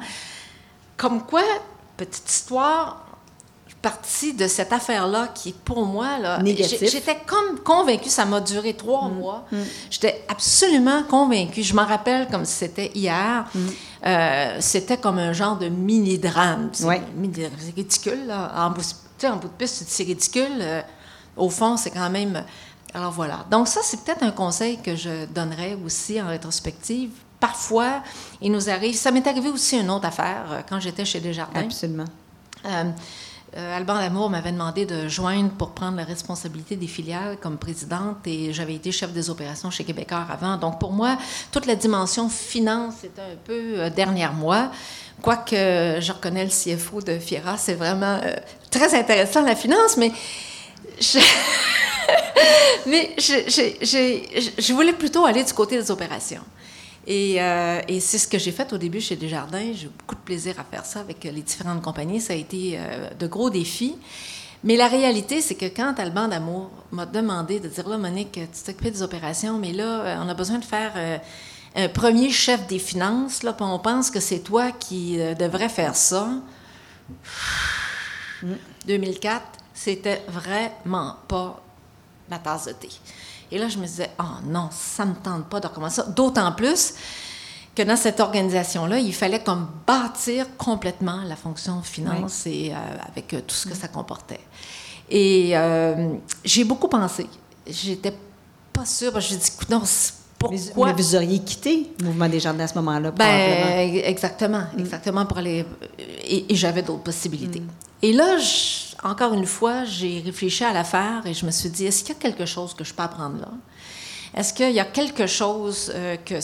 Comme 0.98 1.22
quoi, 1.22 1.44
petite 1.98 2.28
histoire, 2.28 3.06
partie 3.82 4.34
de 4.34 4.48
cette 4.48 4.74
affaire-là 4.74 5.28
qui, 5.28 5.52
pour 5.52 5.86
moi, 5.86 6.18
là, 6.18 6.40
j'étais 6.44 7.18
comme 7.26 7.60
convaincue, 7.60 8.10
ça 8.10 8.26
m'a 8.26 8.42
duré 8.42 8.74
trois 8.74 9.10
mm. 9.10 9.14
mois. 9.14 9.46
Mm. 9.52 9.58
J'étais 9.92 10.26
absolument 10.28 11.04
convaincue. 11.04 11.62
Je 11.62 11.76
m'en 11.76 11.86
rappelle 11.86 12.28
comme 12.30 12.46
si 12.46 12.54
c'était 12.54 12.92
hier. 12.96 13.46
Mm. 13.54 13.60
Euh, 14.08 14.58
c'était 14.60 14.98
comme 14.98 15.20
un 15.20 15.34
genre 15.34 15.58
de 15.58 15.70
mini-drame. 15.70 16.70
C'est 16.74 17.02
ridicule, 17.76 18.26
là. 18.28 18.52
En 18.56 18.72
bout, 18.72 18.84
en 19.24 19.36
bout 19.36 19.48
de 19.48 19.54
piste, 19.54 19.84
c'est 19.88 20.04
ridicule. 20.04 20.58
Euh, 20.60 20.82
au 21.38 21.50
fond, 21.50 21.78
c'est 21.78 21.92
quand 21.92 22.10
même... 22.10 22.44
Alors 22.94 23.12
voilà. 23.12 23.46
Donc 23.52 23.68
ça, 23.68 23.82
c'est 23.84 24.02
peut-être 24.02 24.24
un 24.24 24.32
conseil 24.32 24.78
que 24.82 24.96
je 24.96 25.26
donnerais 25.26 25.78
aussi 25.86 26.22
en 26.22 26.28
rétrospective. 26.28 27.12
Parfois, 27.40 28.02
il 28.42 28.52
nous 28.52 28.70
arrive... 28.70 28.96
Ça 28.96 29.12
m'est 29.12 29.28
arrivé 29.28 29.50
aussi 29.50 29.78
une 29.78 29.92
autre 29.92 30.06
affaire 30.06 30.46
euh, 30.50 30.62
quand 30.68 30.80
j'étais 30.80 31.06
chez 31.06 31.20
Desjardins. 31.20 31.60
Absolument. 31.60 32.06
Euh, 32.66 32.92
Alban 33.56 33.96
Lamour 33.96 34.30
m'avait 34.30 34.52
demandé 34.52 34.86
de 34.86 35.08
joindre 35.08 35.52
pour 35.52 35.72
prendre 35.72 35.96
la 35.98 36.04
responsabilité 36.04 36.76
des 36.76 36.88
filiales 36.88 37.38
comme 37.42 37.58
présidente 37.58 38.18
et 38.26 38.52
j'avais 38.52 38.76
été 38.76 38.92
chef 38.92 39.14
des 39.14 39.30
opérations 39.30 39.72
chez 39.72 39.84
Québécois 39.84 40.26
avant. 40.30 40.58
Donc 40.58 40.80
pour 40.80 40.92
moi, 40.92 41.18
toute 41.52 41.66
la 41.66 41.76
dimension 41.76 42.28
finance 42.28 43.04
était 43.04 43.22
un 43.22 43.38
peu 43.44 43.80
euh, 43.80 43.90
dernière 43.90 44.34
moi. 44.34 44.72
Quoique 45.22 45.56
je 45.56 46.12
reconnais 46.12 46.44
le 46.44 46.50
CFO 46.50 47.02
de 47.02 47.18
Fiera, 47.18 47.58
c'est 47.58 47.76
vraiment 47.76 48.20
euh, 48.24 48.36
très 48.70 48.94
intéressant 48.94 49.42
la 49.42 49.56
finance, 49.56 49.96
mais 49.98 50.12
je, 51.00 51.20
mais 52.86 53.16
je 53.18 54.74
voulais 54.74 54.94
plutôt 54.94 55.26
aller 55.26 55.44
du 55.44 55.54
côté 55.54 55.78
des 55.78 55.90
opérations. 55.92 56.44
Euh, 57.08 57.82
et, 57.88 58.00
c'est 58.00 58.18
ce 58.18 58.28
que 58.28 58.38
j'ai 58.38 58.52
fait 58.52 58.72
au 58.74 58.78
début 58.78 59.00
chez 59.00 59.16
Desjardins. 59.16 59.74
J'ai 59.74 59.86
eu 59.86 59.90
beaucoup 59.90 60.16
de 60.16 60.22
plaisir 60.22 60.60
à 60.60 60.64
faire 60.64 60.86
ça 60.86 61.02
avec 61.02 61.24
les 61.24 61.42
différentes 61.42 61.82
compagnies. 61.82 62.20
Ça 62.20 62.34
a 62.34 62.36
été 62.36 62.76
euh, 62.78 63.10
de 63.18 63.28
gros 63.28 63.50
défis. 63.50 63.96
Mais 64.64 64.76
la 64.76 64.88
réalité, 64.88 65.42
c'est 65.42 65.56
que 65.56 65.66
quand 65.66 66.00
Alban 66.00 66.28
d'Amour 66.28 66.72
m'a 66.92 67.06
demandé 67.06 67.60
de 67.60 67.68
dire 67.68 67.88
là, 67.88 67.98
Monique, 67.98 68.34
tu 68.34 68.64
t'occupes 68.66 68.94
des 68.94 69.04
opérations, 69.04 69.60
mais 69.60 69.74
là, 69.74 70.02
euh, 70.02 70.24
on 70.26 70.30
a 70.30 70.34
besoin 70.34 70.58
de 70.58 70.66
faire 70.66 71.22
un 71.76 71.90
premier 71.90 72.32
chef 72.32 72.66
des 72.66 72.80
finances, 72.80 73.44
là, 73.44 73.54
puis 73.54 73.66
on 73.66 73.78
pense 73.78 74.10
que 74.10 74.20
c'est 74.20 74.40
toi 74.40 74.72
qui 74.72 75.18
devrais 75.38 75.70
faire 75.70 75.96
ça. 75.96 76.30
2004, 78.88 79.44
c'était 79.74 80.24
vraiment 80.30 81.18
pas 81.28 81.62
ma 82.30 82.40
tasse 82.40 82.66
de 82.66 82.72
thé. 82.72 82.90
Et 83.52 83.58
là, 83.58 83.68
je 83.70 83.78
me 83.78 83.86
disais, 83.86 84.10
oh 84.20 84.46
non, 84.46 84.70
ça 84.72 85.06
ne 85.06 85.12
me 85.12 85.16
tente 85.16 85.46
pas 85.46 85.60
de 85.60 85.68
recommencer 85.68 85.98
ça. 85.98 86.04
D'autant 86.04 86.52
plus 86.52 86.94
que 87.76 87.84
dans 87.84 87.98
cette 87.98 88.20
organisation-là, 88.20 89.00
il 89.00 89.14
fallait 89.14 89.44
comme 89.44 89.68
bâtir 89.86 90.48
complètement 90.58 91.22
la 91.28 91.36
fonction 91.36 91.82
finance 91.82 92.48
et 92.48 92.72
euh, 92.72 92.78
avec 93.10 93.34
euh, 93.34 93.42
tout 93.46 93.56
ce 93.56 93.68
que 93.68 93.76
ça 93.76 93.90
comportait. 93.90 94.40
Et 95.10 95.52
euh, 95.54 96.16
j'ai 96.44 96.64
beaucoup 96.64 96.88
pensé. 96.88 97.28
J'étais 97.68 98.14
pas 98.72 98.86
sûre. 98.86 99.12
Parce 99.12 99.28
que 99.28 99.34
j'ai 99.34 99.38
dit, 99.38 99.52
non, 99.70 99.82
pourquoi? 100.40 100.88
Mais 100.88 100.94
vous 100.94 101.16
auriez 101.16 101.40
quitté 101.40 101.92
le 102.00 102.06
mouvement 102.06 102.30
des 102.30 102.40
jardins 102.40 102.64
à 102.64 102.68
ce 102.68 102.76
moment-là, 102.76 103.12
ben, 103.12 103.96
exactement, 104.04 104.64
mm. 104.76 104.80
exactement 104.80 105.26
pour 105.26 105.38
aller. 105.38 105.66
Et, 106.28 106.46
j'avais 106.52 106.82
d'autres 106.82 107.04
possibilités. 107.04 107.60
Mm. 107.60 107.68
Et 108.02 108.14
là, 108.14 108.38
encore 109.04 109.34
une 109.34 109.46
fois, 109.46 109.84
j'ai 109.86 110.22
réfléchi 110.24 110.64
à 110.64 110.74
l'affaire 110.74 111.26
et 111.26 111.34
je 111.34 111.46
me 111.46 111.52
suis 111.52 111.70
dit, 111.70 111.86
est-ce 111.86 112.04
qu'il 112.04 112.14
y 112.14 112.18
a 112.18 112.22
quelque 112.22 112.46
chose 112.46 112.74
que 112.74 112.84
je 112.84 112.94
peux 112.94 113.04
apprendre 113.04 113.40
là? 113.40 113.52
Est-ce 114.36 114.54
qu'il 114.54 114.72
y 114.72 114.80
a 114.80 114.86
quelque 114.86 115.28
chose 115.28 115.92
euh, 115.96 116.18
que 116.26 116.40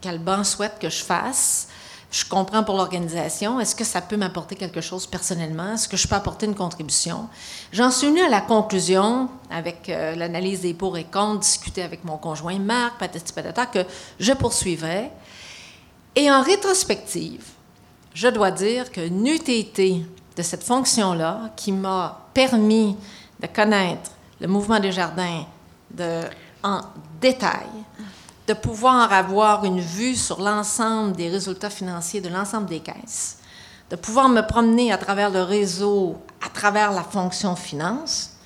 qu'Alban 0.00 0.44
souhaite 0.44 0.78
que 0.80 0.88
je 0.88 1.02
fasse? 1.02 1.68
Je 2.12 2.24
comprends 2.24 2.64
pour 2.64 2.76
l'organisation. 2.76 3.60
Est-ce 3.60 3.74
que 3.74 3.84
ça 3.84 4.00
peut 4.00 4.16
m'apporter 4.16 4.56
quelque 4.56 4.80
chose 4.80 5.06
personnellement? 5.06 5.74
Est-ce 5.74 5.88
que 5.88 5.96
je 5.96 6.08
peux 6.08 6.16
apporter 6.16 6.46
une 6.46 6.56
contribution? 6.56 7.28
J'en 7.72 7.90
suis 7.90 8.08
venue 8.08 8.22
à 8.22 8.28
la 8.28 8.40
conclusion, 8.40 9.28
avec 9.48 9.88
euh, 9.88 10.16
l'analyse 10.16 10.60
des 10.60 10.74
pour 10.74 10.98
et 10.98 11.04
contre, 11.04 11.40
discuter 11.40 11.82
avec 11.82 12.04
mon 12.04 12.16
conjoint 12.16 12.58
Marc, 12.58 12.98
patati 12.98 13.32
patata, 13.32 13.66
que 13.66 13.84
je 14.18 14.32
poursuivrais. 14.32 15.12
Et 16.16 16.28
en 16.30 16.42
rétrospective, 16.42 17.44
je 18.14 18.28
dois 18.28 18.50
dire 18.50 18.90
que 18.90 19.08
n'eût 19.08 19.34
été 19.34 20.04
de 20.36 20.42
cette 20.42 20.64
fonction-là 20.64 21.50
qui 21.56 21.72
m'a 21.72 22.26
permis 22.34 22.96
de 23.40 23.46
connaître 23.46 24.10
le 24.40 24.48
mouvement 24.48 24.80
des 24.80 24.92
jardins 24.92 25.44
en 26.62 26.80
détail, 27.20 27.68
de 28.46 28.54
pouvoir 28.54 29.12
avoir 29.12 29.64
une 29.64 29.80
vue 29.80 30.16
sur 30.16 30.40
l'ensemble 30.40 31.12
des 31.12 31.28
résultats 31.28 31.70
financiers 31.70 32.20
de 32.20 32.28
l'ensemble 32.28 32.66
des 32.66 32.80
caisses, 32.80 33.38
de 33.90 33.96
pouvoir 33.96 34.28
me 34.28 34.40
promener 34.42 34.92
à 34.92 34.98
travers 34.98 35.30
le 35.30 35.42
réseau, 35.42 36.16
à 36.44 36.48
travers 36.48 36.92
la 36.92 37.02
fonction 37.02 37.56
finance, 37.56 38.36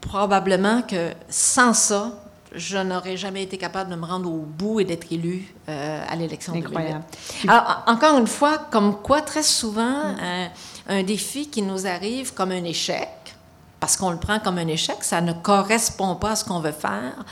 probablement 0.00 0.82
que 0.82 1.12
sans 1.28 1.74
ça, 1.74 2.21
je 2.54 2.78
n'aurais 2.78 3.16
jamais 3.16 3.42
été 3.42 3.58
capable 3.58 3.90
de 3.90 3.96
me 3.96 4.04
rendre 4.04 4.30
au 4.30 4.38
bout 4.38 4.80
et 4.80 4.84
d'être 4.84 5.10
élu 5.10 5.54
euh, 5.68 6.04
à 6.08 6.16
l'élection 6.16 6.52
2008. 6.52 6.96
Alors, 7.48 7.82
encore 7.86 8.18
une 8.18 8.26
fois, 8.26 8.58
comme 8.70 8.96
quoi, 9.02 9.22
très 9.22 9.42
souvent, 9.42 10.14
un, 10.20 10.48
un 10.88 11.02
défi 11.02 11.48
qui 11.48 11.62
nous 11.62 11.86
arrive 11.86 12.34
comme 12.34 12.50
un 12.50 12.64
échec, 12.64 13.08
parce 13.80 13.96
qu'on 13.96 14.10
le 14.10 14.18
prend 14.18 14.38
comme 14.38 14.58
un 14.58 14.68
échec, 14.68 14.96
ça 15.00 15.20
ne 15.20 15.32
correspond 15.32 16.14
pas 16.16 16.32
à 16.32 16.36
ce 16.36 16.44
qu'on 16.44 16.60
veut 16.60 16.72
faire. 16.72 17.24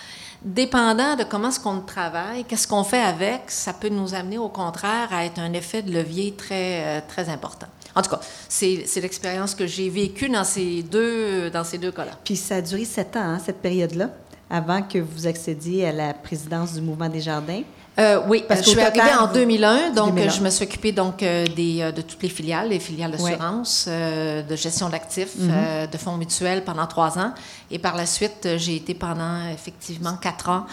Dépendant 0.43 1.17
de 1.17 1.25
comment 1.25 1.51
est-ce 1.51 1.61
qu'on 1.61 1.81
travaille, 1.81 2.45
qu'est-ce 2.45 2.67
qu'on 2.67 2.83
fait 2.83 3.03
avec, 3.03 3.43
ça 3.49 3.75
peut 3.75 3.91
nous 3.91 4.15
amener 4.15 4.39
au 4.39 4.49
contraire 4.49 5.09
à 5.13 5.27
être 5.27 5.39
un 5.39 5.53
effet 5.53 5.83
de 5.83 5.93
levier 5.93 6.33
très, 6.33 6.99
euh, 6.99 7.01
très 7.07 7.29
important. 7.29 7.67
En 7.95 8.03
tout 8.03 8.11
cas, 8.11 8.21
c'est 8.49 8.87
l'expérience 8.97 9.55
que 9.55 9.67
j'ai 9.67 9.91
vécue 9.91 10.29
dans 10.29 10.45
ces 10.45 10.83
deux, 10.83 11.51
dans 11.51 11.65
ces 11.65 11.77
deux 11.77 11.93
cas-là. 11.93 12.13
Puis 12.25 12.37
ça 12.37 12.57
a 12.57 12.61
duré 12.63 12.85
sept 12.85 13.17
ans, 13.17 13.21
hein, 13.21 13.41
cette 13.45 13.61
période-là, 13.61 14.11
avant 14.51 14.83
que 14.83 14.99
vous 14.99 15.27
accédiez 15.27 15.87
à 15.87 15.93
la 15.93 16.13
présidence 16.13 16.75
du 16.75 16.81
Mouvement 16.81 17.09
des 17.09 17.21
Jardins? 17.21 17.63
Euh, 17.99 18.21
oui, 18.29 18.45
parce 18.47 18.61
que 18.61 18.67
je 18.67 18.71
suis 18.71 18.81
arrivée 18.81 19.15
en 19.19 19.31
2001, 19.33 19.91
donc 19.91 20.19
je 20.19 20.41
me 20.41 20.49
suis 20.49 20.65
occupée 20.65 20.93
donc 20.93 21.23
euh, 21.23 21.47
des, 21.47 21.83
euh, 21.83 21.93
de 21.93 22.01
toutes 22.01 22.23
les 22.23 22.29
filiales, 22.29 22.69
les 22.69 22.79
filiales 22.79 23.11
d'assurance, 23.11 23.89
de 23.89 24.57
gestion 24.57 24.89
d'actifs, 24.89 25.37
mhm. 25.37 25.87
de 25.91 25.99
fonds 25.99 26.17
mutuels 26.17 26.65
pendant 26.65 26.87
trois 26.87 27.19
ans, 27.19 27.35
et 27.71 27.79
par 27.79 27.97
la 27.97 28.07
suite 28.07 28.49
j'ai 28.57 28.77
été 28.77 28.95
pendant 28.95 29.49
effectivement 29.53 30.17
quatre 30.17 30.49
ans 30.49 30.67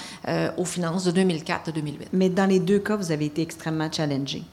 aux 0.57 0.65
finances 0.65 1.03
de 1.05 1.11
2004 1.11 1.69
à 1.69 1.71
2008. 1.71 2.09
Mais 2.13 2.29
dans 2.29 2.45
les 2.45 2.59
deux 2.59 2.79
cas, 2.79 2.95
vous 2.95 3.11
avez 3.11 3.25
été 3.25 3.41
extrêmement 3.41 3.91
challengé, 3.91 4.43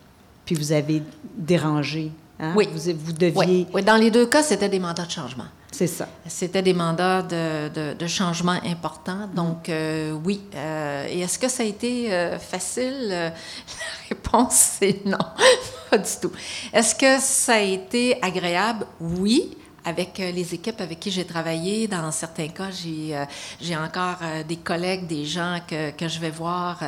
puis 0.44 0.54
vous 0.54 0.72
avez 0.72 1.02
dérangé. 1.36 2.10
Hein? 2.40 2.54
Oui. 2.56 2.68
Vous, 2.74 2.90
vous 2.98 3.12
deviez. 3.12 3.66
Oui. 3.72 3.82
dans 3.82 3.96
les 3.96 4.10
deux 4.10 4.26
cas, 4.26 4.42
c'était 4.42 4.68
des 4.68 4.80
mandats 4.80 5.06
de 5.06 5.10
changement. 5.10 5.44
C'est 5.76 5.88
ça. 5.88 6.06
C'était 6.28 6.62
des 6.62 6.72
mandats 6.72 7.20
de, 7.20 7.94
de, 7.94 8.06
changement 8.06 8.60
importants. 8.64 9.28
Donc, 9.34 9.68
euh, 9.68 10.12
oui. 10.12 10.40
Euh, 10.54 11.08
et 11.10 11.22
est-ce 11.22 11.36
que 11.36 11.48
ça 11.48 11.64
a 11.64 11.66
été 11.66 12.12
euh, 12.12 12.38
facile? 12.38 13.08
La 13.08 14.08
réponse, 14.08 14.76
c'est 14.78 15.04
non, 15.04 15.18
pas 15.90 15.98
du 15.98 16.10
tout. 16.22 16.30
Est-ce 16.72 16.94
que 16.94 17.18
ça 17.18 17.54
a 17.54 17.58
été 17.58 18.22
agréable? 18.22 18.86
Oui 19.00 19.56
avec 19.84 20.18
les 20.18 20.54
équipes 20.54 20.80
avec 20.80 21.00
qui 21.00 21.10
j'ai 21.10 21.24
travaillé. 21.24 21.88
Dans 21.88 22.10
certains 22.10 22.48
cas, 22.48 22.70
j'ai, 22.70 23.16
j'ai 23.60 23.76
encore 23.76 24.18
des 24.48 24.56
collègues, 24.56 25.06
des 25.06 25.24
gens 25.24 25.58
que, 25.66 25.90
que 25.90 26.08
je 26.08 26.18
vais 26.18 26.30
voir. 26.30 26.78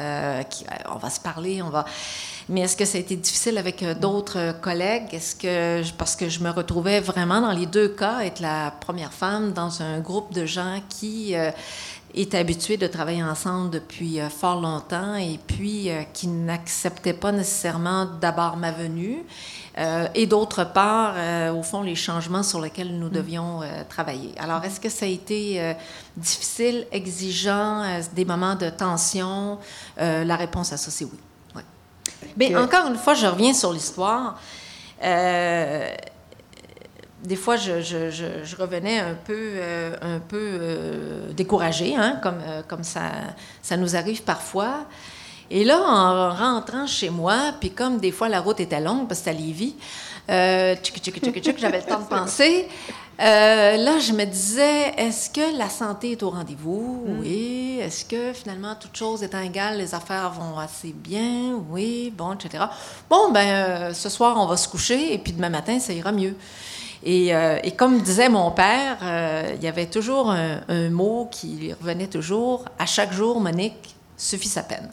Qui, 0.50 0.64
on 0.90 0.98
va 0.98 1.10
se 1.10 1.20
parler, 1.20 1.62
on 1.62 1.70
va. 1.70 1.84
Mais 2.48 2.60
est-ce 2.60 2.76
que 2.76 2.84
ça 2.84 2.98
a 2.98 3.00
été 3.00 3.16
difficile 3.16 3.58
avec 3.58 3.82
euh, 3.82 3.94
d'autres 3.94 4.38
euh, 4.38 4.52
collègues? 4.52 5.12
Est-ce 5.12 5.34
que, 5.34 5.82
parce 5.96 6.14
que 6.14 6.28
je 6.28 6.40
me 6.40 6.50
retrouvais 6.50 7.00
vraiment 7.00 7.40
dans 7.40 7.50
les 7.50 7.66
deux 7.66 7.88
cas, 7.88 8.20
être 8.20 8.38
la 8.38 8.70
première 8.70 9.12
femme 9.12 9.52
dans 9.52 9.82
un 9.82 9.98
groupe 9.98 10.32
de 10.32 10.46
gens 10.46 10.80
qui 10.88 11.34
euh, 11.34 11.50
étaient 12.16 12.38
habitués 12.38 12.76
de 12.76 12.86
travailler 12.86 13.22
ensemble 13.22 13.70
depuis 13.70 14.18
fort 14.30 14.60
longtemps 14.60 15.14
et 15.14 15.38
puis 15.46 15.90
qui 16.12 16.28
n'acceptaient 16.28 17.12
pas 17.12 17.32
nécessairement 17.32 18.06
d'abord 18.20 18.56
ma 18.56 18.72
venue 18.72 19.18
et 20.14 20.26
d'autre 20.26 20.64
part, 20.64 21.14
au 21.54 21.62
fond, 21.62 21.82
les 21.82 21.94
changements 21.94 22.42
sur 22.42 22.60
lesquels 22.60 22.98
nous 22.98 23.08
mm. 23.08 23.12
devions 23.12 23.60
travailler. 23.90 24.32
Alors, 24.38 24.64
est-ce 24.64 24.80
que 24.80 24.88
ça 24.88 25.04
a 25.04 25.08
été 25.08 25.74
difficile, 26.16 26.86
exigeant, 26.90 27.84
des 28.14 28.24
moments 28.24 28.54
de 28.54 28.70
tension? 28.70 29.58
la 29.98 30.36
réponse 30.36 30.72
à 30.72 30.78
ça, 30.78 30.90
c'est 30.90 31.04
oui. 31.04 31.18
Mais 32.36 32.54
encore 32.56 32.86
une 32.88 32.96
fois, 32.96 33.14
je 33.14 33.26
reviens 33.26 33.54
sur 33.54 33.72
l'histoire. 33.72 34.38
Euh, 35.02 35.94
des 37.24 37.36
fois, 37.36 37.56
je, 37.56 37.80
je, 37.80 38.10
je, 38.10 38.56
revenais 38.56 38.98
un 38.98 39.14
peu, 39.14 39.34
euh, 39.34 39.96
un 40.02 40.18
peu 40.18 40.38
euh, 40.40 41.32
découragée, 41.32 41.94
hein, 41.96 42.20
comme, 42.22 42.40
comme 42.68 42.84
ça, 42.84 43.10
ça 43.62 43.76
nous 43.76 43.96
arrive 43.96 44.22
parfois. 44.22 44.86
Et 45.50 45.64
là, 45.64 45.80
en 45.80 46.34
rentrant 46.34 46.86
chez 46.86 47.10
moi, 47.10 47.52
puis 47.60 47.70
comme 47.70 47.98
des 47.98 48.10
fois 48.10 48.28
la 48.28 48.40
route 48.40 48.60
était 48.60 48.80
longue, 48.80 49.06
parce 49.08 49.20
que 49.20 49.30
c'était 49.30 49.36
à 49.36 49.40
Lévis, 49.40 49.76
j'avais 51.58 51.78
le 51.78 51.86
temps 51.86 52.00
de 52.00 52.08
penser. 52.08 52.68
Euh, 53.18 53.76
là, 53.78 53.98
je 53.98 54.12
me 54.12 54.24
disais, 54.24 54.92
est-ce 54.98 55.30
que 55.30 55.56
la 55.56 55.70
santé 55.70 56.12
est 56.12 56.22
au 56.22 56.30
rendez-vous? 56.30 57.04
Mm. 57.06 57.20
Oui. 57.20 57.78
Est-ce 57.80 58.04
que 58.04 58.32
finalement, 58.34 58.74
toute 58.74 58.94
chose 58.94 59.22
étant 59.22 59.40
égale, 59.40 59.78
les 59.78 59.94
affaires 59.94 60.30
vont 60.30 60.58
assez 60.58 60.92
bien? 60.92 61.54
Oui, 61.70 62.12
bon, 62.14 62.34
etc. 62.34 62.64
Bon, 63.08 63.30
ben, 63.32 63.48
euh, 63.48 63.94
ce 63.94 64.10
soir, 64.10 64.36
on 64.38 64.46
va 64.46 64.56
se 64.56 64.68
coucher 64.68 65.14
et 65.14 65.18
puis 65.18 65.32
demain 65.32 65.48
matin, 65.48 65.78
ça 65.78 65.94
ira 65.94 66.12
mieux. 66.12 66.34
Et, 67.02 67.34
euh, 67.34 67.58
comme 67.76 68.00
disait 68.00 68.28
mon 68.28 68.50
père, 68.50 68.98
il 69.54 69.62
y 69.62 69.68
avait 69.68 69.86
toujours 69.86 70.30
un, 70.30 70.90
mot 70.90 71.28
qui 71.30 71.72
revenait 71.80 72.06
toujours 72.06 72.64
à 72.78 72.86
chaque 72.86 73.12
jour, 73.12 73.40
Monique, 73.40 73.94
suffit 74.16 74.48
sa 74.48 74.62
peine. 74.62 74.90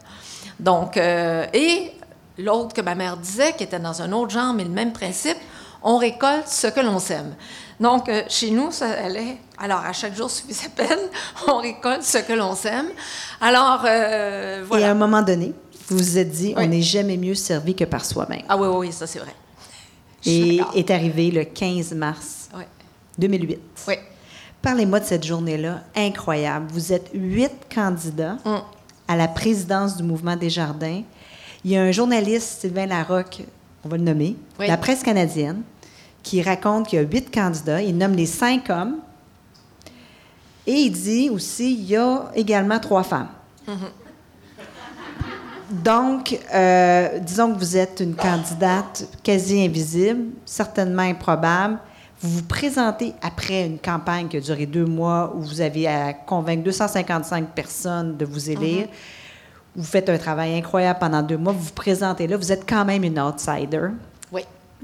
Donc, 0.60 0.98
et 0.98 1.92
l'autre 2.38 2.74
que 2.74 2.82
ma 2.82 2.96
mère 2.96 3.18
disait, 3.18 3.54
qui 3.54 3.64
était 3.64 3.80
dans 3.80 4.02
un 4.02 4.12
autre 4.12 4.32
genre, 4.32 4.54
mais 4.54 4.64
le 4.64 4.70
même 4.70 4.94
principe, 4.94 5.38
on 5.84 5.98
récolte 5.98 6.48
ce 6.48 6.68
que 6.68 6.80
l'on 6.80 7.00
sème. 7.00 7.36
Donc, 7.80 8.08
euh, 8.08 8.24
chez 8.30 8.52
nous, 8.52 8.72
ça 8.72 8.90
allait. 8.92 9.38
Alors, 9.58 9.80
à 9.80 9.94
chaque 9.94 10.16
jour 10.16 10.30
suffit 10.32 10.54
sa 10.54 10.70
peine. 10.70 11.10
On 11.48 11.58
récolte 11.58 12.04
ce 12.04 12.20
que 12.20 12.34
l'on 12.34 12.56
sème. 12.56 12.88
Alors, 13.42 13.82
euh, 13.86 14.64
voilà. 14.68 14.86
Et 14.86 14.88
à 14.88 14.92
un 14.92 14.96
moment 14.96 15.22
donné, 15.22 15.54
vous 15.90 15.98
vous 15.98 16.18
êtes 16.18 16.32
dit, 16.32 16.54
on 16.56 16.66
n'est 16.66 16.82
jamais 16.82 17.18
mieux 17.18 17.36
servi 17.36 17.76
que 17.76 17.84
par 17.84 18.06
soi-même. 18.06 18.44
Ah 18.48 18.58
oui, 18.58 18.68
oui, 18.68 18.92
ça, 18.92 19.06
c'est 19.06 19.20
vrai. 19.20 19.36
Et 20.26 20.62
est 20.76 20.90
arrivé 20.90 21.32
le 21.32 21.44
15 21.44 21.94
mars 21.94 22.50
2008. 23.18 23.60
Oui. 23.88 23.96
Parlez-moi 24.62 25.02
de 25.02 25.06
cette 25.06 25.26
journée-là, 25.26 25.84
incroyable. 25.96 26.68
Vous 26.72 26.94
êtes 26.94 27.10
huit 27.14 27.52
candidats 27.74 28.38
mm. 28.46 28.58
à 29.10 29.16
la 29.18 29.28
présidence 29.28 29.98
du 29.98 30.04
Mouvement 30.04 30.38
des 30.38 30.50
Jardins. 30.50 31.02
Il 31.66 31.72
y 31.72 31.78
a 31.78 31.82
un 31.82 31.92
journaliste, 31.92 32.62
Sylvain 32.62 32.86
Larocque, 32.86 33.44
on 33.84 33.90
va 33.90 33.98
le 33.98 34.04
nommer, 34.04 34.38
la 34.60 34.78
presse 34.78 35.04
canadienne, 35.04 35.64
qui 36.24 36.42
raconte 36.42 36.88
qu'il 36.88 37.00
y 37.00 37.02
a 37.02 37.06
huit 37.06 37.30
candidats. 37.30 37.82
Il 37.82 37.98
nomme 37.98 38.14
les 38.14 38.26
cinq 38.26 38.70
hommes. 38.70 38.96
Et 40.66 40.74
il 40.74 40.92
dit 40.92 41.30
aussi 41.30 41.74
il 41.74 41.84
y 41.84 41.98
a 41.98 42.32
également 42.36 42.80
trois 42.80 43.04
femmes. 43.04 43.28
Donc, 45.74 46.40
euh, 46.54 47.20
disons 47.20 47.54
que 47.54 47.58
vous 47.58 47.76
êtes 47.78 48.00
une 48.00 48.16
candidate 48.16 49.06
quasi 49.24 49.66
invisible, 49.66 50.26
certainement 50.46 51.02
improbable. 51.02 51.80
Vous 52.22 52.30
vous 52.30 52.44
présentez 52.44 53.14
après 53.22 53.66
une 53.66 53.80
campagne 53.80 54.28
qui 54.28 54.38
a 54.38 54.40
duré 54.40 54.66
deux 54.66 54.86
mois 54.86 55.34
où 55.36 55.42
vous 55.42 55.62
avez 55.62 55.88
à 55.88 56.14
convaincre 56.14 56.64
255 56.64 57.50
personnes 57.50 58.16
de 58.16 58.24
vous 58.24 58.50
élire. 58.50 58.88
Vous 59.76 59.84
faites 59.84 60.08
un 60.10 60.18
travail 60.18 60.56
incroyable 60.56 61.00
pendant 61.00 61.24
deux 61.24 61.38
mois. 61.38 61.54
Vous 61.54 61.64
vous 61.64 61.74
présentez 61.74 62.28
là. 62.28 62.38
Vous 62.38 62.52
êtes 62.52 62.70
quand 62.70 62.86
même 62.86 63.04
une 63.04 63.20
outsider. 63.20 63.90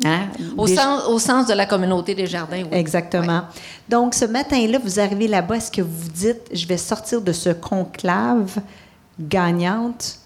Hein? 0.06 0.28
Au, 0.58 0.68
sens, 0.68 1.08
au, 1.08 1.20
sens, 1.20 1.48
de 1.48 1.54
la 1.54 1.66
communauté 1.66 2.16
des 2.16 2.26
jardins, 2.26 2.64
oui. 2.64 2.78
Exactement. 2.78 3.44
Donc, 3.88 4.14
ce 4.14 4.26
matin-là, 4.26 4.80
vous 4.82 5.00
arrivez 5.00 5.28
là-bas, 5.28 5.58
est-ce 5.58 5.72
que 5.72 5.82
vous 5.82 6.10
dites, 6.10 6.42
je 6.54 6.66
vais 6.66 6.78
sortir 6.78 7.22
de 7.22 7.34
ce 7.34 7.50
conclave 7.50 8.60
gagnante, 9.20 10.19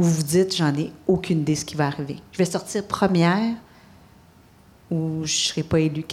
ou 0.00 0.02
vous 0.02 0.22
dites, 0.22 0.56
j'en 0.56 0.74
ai 0.74 0.90
aucune 1.06 1.40
idée 1.40 1.52
de 1.52 1.58
ce 1.58 1.64
qui 1.66 1.74
va 1.74 1.88
arriver? 1.88 2.16
Je 2.32 2.38
vais 2.38 2.46
sortir 2.46 2.86
première 2.86 3.54
ou 4.90 5.16
je 5.16 5.20
ne 5.20 5.26
serai 5.26 5.62
pas 5.62 5.78
élue? 5.78 6.06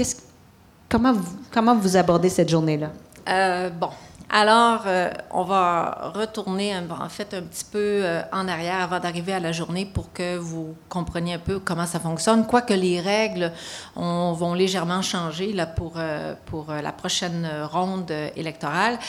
Comment 0.89 1.13
vous, 1.13 1.81
vous 1.81 1.95
abordez 1.95 2.27
cette 2.27 2.49
journée-là? 2.49 2.91
Euh, 3.29 3.69
bon. 3.69 3.91
Alors, 4.29 4.81
euh, 4.87 5.09
on 5.31 5.45
va 5.45 6.11
retourner 6.13 6.75
en 6.75 7.07
fait 7.07 7.33
un 7.33 7.43
petit 7.43 7.63
peu 7.63 7.79
euh, 8.03 8.21
en 8.33 8.49
arrière 8.49 8.81
avant 8.81 8.99
d'arriver 8.99 9.31
à 9.31 9.39
la 9.39 9.53
journée 9.53 9.85
pour 9.85 10.11
que 10.11 10.35
vous 10.35 10.75
compreniez 10.89 11.35
un 11.35 11.39
peu 11.39 11.59
comment 11.59 11.85
ça 11.85 12.01
fonctionne. 12.01 12.45
Quoique 12.45 12.73
les 12.73 12.99
règles 12.99 13.53
vont 13.95 14.53
légèrement 14.53 15.01
changer 15.01 15.55
pour, 15.77 15.93
pour 16.47 16.73
la 16.73 16.91
prochaine 16.91 17.49
ronde 17.71 18.11
électorale. 18.35 18.99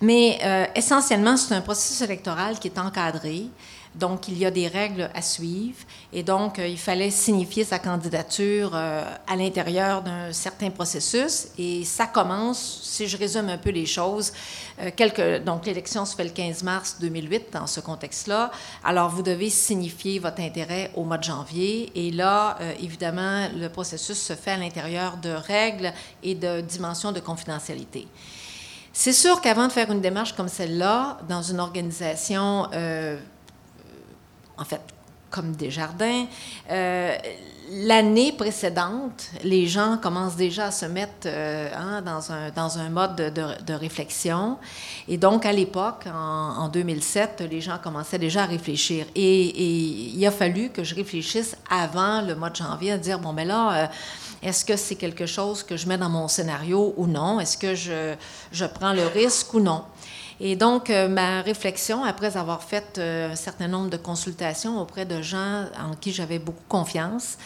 Mais 0.00 0.40
essentiellement, 0.74 1.36
c'est 1.36 1.54
un 1.54 1.60
processus 1.60 2.00
électoral 2.00 2.58
qui 2.58 2.66
est 2.66 2.78
encadré. 2.80 3.46
Donc, 3.94 4.26
il 4.26 4.36
y 4.36 4.44
a 4.44 4.50
des 4.50 4.66
règles 4.66 5.08
à 5.14 5.22
suivre. 5.22 5.78
Et 6.12 6.24
donc, 6.24 6.58
euh, 6.58 6.66
il 6.66 6.78
fallait 6.78 7.10
signifier 7.10 7.62
sa 7.62 7.78
candidature 7.78 8.72
euh, 8.74 9.04
à 9.26 9.36
l'intérieur 9.36 10.02
d'un 10.02 10.32
certain 10.32 10.70
processus. 10.70 11.48
Et 11.58 11.84
ça 11.84 12.06
commence, 12.06 12.80
si 12.82 13.06
je 13.06 13.16
résume 13.16 13.48
un 13.48 13.58
peu 13.58 13.70
les 13.70 13.86
choses, 13.86 14.32
euh, 14.80 15.38
donc 15.40 15.66
l'élection 15.66 16.04
se 16.04 16.16
fait 16.16 16.24
le 16.24 16.30
15 16.30 16.64
mars 16.64 16.96
2008 17.00 17.52
dans 17.52 17.68
ce 17.68 17.78
contexte-là. 17.78 18.50
Alors, 18.82 19.10
vous 19.10 19.22
devez 19.22 19.48
signifier 19.48 20.18
votre 20.18 20.40
intérêt 20.40 20.90
au 20.96 21.04
mois 21.04 21.18
de 21.18 21.24
janvier. 21.24 21.92
Et 21.94 22.10
là, 22.10 22.58
évidemment, 22.80 23.48
le 23.54 23.68
processus 23.68 24.18
se 24.18 24.32
fait 24.32 24.52
à 24.52 24.56
l'intérieur 24.56 25.18
de 25.18 25.30
règles 25.30 25.92
et 26.22 26.34
de 26.34 26.60
dimensions 26.60 27.12
de 27.12 27.20
confidentialité. 27.20 28.08
C'est 28.92 29.12
sûr 29.12 29.40
qu'avant 29.40 29.66
de 29.66 29.72
faire 29.72 29.90
une 29.90 30.00
démarche 30.00 30.34
comme 30.34 30.48
celle-là, 30.48 31.18
dans 31.28 31.42
une 31.42 31.60
organisation 31.60 32.68
en 34.58 34.64
fait, 34.64 34.80
comme 35.30 35.52
Desjardins. 35.52 36.26
Euh, 36.70 37.16
L'année 37.70 38.32
précédente, 38.32 39.30
les 39.42 39.66
gens 39.66 39.96
commencent 39.96 40.36
déjà 40.36 40.66
à 40.66 40.70
se 40.70 40.84
mettre 40.84 41.26
euh, 41.26 41.70
hein, 41.74 42.02
dans, 42.02 42.30
un, 42.30 42.50
dans 42.50 42.78
un 42.78 42.90
mode 42.90 43.16
de, 43.16 43.72
réflexion. 43.72 44.58
Et 45.08 45.16
donc, 45.16 45.46
à 45.46 45.52
l'époque, 45.52 46.04
en, 46.06 46.56
en, 46.58 46.68
2007, 46.68 47.42
les 47.50 47.62
gens 47.62 47.78
commençaient 47.82 48.18
déjà 48.18 48.42
à 48.42 48.46
réfléchir. 48.46 49.06
Et, 49.14 50.10
il 50.14 50.26
a 50.26 50.30
fallu 50.30 50.68
que 50.68 50.84
je 50.84 50.94
réfléchisse 50.94 51.56
avant 51.70 52.20
le 52.20 52.34
mois 52.34 52.50
de 52.50 52.56
janvier 52.56 52.92
à 52.92 52.98
dire, 52.98 53.18
bon, 53.18 53.32
mais 53.32 53.46
là... 53.46 53.84
Euh, 53.84 53.86
est-ce 54.42 54.66
que 54.66 54.76
c'est 54.76 54.96
quelque 54.96 55.24
chose 55.24 55.62
que 55.62 55.74
je 55.74 55.88
mets 55.88 55.96
dans 55.96 56.10
mon 56.10 56.28
scénario 56.28 56.92
ou 56.98 57.06
non? 57.06 57.40
Est-ce 57.40 57.56
que 57.56 57.74
je, 57.74 58.14
je 58.52 58.66
prends 58.66 58.92
le 58.92 59.06
risque 59.06 59.54
ou 59.54 59.60
non? 59.60 59.84
Et 60.40 60.56
donc, 60.56 60.90
euh, 60.90 61.08
ma 61.08 61.42
réflexion, 61.42 62.04
après 62.04 62.36
avoir 62.36 62.62
fait 62.62 62.98
euh, 62.98 63.32
un 63.32 63.36
certain 63.36 63.68
nombre 63.68 63.90
de 63.90 63.96
consultations 63.96 64.80
auprès 64.80 65.04
de 65.04 65.22
gens 65.22 65.64
en 65.78 65.94
qui 65.94 66.12
j'avais 66.12 66.38
beaucoup 66.38 66.64
confiance, 66.68 67.38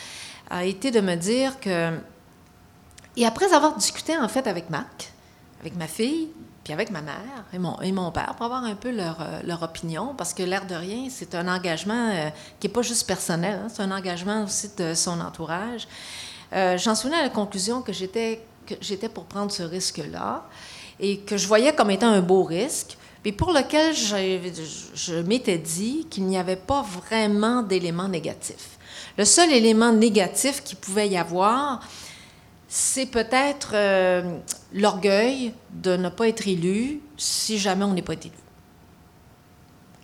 a 0.51 0.65
été 0.65 0.91
de 0.91 1.01
me 1.01 1.15
dire 1.15 1.61
que... 1.61 1.99
Et 3.17 3.27
après 3.27 3.53
avoir 3.53 3.77
discuté, 3.77 4.17
en 4.17 4.29
fait, 4.29 4.47
avec 4.47 4.71
Marc, 4.71 5.13
avec 5.61 5.77
ma 5.77 5.87
fille, 5.87 6.29
puis 6.65 6.73
avec 6.73 6.91
ma 6.91 7.03
mère 7.03 7.45
et 7.53 7.59
mon, 7.59 7.79
et 7.81 7.93
mon 7.93 8.11
père, 8.11 8.35
pour 8.37 8.47
avoir 8.47 8.65
un 8.65 8.75
peu 8.75 8.91
leur, 8.91 9.21
euh, 9.21 9.41
leur 9.45 9.63
opinion, 9.63 10.15
parce 10.17 10.33
que 10.33 10.43
l'air 10.43 10.67
de 10.67 10.75
rien, 10.75 11.09
c'est 11.11 11.35
un 11.35 11.49
engagement 11.49 12.31
qui 12.59 12.69
n'est 12.69 12.73
pas 12.73 12.83
juste 12.83 13.07
personnel, 13.07 13.61
hein, 13.65 13.69
c'est 13.69 13.83
un 13.83 13.91
engagement 13.91 14.45
aussi 14.45 14.71
de 14.79 14.95
son 14.95 15.21
entourage. 15.21 15.87
J'en 16.53 16.95
suis 16.95 17.11
venue 17.11 17.21
à 17.21 17.25
la 17.25 17.29
conclusion 17.29 17.83
que 17.83 17.93
j'étais 17.93 18.41
pour 19.13 19.25
prendre 19.25 19.53
ce 19.53 19.63
risque-là 19.63 20.45
et 21.01 21.19
que 21.19 21.37
je 21.37 21.47
voyais 21.47 21.75
comme 21.75 21.91
étant 21.91 22.09
un 22.09 22.21
beau 22.21 22.43
risque, 22.43 22.97
mais 23.25 23.33
pour 23.33 23.53
lequel 23.53 23.95
je, 23.95 25.21
m'étais 25.23 25.59
dit 25.59 26.07
qu'il 26.09 26.25
n'y 26.25 26.39
avait 26.39 26.57
pas 26.57 26.83
vraiment 26.83 27.63
d'éléments 27.63 28.09
négatifs. 28.09 28.79
Le 29.17 29.25
seul 29.25 29.53
élément 29.53 29.93
négatif 29.93 30.63
qu'il 30.63 30.79
pouvait 30.79 31.09
y 31.09 31.17
avoir, 31.17 31.81
c'est 32.69 33.07
peut-être 33.07 33.71
euh, 33.75 34.39
l'orgueil 34.73 35.53
de 35.71 35.97
ne 35.97 36.09
pas 36.09 36.29
être 36.29 36.47
élu 36.47 37.01
si 37.17 37.59
jamais 37.59 37.85
on 37.85 37.95
n'est 37.95 38.03
pas 38.03 38.13
élu. 38.13 38.31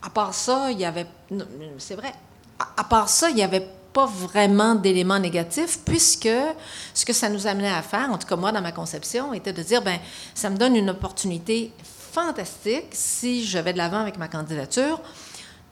À 0.03 0.11
part 0.11 0.35
ça, 0.35 0.71
il 0.71 0.79
y 0.79 0.85
avait. 0.85 1.07
C'est 1.79 1.95
vrai. 1.95 2.13
À, 2.77 2.85
part 2.85 3.09
ça, 3.09 3.31
il 3.31 3.37
n'y 3.37 3.43
avait 3.43 3.67
pas 3.95 4.07
vraiment 4.07 4.75
d'éléments 4.75 5.21
négatifs, 5.21 5.79
puisque 5.85 6.29
ce 6.93 7.05
que 7.07 7.13
ça 7.13 7.31
nous 7.31 7.47
amenait 7.47 7.73
à 7.73 7.81
faire, 7.81 8.11
en 8.11 8.19
tout 8.19 8.27
cas 8.27 8.37
moi 8.37 8.51
dans 8.53 8.61
ma 8.61 8.73
conception, 8.73 9.33
était 9.33 9.53
de 9.53 9.63
dire, 9.63 9.81
ben 9.81 9.99
ça 10.35 10.51
me 10.51 10.59
donne 10.59 10.77
une 10.77 10.91
opportunité 10.91 11.73
fantastique, 12.13 12.89
si 12.91 13.45
je 13.47 13.59
vais 13.59 13.73
de 13.73 13.79
l'avant 13.79 14.01
avec 14.01 14.19
ma 14.19 14.29
candidature, 14.29 15.01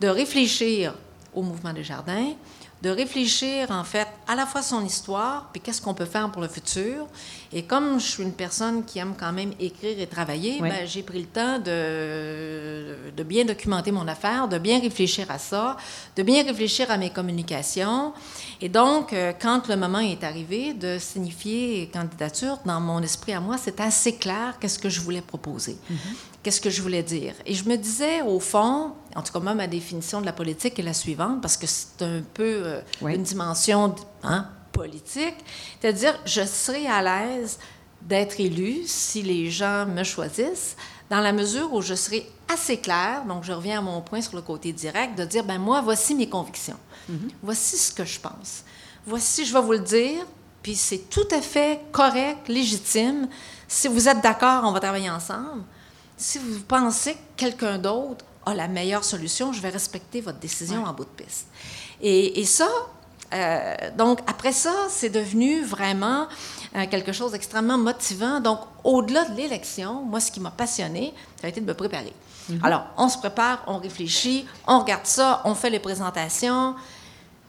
de 0.01 0.09
réfléchir 0.09 0.95
au 1.35 1.43
mouvement 1.43 1.73
des 1.73 1.85
jardins, 1.85 2.33
de 2.83 2.91
réfléchir 2.91 3.71
en 3.71 3.85
fait 3.85 4.09
à 4.27 4.35
la 4.35 4.45
fois 4.45 4.61
son 4.61 4.85
histoire, 4.85 5.49
puis 5.53 5.61
qu'est-ce 5.61 5.81
qu'on 5.81 5.95
peut 5.95 6.05
faire 6.05 6.31
pour 6.33 6.43
le 6.43 6.49
futur. 6.49 7.07
Et 7.53 7.63
comme 7.63 8.01
je 8.01 8.07
suis 8.07 8.23
une 8.25 8.33
personne 8.33 8.85
qui 8.85 8.99
aime 8.99 9.15
quand 9.19 9.33
même 9.33 9.53
écrire 9.61 10.01
et 10.01 10.07
travailler, 10.07 10.61
ben, 10.61 10.85
j'ai 10.85 11.03
pris 11.03 11.21
le 11.21 11.27
temps 11.27 11.59
de, 11.59 13.13
de, 13.17 13.23
bien 13.23 13.45
documenter 13.45 13.93
mon 13.93 14.09
affaire, 14.09 14.49
de 14.49 14.59
bien 14.59 14.81
réfléchir 14.81 15.31
à 15.31 15.39
ça, 15.39 15.77
de 16.17 16.23
bien 16.25 16.43
réfléchir 16.43 16.91
à 16.91 16.97
mes 16.97 17.11
communications. 17.11 18.13
Et 18.61 18.69
donc, 18.69 19.13
euh, 19.13 19.33
quand 19.41 19.69
le 19.69 19.77
moment 19.77 20.01
est 20.01 20.25
arrivé 20.25 20.75
de 20.75 20.99
signifier 20.99 21.89
candidature, 21.93 22.59
dans 22.65 22.81
mon 22.81 23.01
esprit 23.01 23.33
à 23.33 23.41
moi, 23.41 23.59
c'est 23.59 23.81
assez 23.81 24.17
clair 24.17 24.57
qu'est-ce 24.59 24.79
que 24.79 24.89
je 24.89 25.01
voulais 25.01 25.23
proposer. 25.23 25.77
Mm-hmm 25.91 26.32
qu'est-ce 26.43 26.61
que 26.61 26.71
je 26.71 26.83
voulais 26.83 27.03
dire. 27.03 27.35
Et 27.47 27.55
je 27.55 27.69
me 27.69 27.77
disais, 27.77 28.23
au 28.23 28.41
fond, 28.41 28.93
en 29.15 29.23
tout 29.23 29.33
cas, 29.33 29.41
moi, 29.41 29.55
ma 29.55 29.67
définition 29.67 30.21
de 30.21 30.27
la 30.27 30.33
politique 30.33 30.79
est 30.79 30.83
la 30.83 30.95
suivante, 30.95 31.41
parce 31.41 31.57
que 31.57 31.67
c'est 31.67 32.03
un 32.03 32.23
peu 32.35 32.63
euh, 32.65 32.81
une 33.07 33.23
dimension 33.23 33.95
hein, 34.23 34.49
politique, 34.73 35.37
c'est-à-dire, 35.81 36.19
je 36.25 36.45
serai 36.45 36.87
à 36.87 37.03
l'aise 37.03 37.59
d'être 38.01 38.41
élu 38.41 38.83
si 38.87 39.23
les 39.23 39.51
gens 39.51 39.87
me 39.87 40.03
choisissent, 40.03 40.77
dans 41.11 41.21
la 41.21 41.33
mesure 41.33 41.73
où 41.73 41.83
je 41.83 41.95
serai 41.95 42.27
assez 42.53 42.79
claire, 42.79 43.25
donc 43.27 43.45
je 43.45 43.53
reviens 43.53 43.79
à 43.79 43.83
mon 43.83 44.01
point 44.01 44.21
sur 44.21 44.35
le 44.35 44.43
côté 44.43 44.73
direct, 44.73 45.17
de 45.17 45.25
dire, 45.25 45.45
ben 45.45 45.59
moi, 45.59 45.81
voici 45.81 46.15
mes 46.15 46.29
convictions, 46.29 46.79
mm-hmm. 47.11 47.31
voici 47.43 47.77
ce 47.77 47.93
que 47.93 48.05
je 48.05 48.19
pense, 48.19 48.65
voici, 49.07 49.45
je 49.45 49.53
vais 49.53 49.61
vous 49.61 49.73
le 49.73 49.81
dire, 49.81 50.25
puis 50.63 50.75
c'est 50.75 51.11
tout 51.11 51.29
à 51.31 51.41
fait 51.41 51.81
correct, 51.91 52.49
légitime. 52.49 53.29
Si 53.67 53.89
vous 53.89 54.09
êtes 54.09 54.21
d'accord, 54.21 54.63
on 54.65 54.73
va 54.73 54.81
travailler 54.81 55.11
ensemble. 55.11 55.65
Si 56.23 56.39
vous 56.39 56.61
pensez 56.61 57.15
que 57.15 57.19
quelqu'un 57.37 57.79
d'autre 57.79 58.25
a 58.47 58.55
la 58.55 58.69
meilleure 58.69 59.03
solution, 59.03 59.53
je 59.53 59.61
vais 59.61 59.71
respecter 59.71 60.21
votre 60.21 60.39
décision 60.39 60.85
en 60.85 60.93
bout 60.93 61.05
de 61.05 61.25
piste. 61.25 61.49
Et, 62.01 62.45
ça, 62.45 62.69
euh, 63.35 63.75
donc 63.99 64.21
après 64.29 64.53
ça, 64.53 64.73
c'est 64.89 65.09
devenu 65.09 65.65
vraiment 65.65 66.29
euh, 66.77 66.87
quelque 66.89 67.11
chose 67.11 67.33
d'extrêmement 67.33 67.77
motivant. 67.77 68.39
Donc 68.39 68.61
au-delà 68.85 69.25
de 69.25 69.37
l'élection, 69.37 70.05
moi, 70.05 70.21
ce 70.21 70.31
qui 70.31 70.39
m'a 70.39 70.53
passionné, 70.53 71.13
ça 71.41 71.49
a 71.49 71.51
été 71.51 71.61
de 71.61 71.67
me 71.67 71.75
préparer. 71.75 72.13
Mhm. 72.49 72.61
Alors, 72.63 72.85
on 72.97 73.09
se 73.09 73.19
prépare, 73.19 73.65
on 73.67 73.79
réfléchit, 73.79 74.47
on 74.69 74.79
regarde 74.79 75.07
ça, 75.07 75.43
on 75.45 75.57
fait 75.57 75.71
les 75.71 75.81
présentations, 75.81 76.77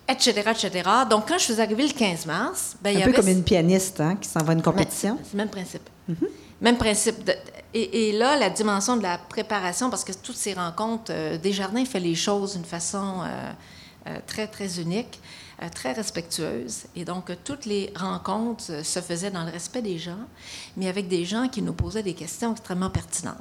etc., 0.10 0.50
etc. 0.50 0.90
Donc, 1.08 1.28
quand 1.28 1.38
je 1.38 1.44
suis 1.44 1.62
arrivée 1.62 1.86
le 1.86 1.94
15 1.94 2.26
mars... 2.26 2.76
Ben, 2.82 2.98
Un 2.98 3.06
peu 3.06 3.14
comme 3.14 3.28
une 3.28 3.44
pianiste 3.44 4.02
hein, 4.02 4.16
qui 4.20 4.28
s'en 4.28 4.40
va 4.40 4.54
à 4.54 4.56
une 4.56 4.64
compétition. 4.64 5.20
C'est 5.24 5.34
le 5.34 5.38
même 5.38 5.52
principe. 5.52 5.88
Mhm. 6.08 6.28
Même 6.62 6.78
principe. 6.78 7.24
De, 7.24 7.34
et, 7.76 8.12
là, 8.12 8.38
la 8.38 8.49
dimension 8.49 8.97
de 8.97 9.04
la 9.04 9.18
préparation, 9.18 9.89
parce 9.89 10.04
que 10.04 10.12
toutes 10.12 10.36
ces 10.36 10.54
rencontres, 10.54 11.12
euh, 11.12 11.38
Desjardins 11.38 11.86
fait 11.86 11.99
les 11.99 12.14
choses 12.14 12.54
d'une 12.54 12.66
façon 12.66 13.22
euh, 13.22 13.51
euh, 14.08 14.20
très, 14.28 14.47
très 14.47 14.80
unique, 14.80 15.20
très 15.74 15.93
respectueuse. 15.93 16.84
Et 16.95 17.06
donc, 17.06 17.32
toutes 17.43 17.66
les 17.66 17.91
rencontres 17.95 18.84
se 18.84 18.99
faisaient 18.99 19.32
dans 19.32 19.43
le 19.43 19.51
respect 19.51 19.82
des 19.82 19.97
gens, 19.97 20.20
mais 20.76 20.88
avec 20.88 21.08
des 21.08 21.26
gens 21.26 21.47
qui 21.47 21.62
nous 21.62 21.74
posaient 21.74 22.04
des 22.04 22.14
questions 22.14 22.51
extrêmement 22.51 22.89
pertinentes. 22.89 23.38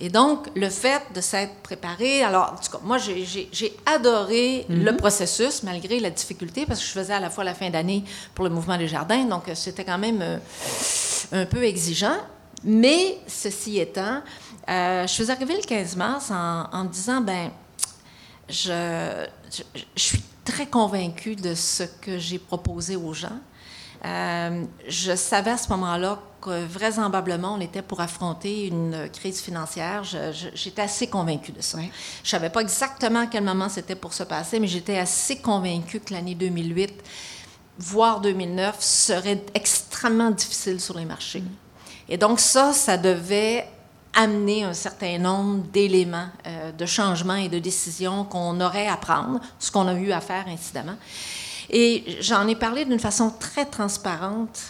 Et 0.00 0.08
donc, 0.08 0.48
le 0.56 0.68
fait 0.68 1.02
de 1.14 1.20
s'être 1.20 1.54
préparé, 1.62 2.24
alors, 2.24 2.54
en 2.54 2.60
tout 2.60 2.72
cas, 2.72 2.80
moi, 2.82 2.98
j'ai 2.98 3.76
adoré 3.86 4.66
le 4.68 4.90
mm-hmm. 4.90 4.96
processus, 4.96 5.62
malgré 5.62 6.00
la 6.00 6.10
difficulté, 6.10 6.66
parce 6.66 6.80
que 6.80 6.86
je 6.86 6.92
faisais 6.92 7.12
à 7.12 7.20
la 7.20 7.30
fois 7.30 7.44
la 7.44 7.54
fin 7.54 7.70
d'année 7.70 8.02
pour 8.34 8.44
le 8.44 8.50
mouvement 8.50 8.76
des 8.76 8.88
jardins, 8.88 9.24
donc 9.24 9.44
c'était 9.54 9.84
quand 9.84 9.98
même 9.98 10.40
un 11.30 11.46
peu 11.46 11.62
exigeant. 11.62 12.16
Mais 12.64 13.18
ceci 13.26 13.78
étant, 13.78 14.22
euh, 14.68 15.06
je 15.06 15.12
suis 15.12 15.30
arrivée 15.30 15.56
le 15.56 15.62
15 15.62 15.96
mars 15.96 16.30
en, 16.30 16.84
me 16.84 16.88
disant, 16.88 17.20
ben, 17.20 17.50
je, 18.48 19.26
suis 19.96 20.22
très 20.44 20.66
convaincue 20.66 21.36
de 21.36 21.54
ce 21.54 21.82
que 21.82 22.18
j'ai 22.18 22.38
proposé 22.38 22.96
aux 22.96 23.12
gens. 23.12 23.38
Euh, 24.04 24.64
je 24.86 25.14
savais 25.14 25.52
à 25.52 25.56
ce 25.56 25.68
moment-là 25.70 26.18
que 26.40 26.64
vraisemblablement, 26.66 27.54
on 27.54 27.60
était 27.60 27.82
pour 27.82 28.00
affronter 28.00 28.66
une 28.66 29.08
crise 29.10 29.40
financière. 29.40 30.04
J'étais 30.54 30.82
assez 30.82 31.06
convaincue 31.06 31.52
de 31.52 31.62
ça. 31.62 31.78
Je 31.78 31.84
ne 31.84 31.90
savais 32.28 32.50
pas 32.50 32.60
exactement 32.60 33.20
à 33.20 33.26
quel 33.26 33.44
moment 33.44 33.68
c'était 33.68 33.94
pour 33.94 34.12
se 34.12 34.22
passer, 34.22 34.60
mais 34.60 34.66
j'étais 34.66 34.98
assez 34.98 35.36
convaincue 35.36 36.00
que 36.00 36.12
l'année 36.12 36.34
2008, 36.34 36.92
voire 37.78 38.20
2009, 38.20 38.76
serait 38.80 39.42
extrêmement 39.54 40.30
difficile 40.30 40.80
sur 40.80 40.98
les 40.98 41.06
marchés. 41.06 41.40
Mm. 41.40 41.63
Et 42.08 42.16
donc 42.16 42.40
ça, 42.40 42.72
ça 42.72 42.96
devait 42.96 43.66
amener 44.14 44.64
un 44.64 44.74
certain 44.74 45.18
nombre 45.18 45.64
d'éléments 45.72 46.28
euh, 46.46 46.72
de 46.72 46.86
changements 46.86 47.34
et 47.34 47.48
de 47.48 47.58
décisions 47.58 48.24
qu'on 48.24 48.60
aurait 48.60 48.86
à 48.86 48.96
prendre, 48.96 49.40
ce 49.58 49.70
qu'on 49.70 49.88
a 49.88 49.94
eu 49.94 50.12
à 50.12 50.20
faire 50.20 50.46
incidemment. 50.46 50.96
Et 51.70 52.18
j'en 52.20 52.46
ai 52.46 52.54
parlé 52.54 52.84
d'une 52.84 53.00
façon 53.00 53.32
très 53.38 53.64
transparente 53.64 54.60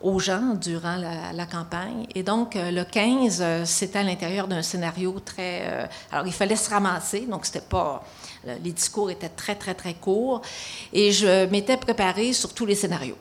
aux 0.00 0.18
gens 0.18 0.54
durant 0.60 0.96
la, 0.96 1.46
campagne. 1.46 2.06
Et 2.14 2.24
donc, 2.24 2.56
le 2.56 2.82
15, 2.82 3.64
c'était 3.64 4.00
à 4.00 4.02
l'intérieur 4.02 4.48
d'un 4.48 4.62
scénario 4.62 5.20
très... 5.24 5.88
alors, 6.10 6.26
il 6.26 6.32
fallait 6.32 6.56
se 6.56 6.68
ramasser, 6.70 7.26
donc 7.30 7.46
c'était 7.46 7.60
pas... 7.60 8.02
Les 8.44 8.72
discours 8.72 9.10
étaient 9.10 9.28
très, 9.28 9.54
très, 9.54 9.74
très 9.74 9.94
courts. 9.94 10.42
Et 10.92 11.12
je 11.12 11.46
m'étais 11.46 11.76
préparée 11.76 12.32
sur 12.32 12.54
tous 12.54 12.66
les 12.66 12.74
scénarios. 12.74 13.18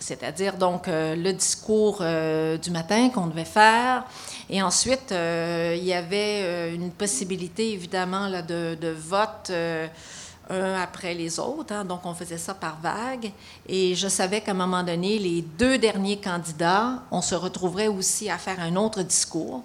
C'est-à-dire, 0.00 0.56
donc, 0.56 0.86
le 0.88 1.32
discours 1.32 1.98
du 1.98 2.70
matin 2.70 3.08
qu'on 3.10 3.26
devait 3.26 3.44
faire, 3.44 4.04
et 4.48 4.62
ensuite, 4.62 5.10
euh, 5.10 5.74
il 5.76 5.84
y 5.84 5.92
avait 5.92 6.42
euh, 6.44 6.74
une 6.74 6.90
possibilité, 6.90 7.72
évidemment, 7.72 8.28
là, 8.28 8.42
de, 8.42 8.94
vote 8.96 9.48
euh, 9.50 9.88
un 10.48 10.74
après 10.74 11.14
les 11.14 11.40
autres. 11.40 11.74
Hein. 11.74 11.84
donc, 11.84 12.06
on 12.06 12.14
faisait 12.14 12.38
ça 12.38 12.54
par 12.54 12.78
vague. 12.80 13.32
Et 13.68 13.96
je 13.96 14.06
savais 14.06 14.40
qu'à 14.40 14.52
un 14.52 14.54
moment 14.54 14.84
donné, 14.84 15.18
les 15.18 15.42
deux 15.42 15.78
derniers 15.78 16.20
candidats, 16.20 17.02
on 17.10 17.20
se 17.22 17.34
retrouverait 17.34 17.88
aussi 17.88 18.30
à 18.30 18.38
faire 18.38 18.60
un 18.60 18.76
autre 18.76 19.02
discours. 19.02 19.64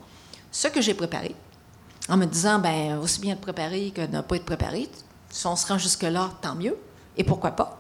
Ce 0.52 0.68
que 0.68 0.82
j'ai 0.82 0.96
préparé, 0.96 1.36
en 2.10 2.18
me 2.18 2.26
disant, 2.26 2.58
ben 2.58 2.98
aussi 2.98 3.22
bien 3.22 3.36
de 3.36 3.40
préparer 3.40 3.92
que 3.92 4.02
ne 4.02 4.22
pas 4.22 4.36
être 4.36 4.46
préparé. 4.46 4.90
Si 5.30 5.46
on 5.46 5.56
se 5.56 5.68
rend 5.68 5.78
jusque-là, 5.78 6.32
tant 6.42 6.56
mieux. 6.56 6.76
Et 7.16 7.24
pourquoi 7.24 7.52
pas? 7.52 7.80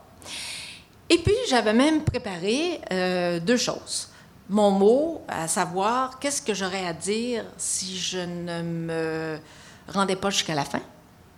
Et 1.12 1.18
puis, 1.18 1.36
j'avais 1.50 1.74
même 1.74 2.06
préparé 2.06 2.80
deux 3.46 3.58
choses. 3.58 4.08
Mon 4.50 4.72
mot, 4.72 5.22
à 5.28 5.50
savoir 5.50 6.20
qu'est-ce 6.20 6.42
que 6.42 6.54
j'aurais 6.54 6.88
à 6.88 6.94
dire 6.94 7.44
si 7.58 7.98
je 7.98 8.20
ne 8.20 8.62
me 8.62 9.40
rendais 9.90 10.16
pas 10.16 10.30
jusqu'à 10.30 10.56
la 10.56 10.64
fin, 10.64 10.80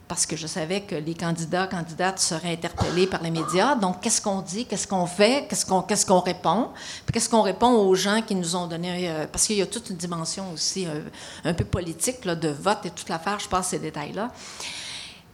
parce 0.08 0.28
que 0.28 0.36
je 0.36 0.46
savais 0.46 0.82
que 0.82 0.94
les 0.94 1.16
candidats, 1.16 1.66
candidates 1.66 2.20
seraient 2.20 2.54
interpellés 2.54 3.08
par 3.08 3.24
les 3.24 3.32
médias. 3.32 3.74
Donc, 3.74 4.02
qu'est-ce 4.02 4.22
qu'on 4.22 4.42
dit, 4.42 4.68
qu'est-ce 4.68 4.88
qu'on 4.88 5.08
fait, 5.08 5.48
qu'est-ce 5.50 5.66
qu'on 5.66 5.82
qu'est-ce 5.82 6.06
qu'on 6.06 6.20
répond, 6.20 6.70
qu'est-ce 7.12 7.28
qu'on 7.30 7.42
répond 7.42 7.72
aux 7.72 7.96
gens 7.96 8.22
qui 8.22 8.36
nous 8.36 8.56
ont 8.56 8.68
donné, 8.68 9.10
euh, 9.10 9.26
parce 9.26 9.48
qu'il 9.48 9.56
y 9.56 9.62
a 9.64 9.66
toute 9.66 9.90
une 9.90 9.98
dimension 9.98 10.52
aussi 10.54 10.86
euh, 10.86 11.02
un 11.46 11.56
peu 11.56 11.66
politique 11.66 12.26
là, 12.26 12.36
de 12.36 12.50
vote 12.50 12.86
et 12.86 12.92
toute 12.92 13.10
l'affaire, 13.10 13.40
je 13.40 13.50
passe 13.50 13.70
ces 13.70 13.80
détails-là. 13.80 14.30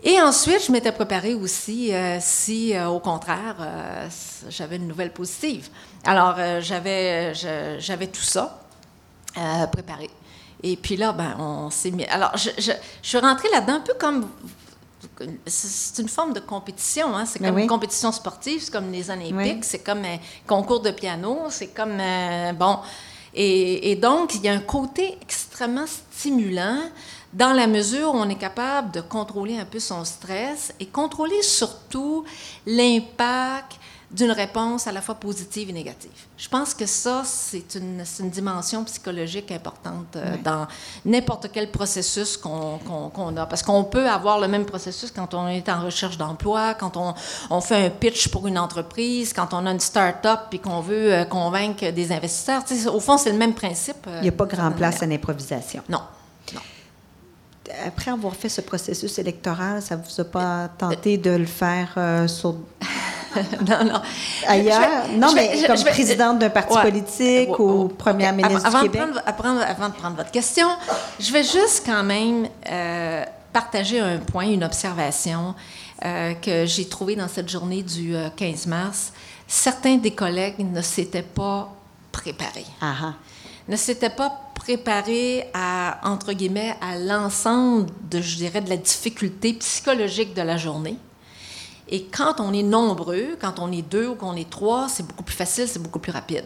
Et 0.04 0.22
ensuite, 0.22 0.66
je 0.66 0.72
m'étais 0.72 0.92
préparée 0.94 1.34
aussi 1.34 1.94
euh, 1.94 2.18
si, 2.22 2.74
au 2.80 3.00
contraire, 3.00 3.58
j'avais 4.50 4.78
une 4.78 4.88
nouvelle 4.88 5.12
positive. 5.12 5.70
Alors, 6.06 6.36
euh, 6.38 6.62
j'avais, 6.62 7.34
j'avais 7.80 8.08
tout 8.08 8.22
ça 8.22 8.62
euh, 9.38 9.68
préparé. 9.68 10.10
Et 10.64 10.76
puis 10.76 10.98
là, 10.98 11.12
ben, 11.12 11.36
on 11.40 11.70
s'est 11.70 11.92
mis. 11.92 12.06
Alors, 12.06 12.36
je, 12.36 12.50
je, 12.58 12.72
suis 13.02 13.18
rentrée 13.18 13.50
là-dedans 13.52 13.76
un 13.76 13.82
peu 13.82 13.94
comme. 13.94 14.28
C'est 15.46 16.02
une 16.02 16.10
forme 16.10 16.34
de 16.34 16.40
compétition, 16.40 17.16
hein? 17.16 17.26
c'est 17.26 17.42
ben 17.42 17.50
comme 17.50 17.60
une 17.60 17.68
compétition 17.68 18.12
sportive, 18.12 18.62
c'est 18.64 18.72
comme 18.72 18.92
les 18.92 19.10
Olympiques, 19.10 19.64
c'est 19.64 19.80
comme 19.80 20.04
un 20.04 20.18
concours 20.46 20.82
de 20.82 20.92
piano, 20.92 21.46
c'est 21.50 21.68
comme. 21.68 21.98
Euh, 22.00 22.54
bon. 22.54 22.80
Et, 23.34 23.92
et, 23.92 23.96
donc, 23.96 24.36
il 24.36 24.42
y 24.42 24.50
a 24.50 24.54
un 24.54 24.60
côté 24.60 25.18
extrêmement 25.22 25.86
stimulant 25.88 26.80
dans 27.34 27.54
la 27.54 27.68
mesure 27.68 28.14
où 28.14 28.18
on 28.18 28.30
est 28.30 28.36
capable 28.36 28.92
de 28.92 29.02
contrôler 29.02 29.58
un 29.58 29.66
peu 29.66 29.80
son 29.80 30.04
stress 30.04 30.74
et 30.80 30.88
contrôler 30.88 31.42
surtout 31.44 32.24
l'impact 32.66 33.80
d'une 34.12 34.32
réponse 34.32 34.88
à 34.88 34.92
la 34.92 35.02
fois 35.02 35.16
positive 35.16 35.70
et 35.70 35.74
négative. 35.74 36.10
Je 36.36 36.50
pense 36.50 36.74
que 36.74 36.88
ça, 36.88 37.22
c'est 37.26 37.76
une, 37.76 38.04
une, 38.20 38.30
dimension 38.32 38.84
psychologique 38.86 39.52
importante 39.52 40.16
euh, 40.16 40.36
dans 40.44 40.68
n'importe 41.06 41.52
quel 41.54 41.70
processus 41.70 42.36
qu'on 42.36 43.38
a. 43.38 43.46
Parce 43.46 43.62
qu'on 43.62 43.84
peut 43.84 44.10
avoir 44.10 44.40
le 44.40 44.48
même 44.48 44.66
processus 44.66 45.12
quand 45.12 45.36
on 45.36 45.48
est 45.48 45.70
en 45.70 45.84
recherche 45.84 46.18
d'emploi, 46.18 46.74
quand 46.74 46.98
on, 46.98 47.14
on, 47.52 47.62
fait 47.62 47.86
un 47.86 47.90
pitch 47.92 48.30
pour 48.30 48.48
une 48.48 48.58
entreprise, 48.58 49.32
quand 49.32 49.54
on 49.54 49.68
a 49.68 49.72
une 49.72 49.80
start-up 49.80 50.40
et 50.54 50.58
qu'on 50.58 50.82
veut 50.82 51.14
euh, 51.14 51.26
convaincre 51.26 51.92
des 51.92 52.12
investisseurs. 52.12 52.64
au 52.92 53.00
fond, 53.00 53.18
c'est 53.20 53.32
le 53.32 53.38
même 53.38 53.54
principe. 53.54 54.08
Euh, 54.08 54.18
Il 54.22 54.24
n'y 54.24 54.30
a 54.30 54.32
pas 54.32 54.46
grand 54.46 54.72
place 54.72 55.04
à 55.04 55.06
l'improvisation. 55.06 55.84
Non. 55.88 56.02
Après 57.86 58.12
avoir 58.12 58.36
fait 58.36 58.50
ce 58.50 58.62
processus 58.62 59.20
électoral, 59.20 59.82
ça 59.82 59.96
ne 59.96 60.02
vous 60.02 60.22
a 60.22 60.26
pas 60.26 60.70
tenté 60.78 61.18
de 61.18 61.32
le 61.32 61.46
faire 61.46 62.26
sur 62.28 62.56
non, 63.68 63.86
non. 63.86 64.02
Ailleurs? 64.48 65.08
non, 65.16 65.34
mais 65.34 65.64
comme 65.66 65.84
présidente 65.84 66.40
d'un 66.40 66.50
parti 66.50 66.78
politique 66.80 67.58
ou 67.60 67.88
première 67.88 68.34
ministre 68.34 68.66
avant 68.66 68.82
du 68.84 68.90
Québec? 68.90 69.10
De 69.14 69.32
prendre, 69.32 69.62
avant 69.62 69.90
de 69.90 69.94
prendre 69.94 70.16
votre 70.16 70.32
question, 70.32 70.68
je 71.20 71.32
vais 71.32 71.44
juste 71.44 71.84
quand 71.86 72.04
même 72.04 72.48
euh, 72.70 73.24
partager 73.54 74.00
un 74.00 74.18
point, 74.18 74.46
une 74.46 74.64
observation 74.64 75.56
euh, 76.06 76.34
que 76.36 76.66
j'ai 76.66 76.88
trouvée 76.88 77.16
dans 77.16 77.28
cette 77.28 77.50
journée 77.50 77.84
du 77.84 78.16
15 78.36 78.66
euh, 78.66 78.70
mars. 78.70 79.14
Certains 79.48 79.98
des 79.98 80.12
collègues 80.12 80.60
ne 80.60 80.82
s'étaient 80.82 81.22
pas 81.22 81.74
préparés. 82.12 82.66
Ah, 82.82 82.94
ah. 83.04 83.14
Ne 83.70 83.76
s'étaient 83.76 84.10
pas 84.10 84.52
préparés 84.56 85.48
à, 85.54 86.00
entre 86.04 86.34
guillemets, 86.34 86.76
à 86.82 86.98
l'ensemble 86.98 87.88
de, 88.10 88.20
je 88.20 88.36
dirais, 88.36 88.62
de 88.62 88.70
la 88.70 88.78
difficulté 88.78 89.54
psychologique 89.54 90.34
de 90.34 90.42
la 90.42 90.58
journée. 90.58 90.98
Et 91.88 92.06
quand 92.06 92.40
on 92.40 92.52
est 92.52 92.64
nombreux, 92.64 93.38
quand 93.40 93.60
on 93.60 93.72
est 93.72 93.84
deux 93.84 94.08
ou 94.08 94.16
qu'on 94.16 94.36
est 94.36 94.50
trois, 94.50 94.90
c'est 94.90 95.06
beaucoup 95.06 95.24
plus 95.24 95.36
facile, 95.36 95.68
c'est 95.68 95.82
beaucoup 95.82 96.00
plus 96.00 96.12
rapide. 96.12 96.46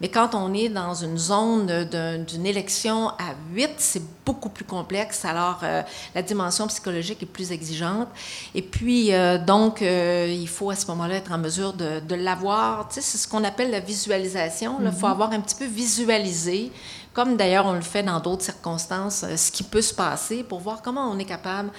Mais 0.00 0.08
quand 0.08 0.34
on 0.34 0.52
est 0.54 0.68
dans 0.68 0.94
une 0.94 1.18
zone 1.18 1.84
d'une 2.26 2.46
élection 2.46 3.08
à 3.10 3.34
huit, 3.52 3.70
c'est 3.78 4.02
beaucoup 4.24 4.48
plus 4.48 4.64
complexe. 4.64 5.24
Alors, 5.24 5.60
euh, 5.62 5.82
la 6.14 6.22
dimension 6.22 6.66
psychologique 6.66 7.22
est 7.22 7.26
plus 7.26 7.52
exigeante. 7.52 8.08
Et 8.54 8.62
puis, 8.62 9.12
euh, 9.12 9.38
donc, 9.38 9.82
euh, 9.82 10.26
il 10.28 10.48
faut 10.48 10.70
à 10.70 10.76
ce 10.76 10.86
moment-là 10.88 11.16
être 11.16 11.32
en 11.32 11.38
mesure 11.38 11.72
de, 11.72 12.00
de 12.00 12.14
l'avoir. 12.14 12.88
Tu 12.88 12.94
sais, 12.94 13.00
c'est 13.00 13.18
ce 13.18 13.28
qu'on 13.28 13.44
appelle 13.44 13.70
la 13.70 13.80
visualisation. 13.80 14.78
Il 14.82 14.90
faut 14.90 15.06
mm-hmm. 15.06 15.10
avoir 15.10 15.32
un 15.32 15.40
petit 15.40 15.54
peu 15.54 15.66
visualisé, 15.66 16.72
comme 17.12 17.36
d'ailleurs 17.36 17.66
on 17.66 17.74
le 17.74 17.80
fait 17.80 18.02
dans 18.02 18.20
d'autres 18.20 18.44
circonstances, 18.44 19.24
ce 19.36 19.52
qui 19.52 19.62
peut 19.62 19.82
se 19.82 19.94
passer 19.94 20.42
pour 20.42 20.60
voir 20.60 20.82
comment 20.82 21.08
on 21.10 21.18
est 21.18 21.24
capable 21.24 21.70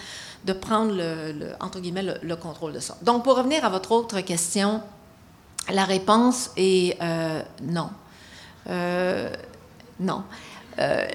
de 0.45 0.53
prendre, 0.53 0.93
le, 0.93 1.53
entre 1.61 1.79
guillemets, 1.79 2.03
le, 2.21 2.35
contrôle 2.35 2.73
de 2.73 2.79
ça. 2.79 2.97
Donc, 3.01 3.23
pour 3.23 3.37
revenir 3.37 3.63
à 3.63 3.69
votre 3.69 3.91
autre 3.93 4.19
question, 4.21 4.81
la 5.71 5.85
réponse 5.85 6.51
est 6.57 6.97
non. 7.61 7.89
Euh, 8.69 9.29
non. 9.99 10.23
Euh, 10.79 11.05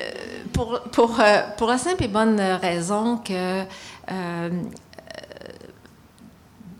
pour, 0.52 0.80
pour, 0.92 1.20
pour, 1.56 1.68
la 1.68 1.78
simple 1.78 2.04
et 2.04 2.08
bonne 2.08 2.40
raison 2.40 3.18
que 3.18 3.64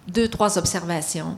deux, 0.06 0.28
trois 0.28 0.58
observations. 0.58 1.36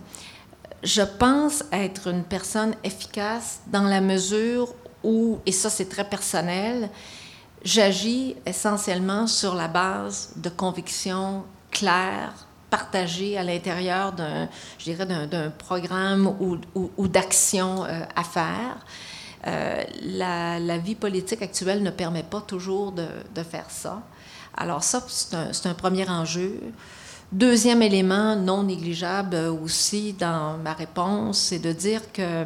Je 0.83 1.03
pense 1.03 1.65
être 1.73 2.09
une 2.09 2.25
personne 2.25 2.75
efficace 2.85 3.61
dans 3.67 3.83
la 3.83 4.01
mesure 4.01 4.75
où, 5.03 5.39
et 5.47 5.53
ça 5.53 5.71
c'est 5.71 5.89
très 5.89 6.05
personnel, 6.05 6.91
J'agis 7.63 8.37
essentiellement 8.47 9.27
sur 9.27 9.55
la 9.55 9.69
base 9.69 10.33
de 10.37 10.49
convictions 10.49 11.45
claires, 11.71 12.33
partagées 12.71 13.37
à 13.37 13.45
l'intérieur 13.45 14.13
d'un, 14.13 14.49
je 14.79 14.85
dirais, 14.85 15.05
d'un, 15.05 15.51
programme 15.51 16.27
ou, 16.41 16.59
ou, 16.75 17.09
d'action 17.09 17.85
euh, 17.85 18.01
à 18.17 18.25
faire. 18.25 18.87
Euh, 19.47 19.83
la, 20.03 20.79
vie 20.79 20.95
politique 20.95 21.43
actuelle 21.43 21.83
ne 21.83 21.91
permet 21.91 22.23
pas 22.23 22.41
toujours 22.41 22.93
de, 22.93 23.43
faire 23.43 23.71
ça. 23.71 24.03
Alors 24.57 24.83
ça, 24.83 25.03
c'est 25.09 25.67
un, 25.67 25.75
premier 25.75 26.09
enjeu. 26.09 26.61
Deuxième 27.33 27.81
élément 27.81 28.37
non 28.37 28.65
négligeable 28.65 29.37
aussi 29.63 30.13
dans 30.15 30.59
ma 30.59 30.75
réponse, 30.75 31.39
c'est 31.39 31.59
de 31.61 31.73
dire 31.73 32.13
que 32.13 32.45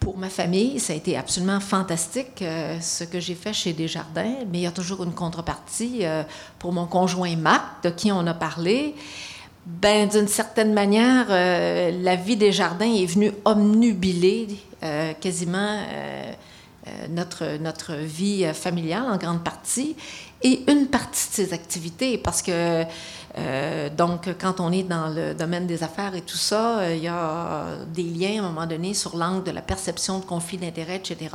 pour 0.00 0.18
ma 0.18 0.28
famille, 0.28 0.80
ça 0.80 0.92
a 0.92 0.96
été 0.96 1.16
absolument 1.16 1.60
fantastique 1.60 2.42
euh, 2.42 2.78
ce 2.80 3.04
que 3.04 3.20
j'ai 3.20 3.34
fait 3.34 3.52
chez 3.54 3.72
Desjardins, 3.72 4.44
mais 4.50 4.58
il 4.58 4.62
y 4.62 4.66
a 4.66 4.70
toujours 4.70 5.02
une 5.04 5.14
contrepartie 5.14 6.00
euh, 6.02 6.24
pour 6.58 6.72
mon 6.72 6.86
conjoint 6.86 7.34
Marc, 7.36 7.84
de 7.84 7.90
qui 7.90 8.12
on 8.12 8.26
a 8.26 8.34
parlé. 8.34 8.94
Ben, 9.66 10.08
d'une 10.08 10.28
certaine 10.28 10.74
manière, 10.74 11.26
euh, 11.30 11.90
la 12.02 12.16
vie 12.16 12.36
des 12.36 12.52
jardins 12.52 12.92
est 12.92 13.06
venue 13.06 13.32
omnubiler 13.44 14.48
quasiment 15.22 15.78
notre, 17.08 17.56
notre 17.56 17.94
vie 17.94 18.44
familiale 18.52 19.04
en 19.10 19.16
grande 19.16 19.42
partie 19.42 19.96
et 20.44 20.62
une 20.70 20.86
partie 20.86 21.28
de 21.30 21.34
ses 21.34 21.52
activités 21.52 22.18
parce 22.18 22.42
que 22.42 22.84
euh, 23.36 23.88
donc, 23.90 24.28
quand 24.40 24.60
on 24.60 24.70
est 24.70 24.84
dans 24.84 25.08
le 25.08 25.34
domaine 25.34 25.66
des 25.66 25.82
affaires 25.82 26.14
et 26.14 26.20
tout 26.20 26.36
ça, 26.36 26.78
euh, 26.78 26.94
il 26.94 27.02
y 27.02 27.08
a 27.08 27.64
des 27.92 28.04
liens 28.04 28.42
à 28.42 28.46
un 28.46 28.48
moment 28.48 28.66
donné 28.66 28.94
sur 28.94 29.16
l'angle 29.16 29.42
de 29.42 29.50
la 29.50 29.60
perception 29.60 30.20
de 30.20 30.24
conflit 30.24 30.56
d'intérêts, 30.56 30.96
etc., 30.96 31.30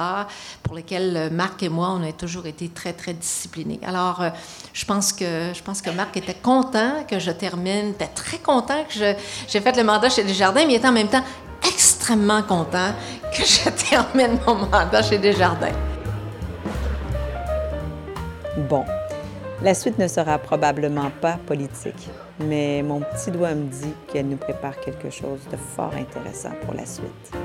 pour 0.64 0.76
lesquels 0.76 1.18
euh, 1.18 1.30
Marc 1.30 1.62
et 1.62 1.68
moi, 1.68 1.90
on 1.90 2.08
a 2.08 2.14
toujours 2.14 2.46
été 2.46 2.70
très, 2.70 2.94
très 2.94 3.14
disciplinés. 3.14 3.82
Alors, 3.86 4.24
je, 4.72 4.86
pense 4.86 5.12
que, 5.12 5.52
je 5.54 5.62
pense 5.62 5.82
que 5.82 5.90
Marc 5.90 6.16
était 6.16 6.36
content 6.36 7.04
que 7.06 7.20
je 7.20 7.32
termine, 7.32 7.90
était 7.90 8.08
très 8.08 8.38
content 8.38 8.86
que 8.88 9.16
j'ai 9.48 9.60
fait 9.60 9.76
le 9.76 9.84
mandat 9.84 10.10
chez 10.10 10.24
Desjardins, 10.24 10.66
mais 10.66 10.74
il 10.74 10.78
était 10.78 10.88
en 10.88 10.94
même 10.94 11.10
temps 11.10 11.24
extrêmement 11.68 12.44
content 12.44 12.94
que 13.36 13.44
je 13.44 13.70
termine 13.90 14.40
mon 14.48 14.56
mandat 14.56 15.04
chez 15.04 15.18
Desjardins. 15.18 15.76
Bon, 18.70 18.86
la 19.62 19.74
suite 19.74 19.98
ne 19.98 20.08
sera 20.08 20.38
probablement 20.38 21.12
pas 21.22 21.38
politique, 21.46 22.10
mais 22.40 22.82
mon 22.82 23.02
petit 23.02 23.32
doigt 23.32 23.54
me 23.54 23.70
dit 23.70 23.94
qu'elle 24.08 24.28
nous 24.28 24.38
prépare 24.38 24.80
quelque 24.80 25.10
chose 25.10 25.42
de 25.52 25.58
fort 25.58 25.94
intéressant 25.96 26.52
pour 26.66 26.74
la 26.74 26.86
suite. 26.86 27.36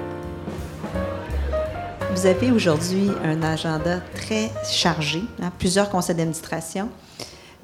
vous 2.14 2.26
avez 2.26 2.52
aujourd'hui 2.52 3.10
un 3.24 3.42
agenda 3.42 3.98
très 4.14 4.48
chargé, 4.64 5.22
hein, 5.42 5.50
plusieurs 5.58 5.90
conseils 5.90 6.14
d'administration 6.14 6.88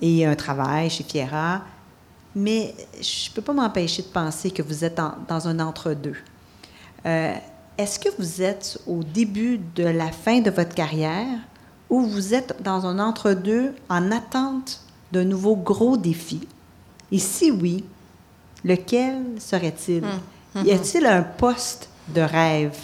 et 0.00 0.26
un 0.26 0.34
travail 0.34 0.90
chez 0.90 1.04
Fiera, 1.04 1.62
mais 2.34 2.74
je 3.00 3.30
ne 3.30 3.34
peux 3.34 3.42
pas 3.42 3.52
m'empêcher 3.52 4.02
de 4.02 4.08
penser 4.08 4.50
que 4.50 4.62
vous 4.62 4.84
êtes 4.84 5.00
dans 5.28 5.48
un 5.48 5.60
entre-deux. 5.60 6.16
Euh, 7.06 7.34
est-ce 7.78 7.98
que 7.98 8.08
vous 8.18 8.42
êtes 8.42 8.78
au 8.86 9.04
début 9.04 9.58
de 9.76 9.84
la 9.84 10.10
fin 10.10 10.40
de 10.40 10.50
votre 10.50 10.74
carrière 10.74 11.38
ou 11.90 12.02
vous 12.02 12.34
êtes 12.34 12.62
dans 12.62 12.86
un 12.86 12.98
entre-deux 12.98 13.74
en 13.88 14.10
attente 14.12 14.80
d'un 15.12 15.24
nouveau 15.24 15.56
gros 15.56 15.96
défi? 15.96 16.46
Et 17.12 17.18
si 17.18 17.50
oui, 17.50 17.84
lequel 18.64 19.16
serait-il? 19.38 20.04
Hum, 20.04 20.64
y 20.64 20.72
a-t-il 20.72 21.04
un 21.04 21.22
poste 21.22 21.88
de 22.08 22.20
rêve? 22.20 22.76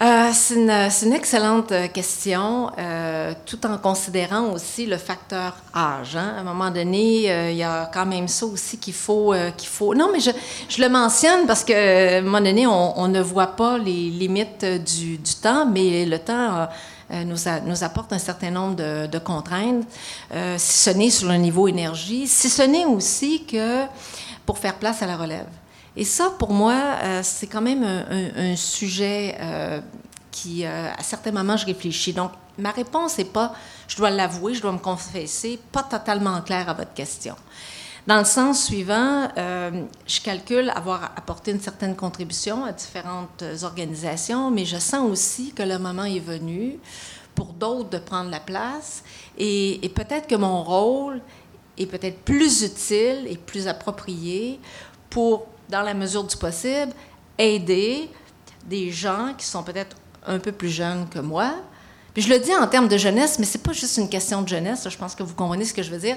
Euh, 0.00 0.30
c'est, 0.32 0.54
une, 0.54 1.12
excellente 1.12 1.72
euh, 1.72 1.86
question, 1.88 2.70
euh, 2.78 3.34
tout 3.44 3.66
en 3.66 3.76
considérant 3.76 4.52
aussi 4.52 4.86
le 4.86 4.96
facteur 4.96 5.54
âge. 5.76 6.16
Hein. 6.16 6.36
À 6.38 6.40
un 6.40 6.42
moment 6.42 6.70
donné, 6.70 7.50
il 7.50 7.56
y 7.56 7.62
a 7.62 7.90
quand 7.92 8.06
même 8.06 8.26
ça 8.26 8.46
aussi 8.46 8.78
qu'il 8.78 8.94
faut, 8.94 9.34
qu'il 9.58 9.68
faut. 9.68 9.94
Non, 9.94 10.08
mais 10.10 10.20
je, 10.20 10.30
je, 10.70 10.80
le 10.80 10.88
mentionne 10.88 11.46
parce 11.46 11.64
qu'à 11.64 12.16
un 12.16 12.22
moment 12.22 12.40
donné, 12.40 12.66
on, 12.66 13.08
ne 13.08 13.20
voit 13.20 13.48
pas 13.48 13.76
les 13.76 14.08
limites 14.08 14.64
du, 14.64 15.18
du 15.18 15.34
temps, 15.34 15.66
mais 15.66 16.06
le 16.06 16.18
temps 16.18 16.66
nous, 17.10 17.36
nous, 17.66 17.84
apporte 17.84 18.12
un 18.12 18.18
certain 18.18 18.50
nombre 18.50 18.76
de, 18.76 19.18
contraintes, 19.18 19.84
si 20.56 20.78
ce 20.78 20.90
n'est 20.90 21.10
sur 21.10 21.28
le 21.28 21.36
niveau 21.36 21.68
énergie, 21.68 22.26
si 22.26 22.48
ce 22.48 22.62
n'est 22.62 22.84
aussi 22.84 23.44
que 23.44 23.84
pour 24.46 24.58
faire 24.58 24.76
place 24.76 25.02
à 25.02 25.06
la 25.06 25.16
relève. 25.16 25.46
Et 25.96 26.04
ça, 26.04 26.30
pour 26.38 26.52
moi, 26.52 26.74
euh, 27.02 27.20
c'est 27.22 27.46
quand 27.46 27.60
même 27.60 27.84
un, 27.84 28.56
sujet 28.56 29.36
euh, 29.40 29.80
qui, 30.30 30.64
euh, 30.64 30.90
à 30.96 31.02
certains 31.02 31.32
moments, 31.32 31.56
je 31.56 31.66
réfléchis. 31.66 32.12
Donc, 32.12 32.30
ma 32.58 32.70
réponse 32.70 33.18
n'est 33.18 33.24
pas, 33.24 33.52
je 33.88 33.96
dois 33.96 34.10
l'avouer, 34.10 34.54
je 34.54 34.62
dois 34.62 34.72
me 34.72 34.78
confesser, 34.78 35.58
pas 35.72 35.82
totalement 35.82 36.40
claire 36.42 36.68
à 36.68 36.74
votre 36.74 36.94
question. 36.94 37.34
Dans 38.06 38.18
le 38.18 38.24
sens 38.24 38.64
suivant, 38.64 39.28
je 39.36 40.20
calcule 40.22 40.70
avoir 40.70 41.12
apporté 41.16 41.50
une 41.50 41.60
certaine 41.60 41.94
contribution 41.94 42.64
à 42.64 42.72
différentes 42.72 43.44
organisations, 43.62 44.50
mais 44.50 44.64
je 44.64 44.78
sens 44.78 45.08
aussi 45.08 45.52
que 45.52 45.62
le 45.62 45.78
moment 45.78 46.04
est 46.04 46.18
venu 46.18 46.78
pour 47.34 47.52
d'autres 47.52 47.90
de 47.90 47.98
prendre 47.98 48.30
la 48.30 48.40
place 48.40 49.02
et, 49.38 49.84
et 49.84 49.88
peut-être 49.88 50.26
que 50.26 50.34
mon 50.34 50.62
rôle 50.62 51.20
est 51.78 51.86
peut-être 51.86 52.20
plus 52.24 52.62
utile 52.62 53.26
et 53.26 53.36
plus 53.36 53.68
approprié 53.68 54.58
pour 55.08 55.46
dans 55.70 55.82
la 55.82 55.94
mesure 55.94 56.24
du 56.24 56.36
possible, 56.36 56.92
aider 57.38 58.10
des 58.66 58.90
gens 58.90 59.34
qui 59.38 59.46
sont 59.46 59.62
peut-être 59.62 59.96
un 60.26 60.38
peu 60.38 60.52
plus 60.52 60.68
jeunes 60.68 61.08
que 61.08 61.20
moi. 61.20 61.54
Puis 62.14 62.22
je 62.22 62.28
le 62.28 62.38
dis 62.38 62.54
en 62.54 62.66
termes 62.66 62.88
de 62.88 62.98
jeunesse, 62.98 63.38
mais 63.38 63.44
c'est 63.44 63.62
pas 63.62 63.72
juste 63.72 63.96
une 63.96 64.08
question 64.08 64.42
de 64.42 64.48
jeunesse, 64.48 64.88
je 64.88 64.96
pense 64.96 65.14
que 65.14 65.22
vous 65.22 65.34
comprenez 65.34 65.64
ce 65.64 65.74
que 65.74 65.82
je 65.82 65.90
veux 65.90 65.98
dire, 65.98 66.16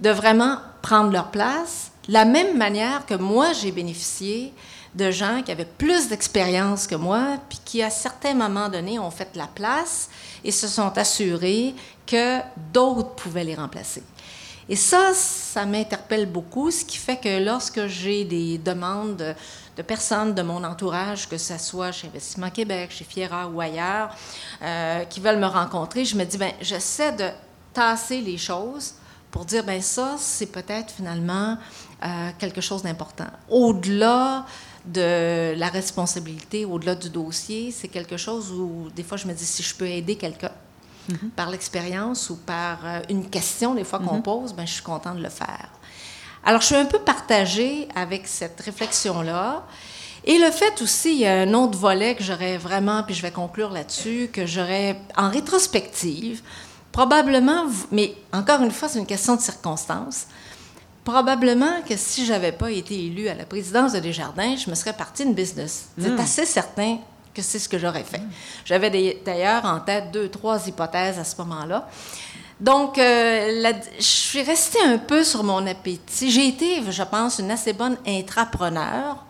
de 0.00 0.10
vraiment 0.10 0.58
prendre 0.82 1.10
leur 1.10 1.30
place, 1.30 1.90
la 2.08 2.24
même 2.24 2.56
manière 2.56 3.04
que 3.06 3.14
moi 3.14 3.52
j'ai 3.52 3.72
bénéficié 3.72 4.52
de 4.94 5.10
gens 5.10 5.42
qui 5.44 5.50
avaient 5.50 5.64
plus 5.64 6.08
d'expérience 6.08 6.86
que 6.86 6.94
moi, 6.94 7.36
puis 7.48 7.58
qui 7.64 7.82
à 7.82 7.90
certains 7.90 8.34
moments 8.34 8.68
donnés 8.68 8.98
ont 8.98 9.10
fait 9.10 9.30
la 9.34 9.46
place 9.46 10.08
et 10.44 10.52
se 10.52 10.68
sont 10.68 10.96
assurés 10.96 11.74
que 12.06 12.38
d'autres 12.72 13.14
pouvaient 13.14 13.44
les 13.44 13.54
remplacer. 13.54 14.02
Et 14.68 14.76
ça, 14.76 15.12
ça 15.12 15.66
m'interpelle 15.66 16.26
beaucoup, 16.26 16.70
ce 16.70 16.84
qui 16.84 16.96
fait 16.96 17.18
que 17.18 17.44
lorsque 17.44 17.86
j'ai 17.86 18.24
des 18.24 18.56
demandes 18.56 19.34
de, 19.76 19.82
personnes 19.82 20.34
de 20.34 20.42
mon 20.42 20.62
entourage, 20.64 21.28
que 21.28 21.38
ce 21.38 21.58
soit 21.58 21.92
chez 21.92 22.08
Investissement 22.08 22.50
Québec, 22.50 22.90
chez 22.90 23.04
Fiera 23.04 23.48
ou 23.48 23.60
ailleurs, 23.60 24.14
euh, 24.62 25.04
qui 25.04 25.20
veulent 25.20 25.38
me 25.38 25.46
rencontrer, 25.46 26.04
je 26.04 26.16
me 26.16 26.24
dis, 26.24 26.38
ben, 26.38 26.52
j'essaie 26.60 27.12
de 27.12 27.28
tasser 27.72 28.20
les 28.20 28.38
choses 28.38 28.94
pour 29.30 29.44
dire, 29.44 29.64
ben 29.64 29.82
ça, 29.82 30.14
c'est 30.16 30.46
peut-être 30.46 30.92
finalement 30.92 31.58
euh, 32.04 32.30
quelque 32.38 32.60
chose 32.60 32.82
d'important. 32.82 33.26
Au-delà 33.48 34.46
de 34.84 35.54
la 35.56 35.68
responsabilité, 35.68 36.64
au-delà 36.64 36.94
du 36.94 37.10
dossier, 37.10 37.72
c'est 37.72 37.88
quelque 37.88 38.16
chose 38.16 38.52
où 38.52 38.90
des 38.94 39.02
fois 39.02 39.16
je 39.16 39.26
me 39.26 39.32
dis, 39.32 39.44
si 39.44 39.62
je 39.62 39.74
peux 39.74 39.88
aider 39.88 40.14
quelqu'un, 40.16 40.52
Mhm. 41.08 41.30
par 41.36 41.50
l'expérience 41.50 42.30
ou 42.30 42.36
par 42.36 42.78
euh, 42.84 43.00
une 43.10 43.28
question, 43.28 43.74
des 43.74 43.84
fois 43.84 43.98
qu'on 43.98 44.16
mhm. 44.16 44.22
pose, 44.22 44.52
ben, 44.54 44.66
je 44.66 44.72
suis 44.72 44.82
contente 44.82 45.18
de 45.18 45.22
le 45.22 45.28
faire. 45.28 45.68
Alors, 46.44 46.60
je 46.60 46.66
suis 46.66 46.74
un 46.76 46.84
peu 46.84 46.98
partagée 46.98 47.88
avec 47.94 48.26
cette 48.26 48.60
réflexion-là. 48.60 49.64
Et 50.26 50.38
le 50.38 50.50
fait 50.50 50.80
aussi, 50.80 51.12
il 51.12 51.20
y 51.20 51.26
a 51.26 51.34
un 51.34 51.52
autre 51.52 51.78
volet 51.78 52.14
que 52.14 52.22
j'aurais 52.22 52.56
vraiment, 52.56 53.02
puis 53.02 53.14
je 53.14 53.22
vais 53.22 53.30
conclure 53.30 53.70
là-dessus, 53.70 54.30
que 54.32 54.46
j'aurais 54.46 54.98
en 55.16 55.28
rétrospective, 55.28 56.42
probablement, 56.92 57.66
mais 57.90 58.14
encore 58.32 58.62
une 58.62 58.70
fois, 58.70 58.88
c'est 58.88 58.98
une 58.98 59.06
question 59.06 59.36
de 59.36 59.40
circonstance. 59.40 60.26
Probablement 61.04 61.82
que 61.86 61.96
si 61.96 62.24
j'avais 62.24 62.52
pas 62.52 62.70
été 62.70 62.94
élue 63.06 63.28
à 63.28 63.34
la 63.34 63.44
présidence 63.44 63.92
de 63.92 63.98
Desjardins, 63.98 64.56
je 64.56 64.70
me 64.70 64.74
serais 64.74 64.94
partie 64.94 65.24
une 65.24 65.34
business. 65.34 65.88
C'est 65.98 66.08
hmm. 66.08 66.20
assez 66.20 66.46
certain 66.46 66.98
que 67.34 67.42
c'est 67.42 67.58
ce 67.58 67.68
que 67.68 67.78
j'aurais 67.78 68.04
fait. 68.04 68.22
J'avais 68.64 69.18
d'ailleurs 69.24 69.64
en 69.66 69.80
tête 69.80 70.10
deux, 70.12 70.28
trois 70.28 70.66
hypothèses 70.66 71.18
à 71.18 71.24
ce 71.24 71.36
moment-là. 71.38 71.88
Donc, 72.60 72.98
euh, 72.98 73.72
je 73.98 74.02
suis 74.02 74.42
restée 74.42 74.80
un 74.84 74.98
peu 74.98 75.24
sur 75.24 75.42
mon 75.42 75.66
appétit. 75.66 76.30
J'ai 76.30 76.48
été, 76.48 76.82
je 76.88 77.02
pense, 77.02 77.38
une 77.38 77.50
assez 77.50 77.72
bonne 77.72 77.96
intrapreneur, 78.06 79.24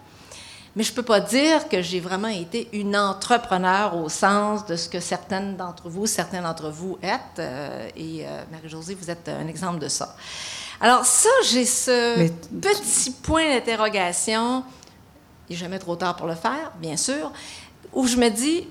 mais 0.76 0.82
je 0.82 0.90
ne 0.90 0.96
peux 0.96 1.02
pas 1.02 1.20
dire 1.20 1.68
que 1.68 1.80
j'ai 1.80 2.00
vraiment 2.00 2.28
été 2.28 2.68
une 2.72 2.96
entrepreneur 2.96 3.96
au 3.96 4.08
sens 4.08 4.66
de 4.66 4.76
ce 4.76 4.88
que 4.88 5.00
certaines 5.00 5.56
d'entre 5.56 5.88
vous, 5.88 6.06
certains 6.06 6.42
d'entre 6.42 6.70
vous 6.70 6.98
êtes. 7.02 7.38
Euh, 7.38 7.88
et 7.96 8.26
euh, 8.26 8.42
Marie-Josée, 8.52 8.94
vous 8.94 9.10
êtes 9.10 9.28
un 9.28 9.48
exemple 9.48 9.78
de 9.78 9.88
ça. 9.88 10.14
Alors 10.80 11.04
ça, 11.06 11.30
j'ai 11.50 11.64
ce 11.64 12.28
petit 12.60 13.10
point 13.10 13.48
d'interrogation. 13.54 14.64
Il 15.48 15.52
n'est 15.52 15.58
jamais 15.58 15.78
trop 15.78 15.96
tard 15.96 16.16
pour 16.16 16.26
le 16.26 16.34
faire, 16.34 16.72
bien 16.80 16.96
sûr 16.96 17.30
où 17.94 18.06
je 18.06 18.16
me 18.16 18.28
dis, 18.28 18.66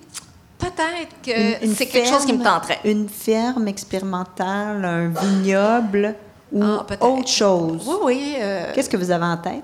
peut-être 0.64 1.22
que 1.24 1.74
c'est 1.76 1.86
quelque 1.88 2.09
chose 2.09 2.26
qui 2.26 2.34
me 2.34 2.43
tenterait. 2.43 2.80
Une 2.86 3.09
ferme 3.09 3.68
expérimentale, 3.68 4.86
un 4.86 5.07
vignoble 5.09 6.16
ou 6.51 6.64
ah, 6.64 6.86
autre 7.05 7.28
chose? 7.28 7.84
Oui, 7.86 7.95
oui. 8.03 8.36
Euh, 8.39 8.72
Qu'est-ce 8.74 8.89
que 8.89 8.97
vous 8.97 9.11
avez 9.11 9.26
en 9.26 9.38
tête? 9.38 9.64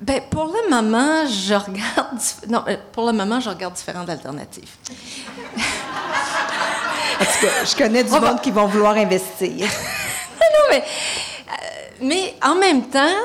Ben, 0.00 0.20
pour 0.30 0.46
le 0.46 0.68
moment, 0.70 1.26
je 1.26 1.54
regarde. 1.54 2.18
Non, 2.48 2.64
euh, 2.68 2.76
pour 2.92 3.06
le 3.06 3.12
moment, 3.12 3.40
je 3.40 3.48
regarde 3.48 3.74
différentes 3.74 4.08
alternatives. 4.08 4.70
en 5.56 7.24
tout 7.24 7.46
cas, 7.46 7.64
je 7.64 7.76
connais 7.76 8.04
du 8.04 8.10
monde 8.10 8.40
qui 8.40 8.50
vont 8.50 8.66
vouloir 8.66 8.96
investir. 8.96 9.66
non, 10.40 10.64
mais, 10.70 10.82
euh, 10.82 11.52
mais 12.02 12.34
en 12.42 12.54
même 12.56 12.88
temps, 12.88 13.16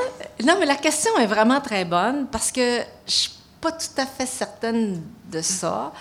non, 0.43 0.55
mais 0.59 0.65
la 0.65 0.75
question 0.75 1.11
est 1.17 1.27
vraiment 1.27 1.59
très 1.59 1.85
bonne 1.85 2.27
parce 2.31 2.51
que 2.51 2.79
je 3.05 3.29
pas 3.59 3.71
tout 3.71 4.01
à 4.01 4.05
fait 4.05 4.25
certaine 4.25 5.01
de 5.29 5.41
ça, 5.41 5.91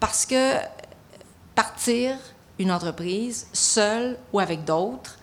parce 0.00 0.26
que 0.26 0.54
partir 1.54 2.16
une 2.58 2.72
entreprise 2.72 3.46
seule 3.52 4.16
ou 4.32 4.40
avec 4.40 4.64
d'autres, 4.64 5.18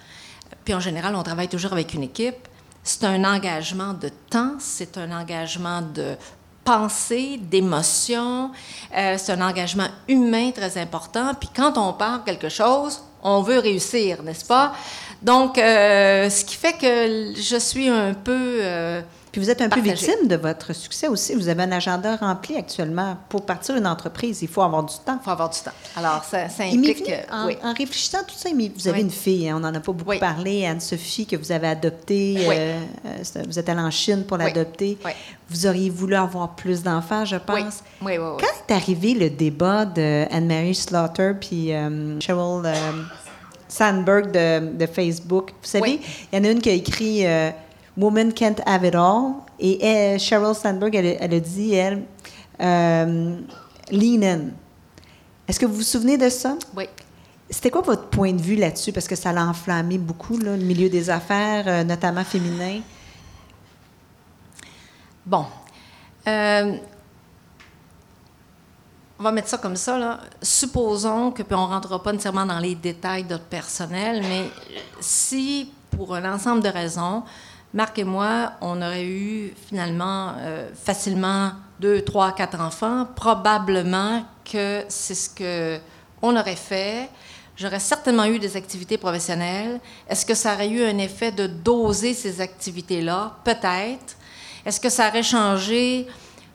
puis 0.63 0.73
en 0.73 0.80
général, 0.80 1.15
on 1.15 1.23
travaille 1.23 1.49
toujours 1.49 1.73
avec 1.73 1.93
une 1.93 2.03
équipe, 2.03 2.47
c'est 2.84 3.03
un 3.03 3.23
engagement 3.25 3.93
de 3.93 4.09
temps, 4.30 4.53
c'est 4.59 4.97
un 4.97 5.11
engagement 5.11 5.82
de 5.82 6.15
pensée, 6.63 7.39
d'émotion, 7.41 8.51
euh, 8.95 9.15
c'est 9.17 9.32
un 9.32 9.41
engagement 9.41 9.88
humain 10.07 10.51
très 10.51 10.78
important. 10.78 11.34
Puis 11.34 11.49
quand 11.55 11.78
on 11.78 11.93
part 11.93 12.23
quelque 12.23 12.49
chose, 12.49 13.01
on 13.23 13.41
veut 13.41 13.59
réussir, 13.59 14.21
n'est-ce 14.23 14.45
pas? 14.45 14.73
Donc, 15.21 15.57
euh, 15.57 16.30
ce 16.30 16.45
qui 16.45 16.55
fait 16.55 16.73
que 16.73 17.34
je 17.36 17.57
suis 17.57 17.89
un 17.89 18.13
peu... 18.13 18.59
Euh, 18.61 19.01
vous 19.36 19.49
êtes 19.49 19.61
un 19.61 19.69
peu 19.69 19.82
victime 19.82 20.28
de 20.28 20.36
votre 20.36 20.73
succès 20.73 21.07
aussi. 21.07 21.36
Vous 21.36 21.47
avez 21.47 21.63
un 21.63 21.71
agenda 21.71 22.15
rempli 22.15 22.55
actuellement. 22.55 23.17
Pour 23.30 23.45
partir 23.45 23.75
une 23.75 23.88
entreprise, 23.88 24.41
il 24.41 24.47
faut 24.47 24.61
avoir 24.61 24.84
du 24.84 24.95
temps. 25.05 25.19
Il 25.21 25.23
faut 25.23 25.32
avoir 25.32 25.49
du 25.49 25.59
temps. 25.59 25.71
Alors, 25.95 26.23
ça, 26.23 26.49
ça 26.49 26.63
implique... 26.63 27.11
en, 27.32 27.49
en, 27.63 27.73
réfléchissant 27.73 28.19
à 28.19 28.23
tout 28.23 28.36
ça, 28.36 28.49
vous 28.75 28.88
avez 28.88 29.01
une 29.01 29.11
fille, 29.11 29.49
hein, 29.49 29.55
on 29.57 29.59
n'en 29.59 29.73
a 29.73 29.80
pas 29.80 29.91
beaucoup 29.91 30.17
parlé, 30.19 30.65
Anne-Sophie, 30.65 31.25
que 31.25 31.36
vous 31.36 31.51
avez 31.51 31.67
adoptée. 31.67 32.38
Euh, 32.39 32.80
euh, 33.05 33.43
vous 33.47 33.59
êtes 33.59 33.69
allée 33.69 33.82
en 33.82 33.91
Chine 33.91 34.23
pour 34.28 34.38
l'adopter. 34.38 34.97
Vous 35.49 35.65
auriez 35.65 35.89
voulu 35.89 36.15
avoir 36.15 36.55
plus 36.55 36.84
d'enfants, 36.84 37.25
je 37.25 37.38
pense. 37.38 37.84
Oui. 38.01 38.15
Quand 38.17 38.47
est 38.69 38.73
arrivé 38.73 39.13
le 39.13 39.30
débat 39.30 39.86
de 39.86 40.25
Anne-Marie 40.32 40.75
Slaughter 40.75 41.34
puis 41.39 41.73
euh, 41.73 42.19
Cheryl 42.19 42.63
Sandberg 43.69 44.32
de, 44.32 44.75
de, 44.78 44.86
Facebook, 44.86 45.51
vous 45.51 45.67
savez, 45.67 45.99
il 46.32 46.38
y 46.38 46.41
en 46.41 46.45
a 46.45 46.51
une 46.51 46.61
qui 46.61 46.69
a 46.69 46.73
écrit 46.73 47.25
Woman 47.98 48.32
Can't 48.32 48.62
Have 48.66 48.86
It 48.86 48.95
All. 48.95 49.34
Et 49.60 49.84
elle, 49.84 50.20
Sheryl 50.20 50.54
Sandberg, 50.56 50.95
elle, 50.95 51.34
a 51.34 51.39
dit, 51.39 51.74
elle, 51.74 52.04
euh, 52.62 53.39
Lean 53.91 54.22
In. 54.22 54.39
Est-ce 55.48 55.60
que 55.60 55.66
vous 55.66 55.76
vous 55.76 55.82
souvenez 55.82 56.18
de 56.18 56.30
ça? 56.30 56.56
Oui. 56.76 56.86
C'était 57.50 57.72
quoi 57.72 57.82
votre 57.82 58.10
point 58.10 58.34
de 58.34 58.41
vue 58.41 58.56
là-dessus? 58.56 58.91
Parce 58.91 59.08
que 59.08 59.16
ça 59.16 59.32
l'a 59.32 59.45
enflammé 59.45 59.98
beaucoup, 59.98 60.38
là, 60.38 60.58
le 60.58 60.64
milieu 60.64 60.89
des 60.89 61.10
affaires, 61.10 61.64
euh, 61.68 61.84
notamment 61.84 62.24
féminin. 62.24 62.82
Bon. 65.26 65.45
Euh, 66.28 66.78
on 69.20 69.24
va 69.24 69.32
mettre 69.32 69.48
ça 69.48 69.58
comme 69.58 69.78
ça, 69.78 69.98
là. 69.98 70.20
supposons 70.41 71.32
que, 71.32 71.41
puis 71.41 71.56
on 71.56 71.68
ne 71.68 71.74
rentrera 71.74 72.04
pas 72.04 72.12
nécessairement 72.12 72.45
dans 72.45 72.60
les 72.60 72.76
détails 72.76 73.24
de 73.24 73.30
notre 73.32 73.45
personnel, 73.45 74.22
mais 74.22 74.50
si, 75.00 75.72
pour 75.89 76.14
un 76.14 76.34
ensemble 76.34 76.62
de 76.62 76.70
raisons, 76.70 77.24
Marc 77.78 77.99
et 77.99 78.03
moi, 78.03 78.53
on 78.61 78.82
aurait 78.82 79.05
eu 79.05 79.53
finalement 79.69 80.34
euh, 80.39 80.67
facilement 80.73 81.51
deux, 81.80 82.01
trois, 82.01 82.32
quatre 82.32 82.59
enfants, 82.59 83.05
probablement 83.15 84.25
que 84.43 84.84
c'est 84.88 85.13
ce 85.13 85.30
que 85.30 85.78
on 86.23 86.36
aurait 86.36 86.55
fait. 86.55 87.07
J'aurais 87.55 87.80
certainement 87.80 88.25
eu 88.25 88.39
des 88.39 88.57
activités 88.57 88.97
professionnelles. 88.97 89.80
Est-ce 90.09 90.25
que 90.25 90.34
ça 90.34 90.55
aurait 90.55 90.69
eu 90.69 90.84
un 90.84 90.97
effet 90.97 91.32
de 91.32 91.45
doser 91.45 92.15
ces 92.15 92.41
activités-là? 92.41 93.34
Peut-être. 93.43 94.17
Est-ce 94.65 94.80
que 94.80 94.89
ça 94.89 95.09
aurait 95.09 95.21
changé? 95.21 96.07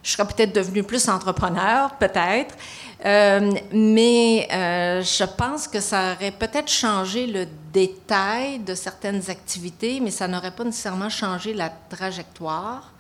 Je 0.03 0.11
serais 0.11 0.27
peut-être 0.27 0.53
devenue 0.53 0.83
plus 0.83 1.09
entrepreneur, 1.09 1.93
peut-être. 2.01 2.57
Euh, 3.05 3.53
mais 3.73 4.49
euh, 4.53 5.03
je 5.03 5.23
pense 5.23 5.69
que 5.69 5.79
ça 5.79 6.15
aurait 6.15 6.33
peut-être 6.33 6.69
changé 6.69 7.29
le 7.29 7.47
détail 7.73 8.59
de 8.61 8.75
certaines 8.75 9.31
activités, 9.31 10.01
mais 10.01 10.11
ça 10.11 10.29
n'aurait 10.29 10.51
pas 10.51 10.65
nécessairement 10.65 11.09
changé 11.09 11.55
la 11.55 11.71
trajectoire. 11.71 12.93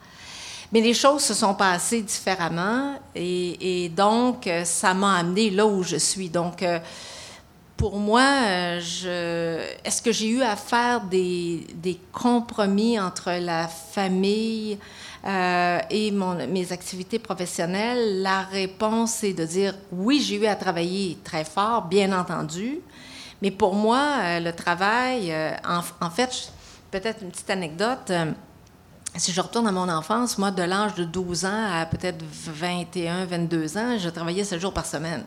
Mais 0.73 0.81
les 0.81 0.95
choses 0.95 1.23
se 1.23 1.35
sont 1.35 1.55
passées 1.55 2.01
différemment 2.01 2.99
et, 3.15 3.91
donc 3.95 4.49
ça 4.65 4.95
m'a 4.95 5.17
amené 5.19 5.51
là 5.51 5.67
où 5.67 5.83
je 5.83 5.97
suis. 5.97 6.31
Donc, 6.31 6.63
euh, 6.63 6.79
pour 7.77 7.99
moi, 7.99 8.79
je, 8.79 9.61
est-ce 9.85 10.01
que 10.01 10.13
j'ai 10.13 10.29
eu 10.29 10.43
à 10.43 10.57
faire 10.57 11.03
des, 11.03 11.67
des 11.75 11.99
compromis 12.13 12.99
entre 12.99 13.33
la 13.33 13.69
famille, 13.69 14.79
euh, 15.25 15.79
et 15.89 16.11
mes 16.11 16.73
activités 16.73 17.21
professionnelles, 17.21 18.23
la 18.23 18.41
réponse 18.41 19.23
est 19.23 19.35
de 19.35 19.45
dire 19.45 19.75
oui, 19.93 20.21
j'ai 20.21 20.37
eu 20.37 20.47
à 20.47 20.57
travailler 20.57 21.17
très 21.23 21.45
fort, 21.45 21.83
bien 21.83 22.19
entendu, 22.19 22.81
mais 23.43 23.51
pour 23.51 23.75
moi, 23.75 24.07
euh, 24.21 24.41
le 24.41 24.53
travail, 24.53 25.33
euh, 25.33 25.51
en, 26.01 26.11
fait, 26.11 26.53
peut-être 26.93 27.23
une 27.23 27.31
petite 27.31 27.51
anecdote. 27.51 28.13
si 29.17 29.33
je 29.33 29.41
retourne 29.41 29.67
à 29.67 29.73
mon 29.73 29.89
enfance, 29.89 30.39
moi, 30.39 30.53
de 30.53 30.63
l'âge 30.63 30.95
de 30.95 31.05
12 31.05 31.45
ans 31.45 31.71
à 31.73 31.85
peut-être 31.85 32.25
21, 32.25 33.27
22 33.27 33.77
ans, 33.77 33.99
je 33.99 34.09
travaillais 34.09 34.45
7 34.45 34.61
jours 34.61 34.73
par 34.73 34.87
semaine. 34.87 35.25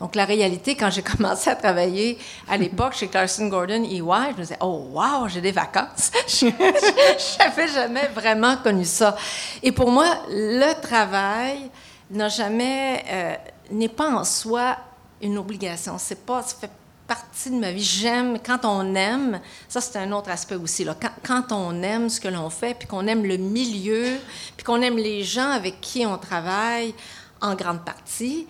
Donc, 0.00 0.16
la 0.16 0.24
réalité, 0.24 0.74
quand 0.74 0.90
j'ai 0.90 1.02
commencé 1.16 1.48
à 1.48 1.54
travailler 1.54 2.18
à 2.48 2.56
l'époque 2.56 2.94
chez 2.94 3.06
Clarkson 3.06 3.46
Gordon 3.46 3.84
EY, 3.84 3.98
je 3.98 4.36
me 4.36 4.42
disais, 4.42 4.58
oh, 4.60 4.88
wow, 4.92 5.28
j'ai 5.28 5.40
des 5.40 5.52
vacances. 5.52 6.10
je 6.26 7.38
n'avais 7.38 7.68
jamais 7.68 8.08
vraiment 8.08 8.56
connu 8.56 8.84
ça. 8.84 9.16
Et 9.62 9.70
pour 9.70 9.92
moi, 9.92 10.06
le 10.28 10.72
travail 10.80 11.70
n'a 12.10 12.28
jamais, 12.28 13.04
euh, 13.08 13.34
n'est 13.70 13.88
pas 13.88 14.10
en 14.10 14.24
soi 14.24 14.76
une 15.22 15.38
obligation. 15.38 15.96
C'est 15.98 16.26
pas, 16.26 16.42
ça 16.42 16.56
fait 16.60 16.70
partie 17.06 17.50
de 17.50 17.56
ma 17.56 17.72
vie. 17.72 17.82
J'aime, 17.82 18.38
quand 18.44 18.64
on 18.64 18.94
aime, 18.94 19.40
ça 19.68 19.80
c'est 19.80 19.98
un 19.98 20.10
autre 20.12 20.30
aspect 20.30 20.56
aussi, 20.56 20.84
là. 20.84 20.94
Quand, 21.22 21.52
on 21.52 21.82
aime 21.82 22.08
ce 22.08 22.20
que 22.20 22.28
l'on 22.28 22.50
fait, 22.50 22.74
puis 22.74 22.88
qu'on 22.88 23.06
aime 23.06 23.24
le 23.24 23.36
milieu, 23.36 24.18
puis 24.56 24.64
qu'on 24.64 24.80
aime 24.82 24.96
les 24.96 25.22
gens 25.22 25.50
avec 25.50 25.80
qui 25.80 26.06
on 26.06 26.18
travaille, 26.18 26.94
en 27.40 27.54
grande 27.54 27.84
partie, 27.84 28.46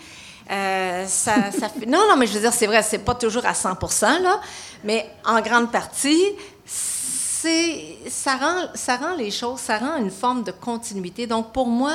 euh, 0.51 1.07
ça, 1.07 1.51
fait... 1.51 1.87
Non, 1.87 2.07
non, 2.09 2.17
mais 2.17 2.27
je 2.27 2.35
veux 2.35 2.41
dire, 2.41 2.53
c'est 2.53 2.67
vrai, 2.67 2.83
c'est 2.83 2.99
pas 2.99 3.15
toujours 3.15 3.47
à 3.47 3.55
100 3.55 3.79
là, 4.23 4.41
mais 4.85 5.11
en 5.25 5.41
grande 5.41 5.73
partie, 5.73 6.33
ça, 6.67 8.37
rend, 8.37 8.69
ça 8.75 8.97
rend 8.97 9.15
les 9.17 9.31
choses, 9.31 9.61
ça 9.61 9.79
rend 9.79 9.97
une 9.97 10.11
forme 10.11 10.45
de 10.45 10.51
continuité. 10.51 11.27
Donc, 11.27 11.53
pour 11.53 11.67
moi, 11.67 11.95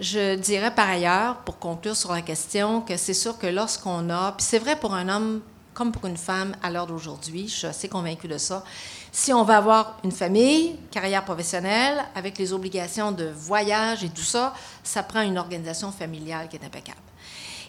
je 0.00 0.36
dirais 0.36 0.74
par 0.74 0.88
ailleurs, 0.88 1.36
pour 1.38 1.58
conclure 1.58 1.96
sur 1.96 2.12
la 2.12 2.22
question, 2.22 2.80
que 2.80 2.96
c'est 2.96 3.14
sûr 3.14 3.38
que 3.38 3.46
lorsqu'on 3.46 4.10
a, 4.10 4.32
puis 4.32 4.46
c'est 4.48 4.58
vrai 4.58 4.76
pour 4.76 4.94
un 4.94 5.08
homme 5.08 5.40
comme 5.78 5.92
pour 5.92 6.06
une 6.06 6.16
femme 6.16 6.56
à 6.60 6.70
l'heure 6.70 6.88
d'aujourd'hui, 6.88 7.46
je 7.46 7.54
suis 7.54 7.66
assez 7.68 7.88
convaincue 7.88 8.26
de 8.26 8.36
ça, 8.36 8.64
si 9.12 9.32
on 9.32 9.44
va 9.44 9.58
avoir 9.58 9.98
une 10.02 10.10
famille, 10.10 10.74
carrière 10.90 11.24
professionnelle, 11.24 12.04
avec 12.16 12.36
les 12.36 12.52
obligations 12.52 13.12
de 13.12 13.26
voyage 13.26 14.02
et 14.02 14.08
tout 14.08 14.22
ça, 14.22 14.54
ça 14.82 15.04
prend 15.04 15.22
une 15.22 15.38
organisation 15.38 15.92
familiale 15.92 16.48
qui 16.48 16.56
est 16.56 16.64
impeccable. 16.64 16.98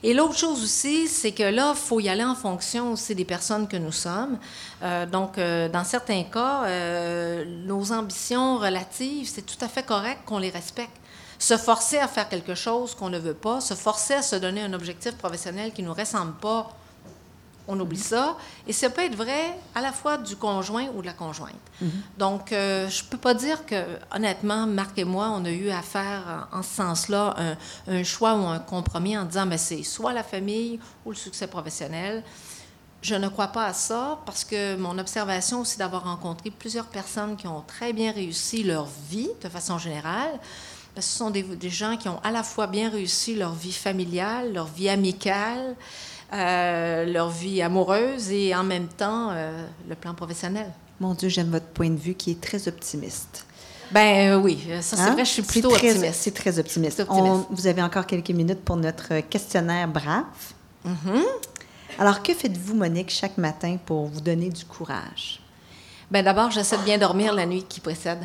Et 0.01 0.15
l'autre 0.15 0.35
chose 0.35 0.63
aussi, 0.63 1.07
c'est 1.07 1.33
que 1.33 1.43
là, 1.43 1.73
il 1.75 1.79
faut 1.79 1.99
y 1.99 2.09
aller 2.09 2.23
en 2.23 2.33
fonction 2.33 2.93
aussi 2.93 3.13
des 3.13 3.25
personnes 3.25 3.67
que 3.67 3.77
nous 3.77 3.91
sommes. 3.91 4.39
Euh, 4.81 5.05
donc, 5.05 5.37
euh, 5.37 5.69
dans 5.69 5.83
certains 5.83 6.23
cas, 6.23 6.63
euh, 6.63 7.45
nos 7.65 7.91
ambitions 7.91 8.57
relatives, 8.57 9.29
c'est 9.31 9.45
tout 9.45 9.63
à 9.63 9.67
fait 9.67 9.83
correct 9.83 10.21
qu'on 10.25 10.39
les 10.39 10.49
respecte. 10.49 10.95
Se 11.37 11.57
forcer 11.57 11.99
à 11.99 12.07
faire 12.07 12.27
quelque 12.27 12.55
chose 12.55 12.95
qu'on 12.95 13.09
ne 13.09 13.19
veut 13.19 13.35
pas, 13.35 13.61
se 13.61 13.75
forcer 13.75 14.15
à 14.15 14.23
se 14.23 14.35
donner 14.35 14.61
un 14.61 14.73
objectif 14.73 15.15
professionnel 15.15 15.73
qui 15.73 15.83
ne 15.83 15.89
nous 15.89 15.93
ressemble 15.93 16.33
pas, 16.33 16.71
on 17.69 17.79
oublie 17.79 17.99
ça. 17.99 18.35
Et 18.67 18.73
ça 18.73 18.89
peut 18.89 19.01
être 19.01 19.15
vrai 19.15 19.57
à 19.75 19.81
la 19.81 19.93
fois 19.93 20.17
du 20.17 20.35
conjoint 20.35 20.87
ou 20.95 21.01
de 21.01 21.05
la 21.05 21.13
conjointe. 21.13 21.53
Mhm. 21.81 21.91
Donc, 22.17 22.51
euh, 22.51 22.89
je 22.89 23.03
ne 23.03 23.09
peux 23.09 23.17
pas 23.17 23.33
dire 23.33 23.65
que, 23.65 23.75
honnêtement, 24.13 24.67
Marc 24.67 24.97
et 24.97 25.05
moi, 25.05 25.31
on 25.33 25.45
a 25.45 25.51
eu 25.51 25.69
à 25.69 25.81
faire 25.81 26.47
en 26.51 26.63
ce 26.63 26.75
sens-là 26.75 27.35
un, 27.87 28.03
choix 28.03 28.33
ou 28.33 28.45
un 28.45 28.59
compromis 28.59 29.17
en 29.17 29.25
disant, 29.25 29.45
mais 29.45 29.57
c'est 29.57 29.83
soit 29.83 30.13
la 30.13 30.23
famille 30.23 30.79
ou 31.05 31.11
le 31.11 31.15
succès 31.15 31.47
professionnel. 31.47 32.23
Je 33.01 33.15
ne 33.15 33.29
crois 33.29 33.47
pas 33.47 33.65
à 33.65 33.73
ça 33.73 34.19
parce 34.25 34.43
que 34.43 34.75
mon 34.75 34.97
observation 34.97 35.61
aussi 35.61 35.77
d'avoir 35.77 36.03
rencontré 36.03 36.49
plusieurs 36.49 36.87
personnes 36.87 37.37
qui 37.37 37.47
ont 37.47 37.61
très 37.61 37.93
bien 37.93 38.11
réussi 38.11 38.63
leur 38.63 38.87
vie 39.09 39.29
de 39.41 39.47
façon 39.47 39.77
générale, 39.77 40.37
ce 40.95 41.17
sont 41.17 41.29
des, 41.29 41.43
des 41.43 41.69
gens 41.69 41.95
qui 41.95 42.09
ont 42.09 42.19
à 42.23 42.31
la 42.31 42.43
fois 42.43 42.67
bien 42.67 42.89
réussi 42.89 43.35
leur 43.35 43.53
vie 43.53 43.71
familiale, 43.71 44.53
leur 44.53 44.65
vie 44.65 44.89
amicale, 44.89 45.75
euh, 46.31 47.05
leur 47.05 47.29
vie 47.29 47.61
amoureuse 47.61 48.31
et 48.31 48.53
en 48.53 48.63
même 48.63 48.87
temps 48.87 49.29
euh, 49.31 49.65
le 49.87 49.95
plan 49.95 50.13
professionnel. 50.13 50.67
Mon 50.99 51.15
Dieu, 51.15 51.27
j'aime 51.27 51.49
votre 51.49 51.65
point 51.67 51.89
de 51.89 51.97
vue 51.97 52.13
qui 52.13 52.31
est 52.31 52.41
très 52.41 52.67
optimiste. 52.67 53.45
Ben 53.91 54.33
euh, 54.33 54.37
oui, 54.37 54.67
ça 54.81 54.95
c'est 54.95 55.01
hein? 55.01 55.13
vrai, 55.13 55.25
je 55.25 55.31
suis 55.31 55.41
plutôt 55.41 55.73
optimiste. 55.73 56.13
C'est 56.13 56.33
très 56.33 56.59
optimiste. 56.59 57.03
vous 57.49 57.67
avez 57.67 57.81
encore 57.81 58.05
quelques 58.05 58.29
minutes 58.29 58.61
pour 58.63 58.75
notre 58.75 59.21
questionnaire 59.21 59.87
brave. 59.87 60.23
Mm-hmm. 60.85 61.23
Alors, 61.97 62.21
que 62.21 62.33
faites-vous, 62.33 62.75
Monique, 62.75 63.09
chaque 63.09 63.37
matin 63.39 63.77
pour 63.83 64.05
vous 64.05 64.21
donner 64.21 64.49
du 64.49 64.65
courage? 64.65 65.41
Ben 66.11 66.23
d'abord, 66.23 66.51
j'essaie 66.51 66.77
de 66.77 66.83
bien 66.83 66.99
dormir 66.99 67.33
la 67.33 67.47
nuit 67.47 67.65
qui 67.67 67.79
précède. 67.79 68.21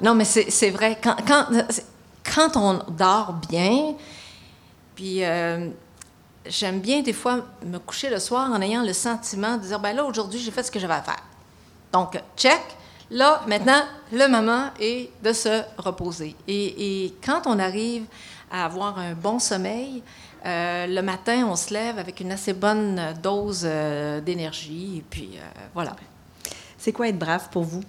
Non, 0.00 0.16
mais 0.16 0.24
c'est 0.24 0.70
vrai. 0.70 0.98
Quand, 1.00 1.16
quand, 1.26 1.46
quand, 2.24 2.56
on 2.56 2.82
dort 2.92 3.34
bien, 3.48 3.94
puis 4.96 5.22
j'aime 6.46 6.80
bien 6.80 7.02
des 7.02 7.12
fois 7.12 7.40
me 7.64 7.78
coucher 7.78 8.10
le 8.10 8.18
soir 8.18 8.50
en 8.50 8.60
ayant 8.60 8.82
le 8.82 8.92
sentiment 8.92 9.56
de 9.56 9.62
dire, 9.62 9.78
ben 9.78 9.94
là, 9.94 10.04
aujourd'hui, 10.04 10.40
j'ai 10.40 10.50
fait 10.50 10.62
ce 10.62 10.70
que 10.70 10.78
j'avais 10.78 10.94
à 10.94 11.02
faire. 11.02 11.22
Donc, 11.92 12.18
check. 12.36 12.60
Là, 13.10 13.42
maintenant, 13.46 13.82
le 14.10 14.26
moment 14.26 14.70
est 14.80 15.10
de 15.22 15.32
se 15.34 15.62
reposer. 15.76 16.34
Et, 16.48 17.12
quand 17.22 17.42
on 17.46 17.58
arrive 17.58 18.04
à 18.50 18.64
avoir 18.64 18.98
un 18.98 19.12
bon 19.12 19.38
sommeil, 19.38 20.02
euh, 20.46 20.86
le 20.86 21.02
matin, 21.02 21.46
on 21.46 21.54
se 21.54 21.74
lève 21.74 21.98
avec 21.98 22.20
une 22.20 22.32
assez 22.32 22.54
bonne 22.54 23.14
dose 23.22 23.62
euh, 23.64 24.20
d'énergie. 24.22 24.98
Et 24.98 25.04
puis, 25.08 25.32
euh, 25.36 25.40
voilà. 25.74 25.94
C'est 26.78 26.92
quoi 26.92 27.08
être 27.08 27.18
brave 27.18 27.48
pour 27.50 27.64
vous? 27.64 27.82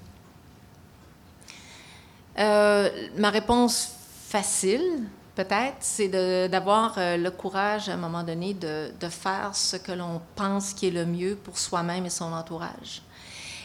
ma 2.35 3.29
réponse 3.29 3.91
facile, 4.27 5.03
peut-être, 5.36 5.77
c'est 5.79 6.07
d'avoir 6.49 6.95
euh, 6.97 7.17
le 7.17 7.31
courage 7.31 7.89
à 7.89 7.93
un 7.93 7.97
moment 7.97 8.23
donné 8.23 8.53
de, 8.53 8.91
de 8.99 9.09
faire 9.09 9.55
ce 9.55 9.77
que 9.77 9.91
l'on 9.91 10.21
pense 10.36 10.73
qui 10.73 10.88
est 10.88 10.91
le 10.91 11.05
mieux 11.05 11.36
pour 11.36 11.57
soi-même 11.57 12.05
et 12.05 12.09
son 12.09 12.31
entourage. 12.31 13.01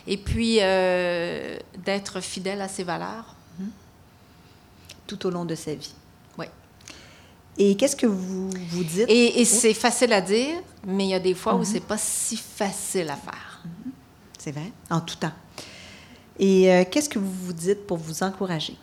Et 0.07 0.17
puis, 0.17 0.59
euh, 0.61 1.59
d'être 1.85 2.21
fidèle 2.21 2.63
à 2.63 2.69
ses 2.69 2.83
valeurs. 2.83 3.35
Mm-hmm. 3.61 3.67
Tout 5.07 5.27
au 5.27 5.31
long 5.31 5.45
de 5.45 5.55
sa 5.55 5.75
vie. 5.75 5.93
Oui. 6.39 6.47
Et 7.59 7.77
qu'est-ce 7.77 7.97
que 7.97 8.07
vous 8.07 8.49
vous 8.49 8.85
dites? 8.85 9.05
Et, 9.09 9.45
c'est 9.45 9.75
facile 9.75 10.15
à 10.15 10.23
dire, 10.23 10.57
mais 10.87 11.05
il 11.05 11.11
y 11.11 11.15
a 11.15 11.21
des 11.21 11.35
fois 11.35 11.55
où 11.55 11.63
mm-hmm. 11.63 11.73
c'est 11.73 11.85
pas 11.85 11.99
si 11.99 12.37
facile 12.37 13.11
à 13.11 13.17
faire. 13.17 13.63
Mm-hmm. 13.67 13.91
C'est 14.39 14.53
vrai, 14.53 14.73
en 14.89 15.01
tout 15.01 15.17
temps. 15.17 15.33
Et 16.39 16.73
euh, 16.73 16.85
qu'est-ce 16.91 17.09
que 17.09 17.19
vous 17.19 17.33
vous 17.33 17.53
dites 17.53 17.87
pour 17.87 17.99
vous 17.99 18.23
encourager? 18.23 18.77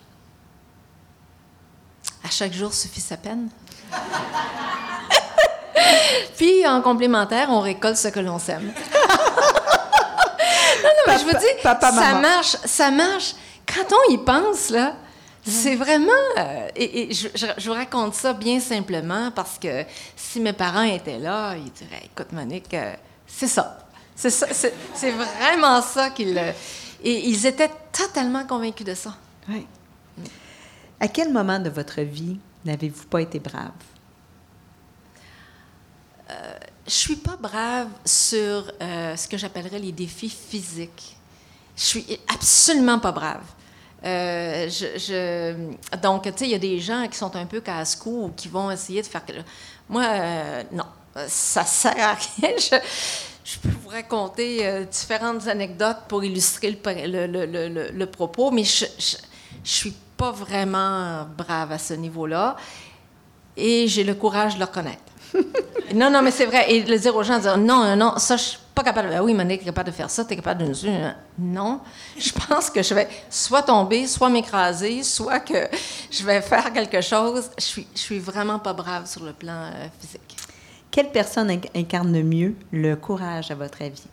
À 2.26 2.30
chaque 2.30 2.52
jour 2.52 2.74
suffit 2.74 3.00
sa 3.00 3.16
peine. 3.16 3.48
Puis, 6.36 6.66
en 6.66 6.82
complémentaire, 6.82 7.48
on 7.50 7.60
récolte 7.60 7.96
ce 7.96 8.08
que 8.08 8.18
l'on 8.18 8.40
sème. 8.40 8.64
non, 10.82 10.82
non, 10.82 11.04
mais 11.06 11.18
je 11.18 11.24
vous 11.24 11.30
dis, 11.30 11.46
ça 11.62 12.14
marche, 12.14 12.56
ça 12.64 12.90
marche. 12.90 13.34
Quand 13.66 13.84
on 13.92 14.12
y 14.12 14.18
pense, 14.18 14.70
là, 14.70 14.94
c'est 15.44 15.76
vraiment... 15.76 16.10
Euh, 16.38 16.68
et, 16.74 17.14
je, 17.14 17.28
vous 17.68 17.74
raconte 17.74 18.14
ça 18.14 18.32
bien 18.32 18.58
simplement 18.58 19.30
parce 19.30 19.58
que 19.58 19.84
si 20.16 20.40
mes 20.40 20.52
parents 20.52 20.82
étaient 20.82 21.18
là, 21.18 21.54
ils 21.54 21.70
diraient, 21.70 22.06
écoute, 22.06 22.32
Monique, 22.32 22.74
euh, 22.74 22.94
c'est 23.26 23.46
ça. 23.46 23.78
C'est 24.16 24.30
ça, 24.30 24.46
c'est 24.52 25.10
vraiment 25.10 25.82
ça 25.82 26.10
qu'ils... 26.10 26.38
et 27.04 27.28
ils 27.28 27.46
étaient 27.46 27.70
totalement 27.92 28.44
convaincus 28.46 28.86
de 28.86 28.94
ça. 28.94 29.14
Oui. 29.48 29.66
À 30.98 31.08
quel 31.08 31.32
moment 31.32 31.58
de 31.58 31.68
votre 31.70 32.00
vie 32.00 32.38
n'avez-vous 32.64 33.06
pas 33.06 33.20
été 33.20 33.38
brave? 33.38 33.72
je 36.86 36.94
suis 36.94 37.16
pas 37.16 37.36
brave 37.36 37.88
sur 38.04 38.72
euh, 38.80 39.16
ce 39.16 39.26
que 39.26 39.36
j'appellerais 39.36 39.78
les 39.78 39.92
défis 39.92 40.30
physiques. 40.30 41.16
Je 41.76 41.82
suis 41.82 42.20
absolument 42.32 42.98
pas 42.98 43.12
brave. 43.12 43.44
Euh, 44.04 44.68
je, 44.68 45.96
donc, 45.96 46.24
tu 46.24 46.30
sais, 46.36 46.44
il 46.44 46.50
y 46.50 46.54
a 46.54 46.58
des 46.58 46.78
gens 46.78 47.06
qui 47.08 47.18
sont 47.18 47.34
un 47.34 47.46
peu 47.46 47.60
casse-cou 47.60 48.26
ou 48.26 48.28
qui 48.30 48.48
vont 48.48 48.70
essayer 48.70 49.02
de 49.02 49.06
faire. 49.06 49.22
Moi, 49.88 50.04
euh, 50.04 50.62
non, 50.72 50.84
ça 51.26 51.64
sert 51.64 51.98
à 51.98 52.14
rien. 52.14 52.50
Je, 53.44 53.58
peux 53.60 53.68
vous 53.68 53.90
raconter 53.90 54.84
différentes 54.86 55.46
anecdotes 55.46 56.08
pour 56.08 56.24
illustrer 56.24 56.72
le, 56.82 58.04
propos, 58.06 58.50
mais 58.50 58.64
je, 58.64 58.86
je, 58.98 59.16
je 59.62 59.70
suis 59.70 59.94
pas 60.16 60.32
vraiment 60.32 61.26
brave 61.36 61.72
à 61.72 61.78
ce 61.78 61.94
niveau-là. 61.94 62.56
Et 63.56 63.88
j'ai 63.88 64.04
le 64.04 64.14
courage 64.14 64.54
de 64.54 64.60
le 64.60 64.64
reconnaître. 64.66 65.02
non, 65.94 66.10
non, 66.10 66.22
mais 66.22 66.30
c'est 66.30 66.46
vrai. 66.46 66.70
Et 66.70 66.82
le 66.82 66.98
dire 66.98 67.14
aux 67.14 67.22
gens, 67.22 67.38
dire 67.38 67.56
non, 67.56 67.96
non, 67.96 68.18
ça, 68.18 68.36
je 68.36 68.42
suis 68.42 68.58
pas 68.74 68.82
capable. 68.82 69.14
de... 69.14 69.20
oui, 69.20 69.34
Monique, 69.34 69.60
tu 69.60 69.64
es 69.64 69.66
capable 69.66 69.90
de 69.90 69.94
faire 69.94 70.10
ça, 70.10 70.24
tu 70.24 70.32
es 70.32 70.36
capable 70.36 70.64
de 70.64 70.68
nous. 70.68 71.12
Non. 71.38 71.80
Je 72.18 72.32
pense 72.32 72.70
que 72.70 72.82
je 72.82 72.94
vais 72.94 73.08
soit 73.30 73.62
tomber, 73.62 74.06
soit 74.06 74.28
m'écraser, 74.28 75.02
soit 75.02 75.40
que 75.40 75.68
je 76.10 76.24
vais 76.24 76.42
faire 76.42 76.72
quelque 76.72 77.00
chose. 77.00 77.50
Je 77.58 77.64
suis, 77.64 77.86
je 77.94 78.00
suis 78.00 78.18
vraiment 78.18 78.58
pas 78.58 78.72
brave 78.72 79.06
sur 79.06 79.24
le 79.24 79.32
plan 79.32 79.70
euh, 79.72 79.86
physique. 80.00 80.36
Quelle 80.90 81.10
personne 81.10 81.60
incarne 81.74 82.12
le 82.12 82.22
mieux 82.22 82.54
le 82.72 82.94
courage, 82.94 83.50
à 83.50 83.54
votre 83.54 83.82
avis? 83.82 84.04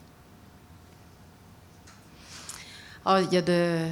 Oh, 3.06 3.18
il 3.22 3.34
y 3.34 3.38
a 3.38 3.42
de 3.42 3.88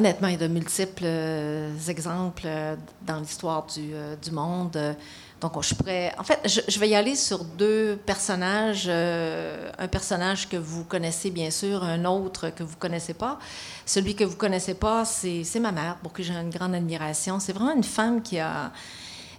Honnêtement, 0.00 0.28
il 0.28 0.40
y 0.40 0.42
a 0.42 0.48
de 0.48 0.50
multiples 0.50 1.02
euh, 1.04 1.78
exemples 1.88 2.44
euh, 2.46 2.74
dans 3.06 3.20
l'histoire 3.20 3.66
du, 3.66 3.90
euh, 3.92 4.16
du, 4.16 4.30
monde. 4.30 4.96
Donc, 5.42 5.62
je 5.62 5.74
pourrais. 5.74 6.14
En 6.16 6.24
fait, 6.24 6.40
je, 6.46 6.80
vais 6.80 6.88
y 6.88 6.94
aller 6.94 7.14
sur 7.14 7.44
deux 7.44 7.98
personnages. 8.06 8.88
un 8.88 9.88
personnage 9.88 10.48
que 10.48 10.56
vous 10.56 10.84
connaissez 10.84 11.30
bien 11.30 11.50
sûr, 11.50 11.84
un 11.84 12.06
autre 12.06 12.48
que 12.48 12.62
vous 12.62 12.76
connaissez 12.78 13.12
pas. 13.12 13.38
Celui 13.84 14.14
que 14.14 14.24
vous 14.24 14.36
connaissez 14.36 14.72
pas, 14.72 15.04
c'est 15.04 15.60
ma 15.60 15.70
mère, 15.70 15.96
pour 15.96 16.14
qui 16.14 16.24
j'ai 16.24 16.32
une 16.32 16.48
grande 16.48 16.74
admiration. 16.74 17.38
C'est 17.38 17.52
vraiment 17.52 17.74
une 17.74 17.84
femme 17.84 18.22
qui 18.22 18.38
a 18.38 18.72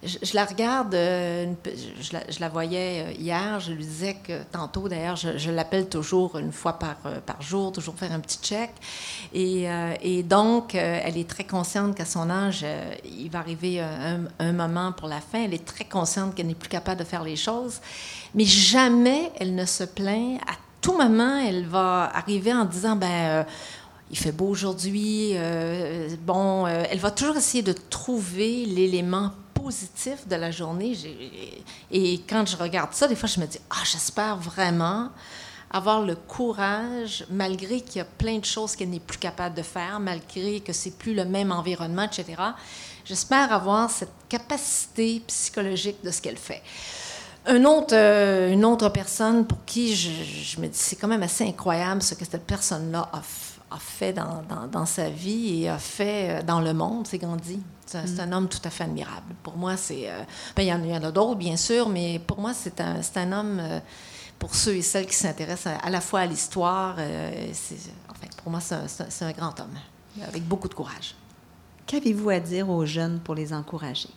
je, 0.04 0.34
la 0.34 0.46
regarde, 0.46 0.96
euh, 0.96 1.54
je, 2.00 2.40
la, 2.40 2.50
voyais 2.50 3.06
euh, 3.06 3.12
hier, 3.20 3.60
je 3.60 3.72
lui 3.72 3.84
disais 3.84 4.16
que 4.16 4.42
tantôt, 4.52 4.90
d'ailleurs, 4.90 5.16
je, 5.16 5.52
l'appelle 5.52 5.90
toujours 5.90 6.38
une 6.40 6.52
fois 6.52 6.74
par, 6.74 6.96
euh, 7.06 7.20
par 7.24 7.42
jour, 7.42 7.72
toujours 7.72 7.96
faire 7.96 8.12
un 8.12 8.20
petit 8.20 8.40
check. 8.42 8.72
Et, 9.34 10.24
donc, 10.24 10.76
elle 10.76 11.18
est 11.18 11.30
très 11.30 11.44
consciente 11.44 11.96
qu'à 11.96 12.06
son 12.06 12.30
âge, 12.30 12.66
il 13.06 13.30
va 13.30 13.40
arriver 13.40 13.80
un, 13.80 14.22
un, 14.40 14.54
moment 14.54 14.92
pour 14.92 15.08
la 15.08 15.20
fin. 15.20 15.44
Elle 15.44 15.54
est 15.54 15.66
très 15.66 15.86
consciente 15.86 16.36
qu'elle 16.36 16.48
n'est 16.48 16.56
plus 16.56 16.70
capable 16.70 17.00
de 17.00 17.06
faire 17.06 17.24
les 17.24 17.36
choses. 17.36 17.80
Mais 18.34 18.46
jamais 18.46 19.32
elle 19.40 19.56
ne 19.56 19.66
se 19.66 19.84
plaint. 19.84 20.40
À 20.48 20.56
tout 20.80 20.98
moment, 20.98 21.38
elle 21.38 21.66
va 21.66 22.12
arriver 22.14 22.54
en 22.54 22.66
disant, 22.66 22.96
ben 22.96 23.46
il 24.10 24.18
fait 24.18 24.32
beau 24.32 24.48
aujourd'hui. 24.48 25.34
bon, 26.26 26.68
elle 26.68 27.00
va 27.00 27.12
toujours 27.12 27.38
essayer 27.38 27.64
de 27.64 27.74
trouver 27.74 28.66
l'élément 28.66 29.32
positif 29.62 30.28
de 30.28 30.36
la 30.36 30.52
journée. 30.52 30.98
Et 31.92 32.22
quand 32.30 32.46
je 32.48 32.58
regarde 32.58 32.94
ça, 32.94 33.08
des 33.08 33.16
fois, 33.16 33.30
je 33.30 33.40
me 33.40 33.46
dis, 33.46 33.60
ah, 33.70 33.84
j'espère 33.84 34.38
vraiment 34.38 35.10
avoir 35.70 36.02
le 36.02 36.16
courage, 36.16 37.26
malgré 37.30 37.80
qu'il 37.82 37.98
y 37.98 38.02
a 38.02 38.06
plein 38.06 38.40
de 38.40 38.46
choses 38.46 38.76
qu'elle 38.76 38.90
n'est 38.90 39.00
plus 39.00 39.18
capable 39.18 39.56
de 39.56 39.62
faire, 39.62 40.00
malgré 40.00 40.60
que 40.60 40.74
c'est 40.74 40.98
plus 40.98 41.14
le 41.14 41.24
même 41.24 41.52
environnement, 41.52 42.04
etc. 42.04 42.26
J'espère 43.06 43.54
avoir 43.54 43.90
cette 43.90 44.12
capacité 44.28 45.22
psychologique 45.28 46.04
de 46.04 46.12
ce 46.12 46.22
qu'elle 46.22 46.38
fait. 46.38 46.62
Un 47.46 47.64
autre, 47.66 47.96
euh, 47.96 48.52
une 48.52 48.66
autre 48.66 48.90
personne 48.90 49.48
pour 49.48 49.66
qui 49.66 49.96
je, 49.96 50.60
me 50.60 50.68
dis, 50.68 50.78
c'est 50.78 50.98
quand 50.98 51.08
même 51.08 51.24
assez 51.24 51.46
incroyable 51.48 52.02
ce 52.04 52.14
que 52.14 52.26
cette 52.26 52.46
personne-là 52.46 53.10
a 53.12 53.22
fait 53.22 53.52
fait 53.80 54.14
dans, 54.14 54.44
dans, 54.72 54.86
sa 54.86 55.10
vie 55.10 55.64
et 55.64 55.70
a 55.70 55.78
fait 55.78 56.40
euh, 56.40 56.44
dans 56.44 56.60
le 56.60 56.74
monde, 56.74 57.08
c'est 57.08 57.18
Gandhi. 57.18 57.60
C'est 57.92 58.18
mm. 58.18 58.20
un 58.20 58.32
homme 58.32 58.48
tout 58.50 58.62
à 58.64 58.70
fait 58.70 58.84
admirable. 58.84 59.36
Pour 59.44 59.58
moi, 59.58 59.78
c'est... 59.78 60.10
Euh, 60.10 60.24
ben, 60.56 60.64
il 60.64 60.68
y 60.68 60.74
en, 60.74 61.04
a 61.04 61.12
d'autres, 61.12 61.36
bien 61.36 61.58
sûr, 61.58 61.90
mais 61.90 62.20
pour 62.20 62.40
moi, 62.40 62.54
c'est 62.54 62.80
un, 62.82 63.02
un 63.16 63.32
homme, 63.32 63.60
euh, 63.60 63.80
pour 64.40 64.56
ceux 64.56 64.76
et 64.76 64.82
celles 64.82 65.06
qui 65.06 65.16
s'intéressent 65.16 65.74
à, 65.82 65.90
la 65.90 66.02
fois 66.02 66.22
à 66.22 66.26
l'histoire, 66.26 66.96
enfin, 68.10 68.28
pour 68.42 68.52
moi, 68.52 68.60
c'est 68.62 69.26
un, 69.26 69.32
grand 69.32 69.60
homme, 69.60 69.78
avec 70.28 70.44
beaucoup 70.44 70.68
de 70.68 70.74
courage. 70.74 71.16
Qu'avez-vous 71.86 72.30
à 72.30 72.40
dire 72.40 72.70
aux 72.70 72.86
jeunes 72.86 73.20
pour 73.20 73.36
les 73.36 73.54
encourager? 73.54 74.10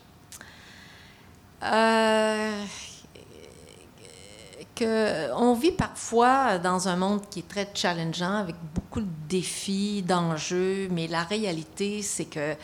on 4.82 5.54
vit 5.54 5.72
parfois 5.72 6.58
dans 6.58 6.88
un 6.88 6.96
monde 6.96 7.20
qui 7.30 7.40
est 7.40 7.48
très 7.48 7.68
challengeant, 7.74 8.36
avec 8.36 8.56
beaucoup 8.74 9.00
de 9.00 9.08
défis, 9.28 10.02
d'enjeux, 10.02 10.88
mais 10.90 11.06
la 11.06 11.22
réalité, 11.22 12.02
c'est 12.02 12.26
que 12.26 12.54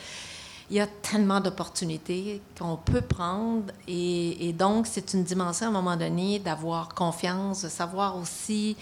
il 0.71 0.77
y 0.77 0.79
a 0.79 0.87
tellement 0.87 1.41
d'opportunités 1.41 2.41
qu'on 2.57 2.77
peut 2.77 3.01
prendre 3.01 3.73
et, 3.89 4.53
donc 4.57 4.87
c'est 4.87 5.13
une 5.13 5.25
dimension 5.25 5.65
à 5.67 5.69
un 5.69 5.73
moment 5.73 5.97
donné 5.97 6.39
d'avoir 6.39 6.95
confiance, 6.95 7.63
de 7.63 7.67
savoir 7.69 8.15
aussi 8.15 8.77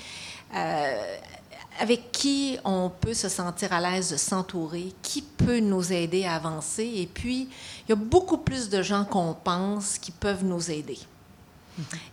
euh, 0.55 1.17
avec 1.79 2.11
qui 2.11 2.59
on 2.63 2.91
peut 2.91 3.15
se 3.15 3.27
sentir 3.27 3.73
à 3.73 3.81
l'aise 3.81 4.11
de 4.11 4.17
s'entourer, 4.17 4.93
qui 5.01 5.23
peut 5.23 5.59
nous 5.59 5.91
aider 5.91 6.25
à 6.25 6.35
avancer 6.35 6.85
et 6.85 7.07
puis 7.07 7.49
il 7.87 7.89
y 7.89 7.93
a 7.93 7.95
beaucoup 7.95 8.37
plus 8.37 8.69
de 8.69 8.83
gens 8.83 9.03
qu'on 9.03 9.33
pense 9.33 9.97
qui 9.97 10.11
peuvent 10.11 10.45
nous 10.45 10.69
aider. 10.69 10.99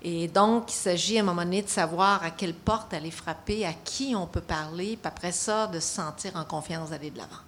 Et 0.00 0.28
donc, 0.28 0.72
il 0.72 0.76
s'agit 0.76 1.18
à 1.18 1.22
un 1.22 1.24
moment 1.24 1.42
donné 1.42 1.60
de 1.60 1.68
savoir 1.68 2.22
à 2.22 2.30
quelle 2.30 2.54
porte 2.54 2.94
aller 2.94 3.10
frapper, 3.10 3.66
à 3.66 3.72
qui 3.72 4.14
on 4.14 4.24
peut 4.24 4.40
parler, 4.40 4.96
puis 4.96 5.08
après 5.08 5.32
ça, 5.32 5.66
de 5.66 5.80
se 5.80 5.88
sentir 5.88 6.36
en 6.36 6.44
confiance 6.44 6.90
d'aller 6.90 7.10
de 7.10 7.18
l'avant. 7.18 7.45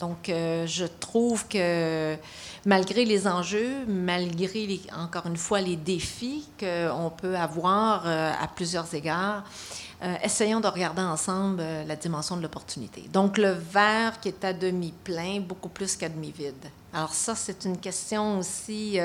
Donc, 0.00 0.28
euh, 0.28 0.66
je 0.66 0.84
trouve 0.84 1.46
que 1.48 2.16
malgré 2.64 3.04
les 3.04 3.26
enjeux, 3.26 3.84
malgré, 3.86 4.80
encore 4.96 5.26
une 5.26 5.36
fois, 5.36 5.60
les 5.60 5.76
défis 5.76 6.48
qu'on 6.58 7.10
peut 7.10 7.36
avoir 7.36 8.04
euh, 8.06 8.32
à 8.40 8.46
plusieurs 8.46 8.92
égards, 8.94 9.42
euh, 10.02 10.14
essayons 10.22 10.60
de 10.60 10.68
regarder 10.68 11.02
ensemble 11.02 11.62
la 11.86 11.96
dimension 11.96 12.36
de 12.36 12.42
l'opportunité. 12.42 13.04
Donc, 13.12 13.38
le 13.38 13.50
verre 13.50 14.20
qui 14.20 14.28
est 14.28 14.44
à 14.44 14.52
demi 14.52 14.94
plein, 15.02 15.40
beaucoup 15.40 15.68
plus 15.68 15.96
qu'à 15.96 16.08
demi 16.08 16.30
vide. 16.30 16.54
Alors 16.92 17.12
ça, 17.12 17.34
c'est 17.34 17.64
une 17.66 17.76
question 17.76 18.38
aussi, 18.38 18.98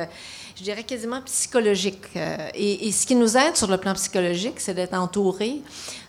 je 0.56 0.64
dirais 0.64 0.84
quasiment 0.84 1.22
psychologique. 1.22 2.06
Euh, 2.16 2.50
et, 2.54 2.92
ce 2.92 3.06
qui 3.06 3.16
nous 3.16 3.38
aide 3.38 3.56
sur 3.56 3.68
le 3.68 3.78
plan 3.78 3.94
psychologique, 3.94 4.60
c'est 4.60 4.74
d'être 4.74 4.94
entouré 4.94 5.62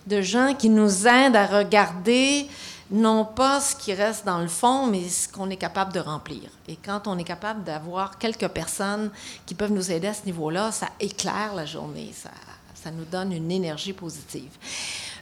de 0.07 0.21
gens 0.21 0.53
qui 0.53 0.69
nous 0.69 1.07
aident 1.07 1.35
à 1.35 1.45
regarder 1.45 2.47
non 2.91 3.25
pas 3.25 3.59
ce 3.61 3.75
qui 3.75 3.93
reste 3.93 4.25
dans 4.25 4.39
le 4.39 4.47
fond, 4.47 4.85
mais 4.87 5.09
ce 5.09 5.27
qu'on 5.27 5.49
est 5.49 5.57
capable 5.57 5.91
de 5.93 5.99
remplir. 5.99 6.49
Et 6.67 6.75
quand 6.75 7.07
on 7.07 7.17
est 7.17 7.23
capable 7.23 7.63
d'avoir 7.63 8.17
quelques 8.17 8.47
personnes 8.49 9.09
qui 9.45 9.55
peuvent 9.55 9.71
nous 9.71 9.91
aider 9.91 10.07
à 10.07 10.13
ce 10.13 10.25
niveau-là, 10.25 10.71
ça 10.71 10.87
éclaire 10.99 11.55
la 11.55 11.65
journée, 11.65 12.11
ça, 12.13 12.29
ça 12.75 12.91
nous 12.91 13.05
donne 13.05 13.31
une 13.31 13.51
énergie 13.51 13.93
positive. 13.93 14.51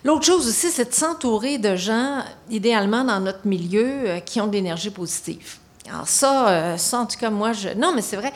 L'autre 0.04 0.26
chose 0.26 0.48
aussi, 0.48 0.70
c'est 0.70 0.90
de 0.90 0.94
s'entourer 0.94 1.58
de 1.58 1.78
gens, 1.78 2.22
idéalement 2.50 3.06
dans 3.06 3.22
notre 3.22 3.48
milieu, 3.48 4.10
euh, 4.10 4.20
qui 4.20 4.42
ont 4.42 4.48
de 4.48 4.54
l'énergie 4.54 4.90
positive. 4.90 5.58
Alors 5.90 6.08
ça, 6.08 6.50
euh, 6.50 6.78
ça, 6.78 7.00
en 7.00 7.06
tout 7.06 7.18
cas, 7.18 7.30
moi, 7.30 7.54
je... 7.54 7.70
Non, 7.70 7.94
mais 7.96 8.02
c'est 8.02 8.18
vrai. 8.18 8.34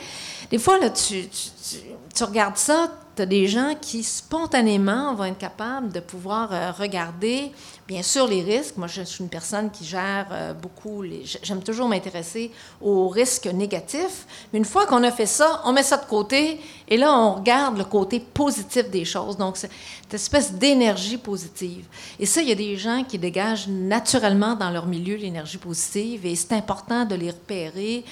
Des 0.50 0.58
fois, 0.58 0.78
là, 0.78 0.88
tu, 0.88 1.28
tu 1.28 2.24
regardes 2.24 2.56
ça, 2.56 2.90
tu 3.18 3.26
des 3.26 3.48
gens 3.48 3.74
qui 3.80 4.02
spontanément 4.02 5.14
vont 5.14 5.24
être 5.24 5.38
capables 5.38 5.90
de 5.90 6.00
pouvoir 6.00 6.52
euh, 6.52 6.70
regarder, 6.70 7.50
bien 7.86 8.02
sûr, 8.02 8.26
les 8.26 8.42
risques. 8.42 8.76
Moi, 8.76 8.86
je 8.86 9.02
suis 9.02 9.22
une 9.22 9.30
personne 9.30 9.70
qui 9.70 9.84
gère 9.84 10.26
euh, 10.30 10.54
beaucoup, 10.54 11.02
les... 11.02 11.24
j'aime 11.42 11.62
toujours 11.62 11.88
m'intéresser 11.88 12.52
aux 12.80 13.08
risques 13.08 13.46
négatifs. 13.46 14.26
Mais 14.52 14.58
une 14.58 14.64
fois 14.64 14.86
qu'on 14.86 15.02
a 15.02 15.10
fait 15.10 15.26
ça, 15.26 15.62
on 15.64 15.72
met 15.72 15.82
ça 15.82 15.96
de 15.96 16.06
côté 16.06 16.60
et 16.86 16.96
là, 16.96 17.12
on 17.12 17.34
regarde 17.34 17.76
le 17.78 17.84
côté 17.84 18.20
positif 18.20 18.88
des 18.90 19.04
choses. 19.04 19.36
Donc, 19.36 19.56
cette 19.56 19.72
espèce 20.12 20.52
d'énergie 20.52 21.18
positive. 21.18 21.86
Et 22.20 22.26
ça, 22.26 22.40
il 22.40 22.48
y 22.48 22.52
a 22.52 22.56
des 22.56 22.76
gens 22.76 23.04
qui 23.04 23.18
dégagent 23.18 23.68
naturellement 23.68 24.54
dans 24.54 24.70
leur 24.70 24.86
milieu 24.86 25.16
l'énergie 25.16 25.58
positive 25.58 26.24
et 26.24 26.36
c'est 26.36 26.52
important 26.52 27.04
de 27.04 27.14
les 27.14 27.30
repérer 27.30 28.04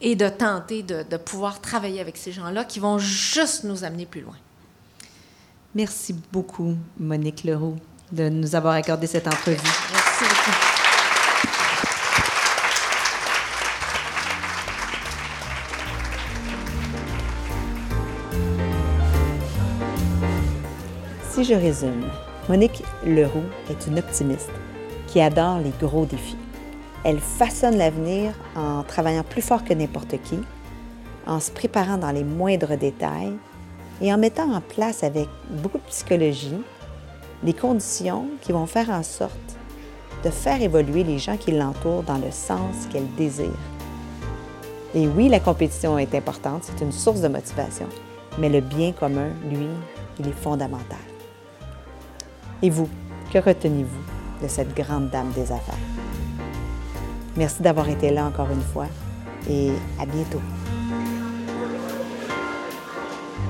et 0.00 0.16
de 0.16 0.28
tenter 0.28 0.82
de 0.82 1.16
pouvoir 1.16 1.60
travailler 1.60 2.00
avec 2.00 2.16
ces 2.16 2.32
gens-là 2.32 2.64
qui 2.64 2.78
vont 2.78 2.98
juste 2.98 3.64
nous 3.64 3.82
amener 3.82 4.06
plus 4.06 4.20
loin. 4.20 4.36
Merci 5.78 6.12
beaucoup, 6.32 6.74
Monique 6.98 7.44
Leroux, 7.44 7.76
de 8.10 8.28
nous 8.28 8.56
avoir 8.56 8.74
accordé 8.74 9.06
cette 9.06 9.28
entrevue. 9.28 9.58
Merci 9.92 10.24
beaucoup. 10.24 10.50
Si 21.30 21.44
je 21.44 21.54
résume, 21.54 22.10
Monique 22.48 22.82
Leroux 23.06 23.44
est 23.70 23.86
une 23.86 24.00
optimiste 24.00 24.50
qui 25.06 25.20
adore 25.20 25.60
les 25.60 25.72
gros 25.80 26.06
défis. 26.06 26.36
Elle 27.04 27.20
façonne 27.20 27.78
l'avenir 27.78 28.32
en 28.56 28.82
travaillant 28.82 29.22
plus 29.22 29.42
fort 29.42 29.62
que 29.62 29.74
n'importe 29.74 30.20
qui, 30.24 30.40
en 31.24 31.38
se 31.38 31.52
préparant 31.52 31.98
dans 31.98 32.10
les 32.10 32.24
moindres 32.24 32.76
détails 32.76 33.36
et 34.00 34.12
en 34.12 34.18
mettant 34.18 34.52
en 34.52 34.60
place 34.60 35.02
avec 35.02 35.28
beaucoup 35.50 35.78
de 35.78 35.84
psychologie 35.84 36.60
les 37.42 37.52
conditions 37.52 38.26
qui 38.40 38.52
vont 38.52 38.66
faire 38.66 38.90
en 38.90 39.02
sorte 39.02 39.32
de 40.24 40.30
faire 40.30 40.60
évoluer 40.60 41.04
les 41.04 41.18
gens 41.18 41.36
qui 41.36 41.52
l'entourent 41.52 42.02
dans 42.02 42.18
le 42.18 42.30
sens 42.30 42.86
qu'elle 42.90 43.06
désire. 43.14 43.50
Et 44.94 45.06
oui, 45.06 45.28
la 45.28 45.38
compétition 45.38 45.98
est 45.98 46.14
importante, 46.14 46.64
c'est 46.64 46.84
une 46.84 46.92
source 46.92 47.20
de 47.20 47.28
motivation, 47.28 47.86
mais 48.38 48.48
le 48.48 48.60
bien 48.60 48.92
commun, 48.92 49.28
lui, 49.48 49.68
il 50.18 50.28
est 50.28 50.32
fondamental. 50.32 50.98
Et 52.62 52.70
vous, 52.70 52.88
que 53.32 53.38
retenez-vous 53.38 54.42
de 54.42 54.48
cette 54.48 54.74
grande 54.74 55.10
dame 55.10 55.30
des 55.32 55.52
affaires? 55.52 55.74
Merci 57.36 57.62
d'avoir 57.62 57.88
été 57.88 58.10
là 58.10 58.26
encore 58.26 58.50
une 58.50 58.62
fois 58.62 58.86
et 59.48 59.70
à 60.00 60.06
bientôt. 60.06 60.40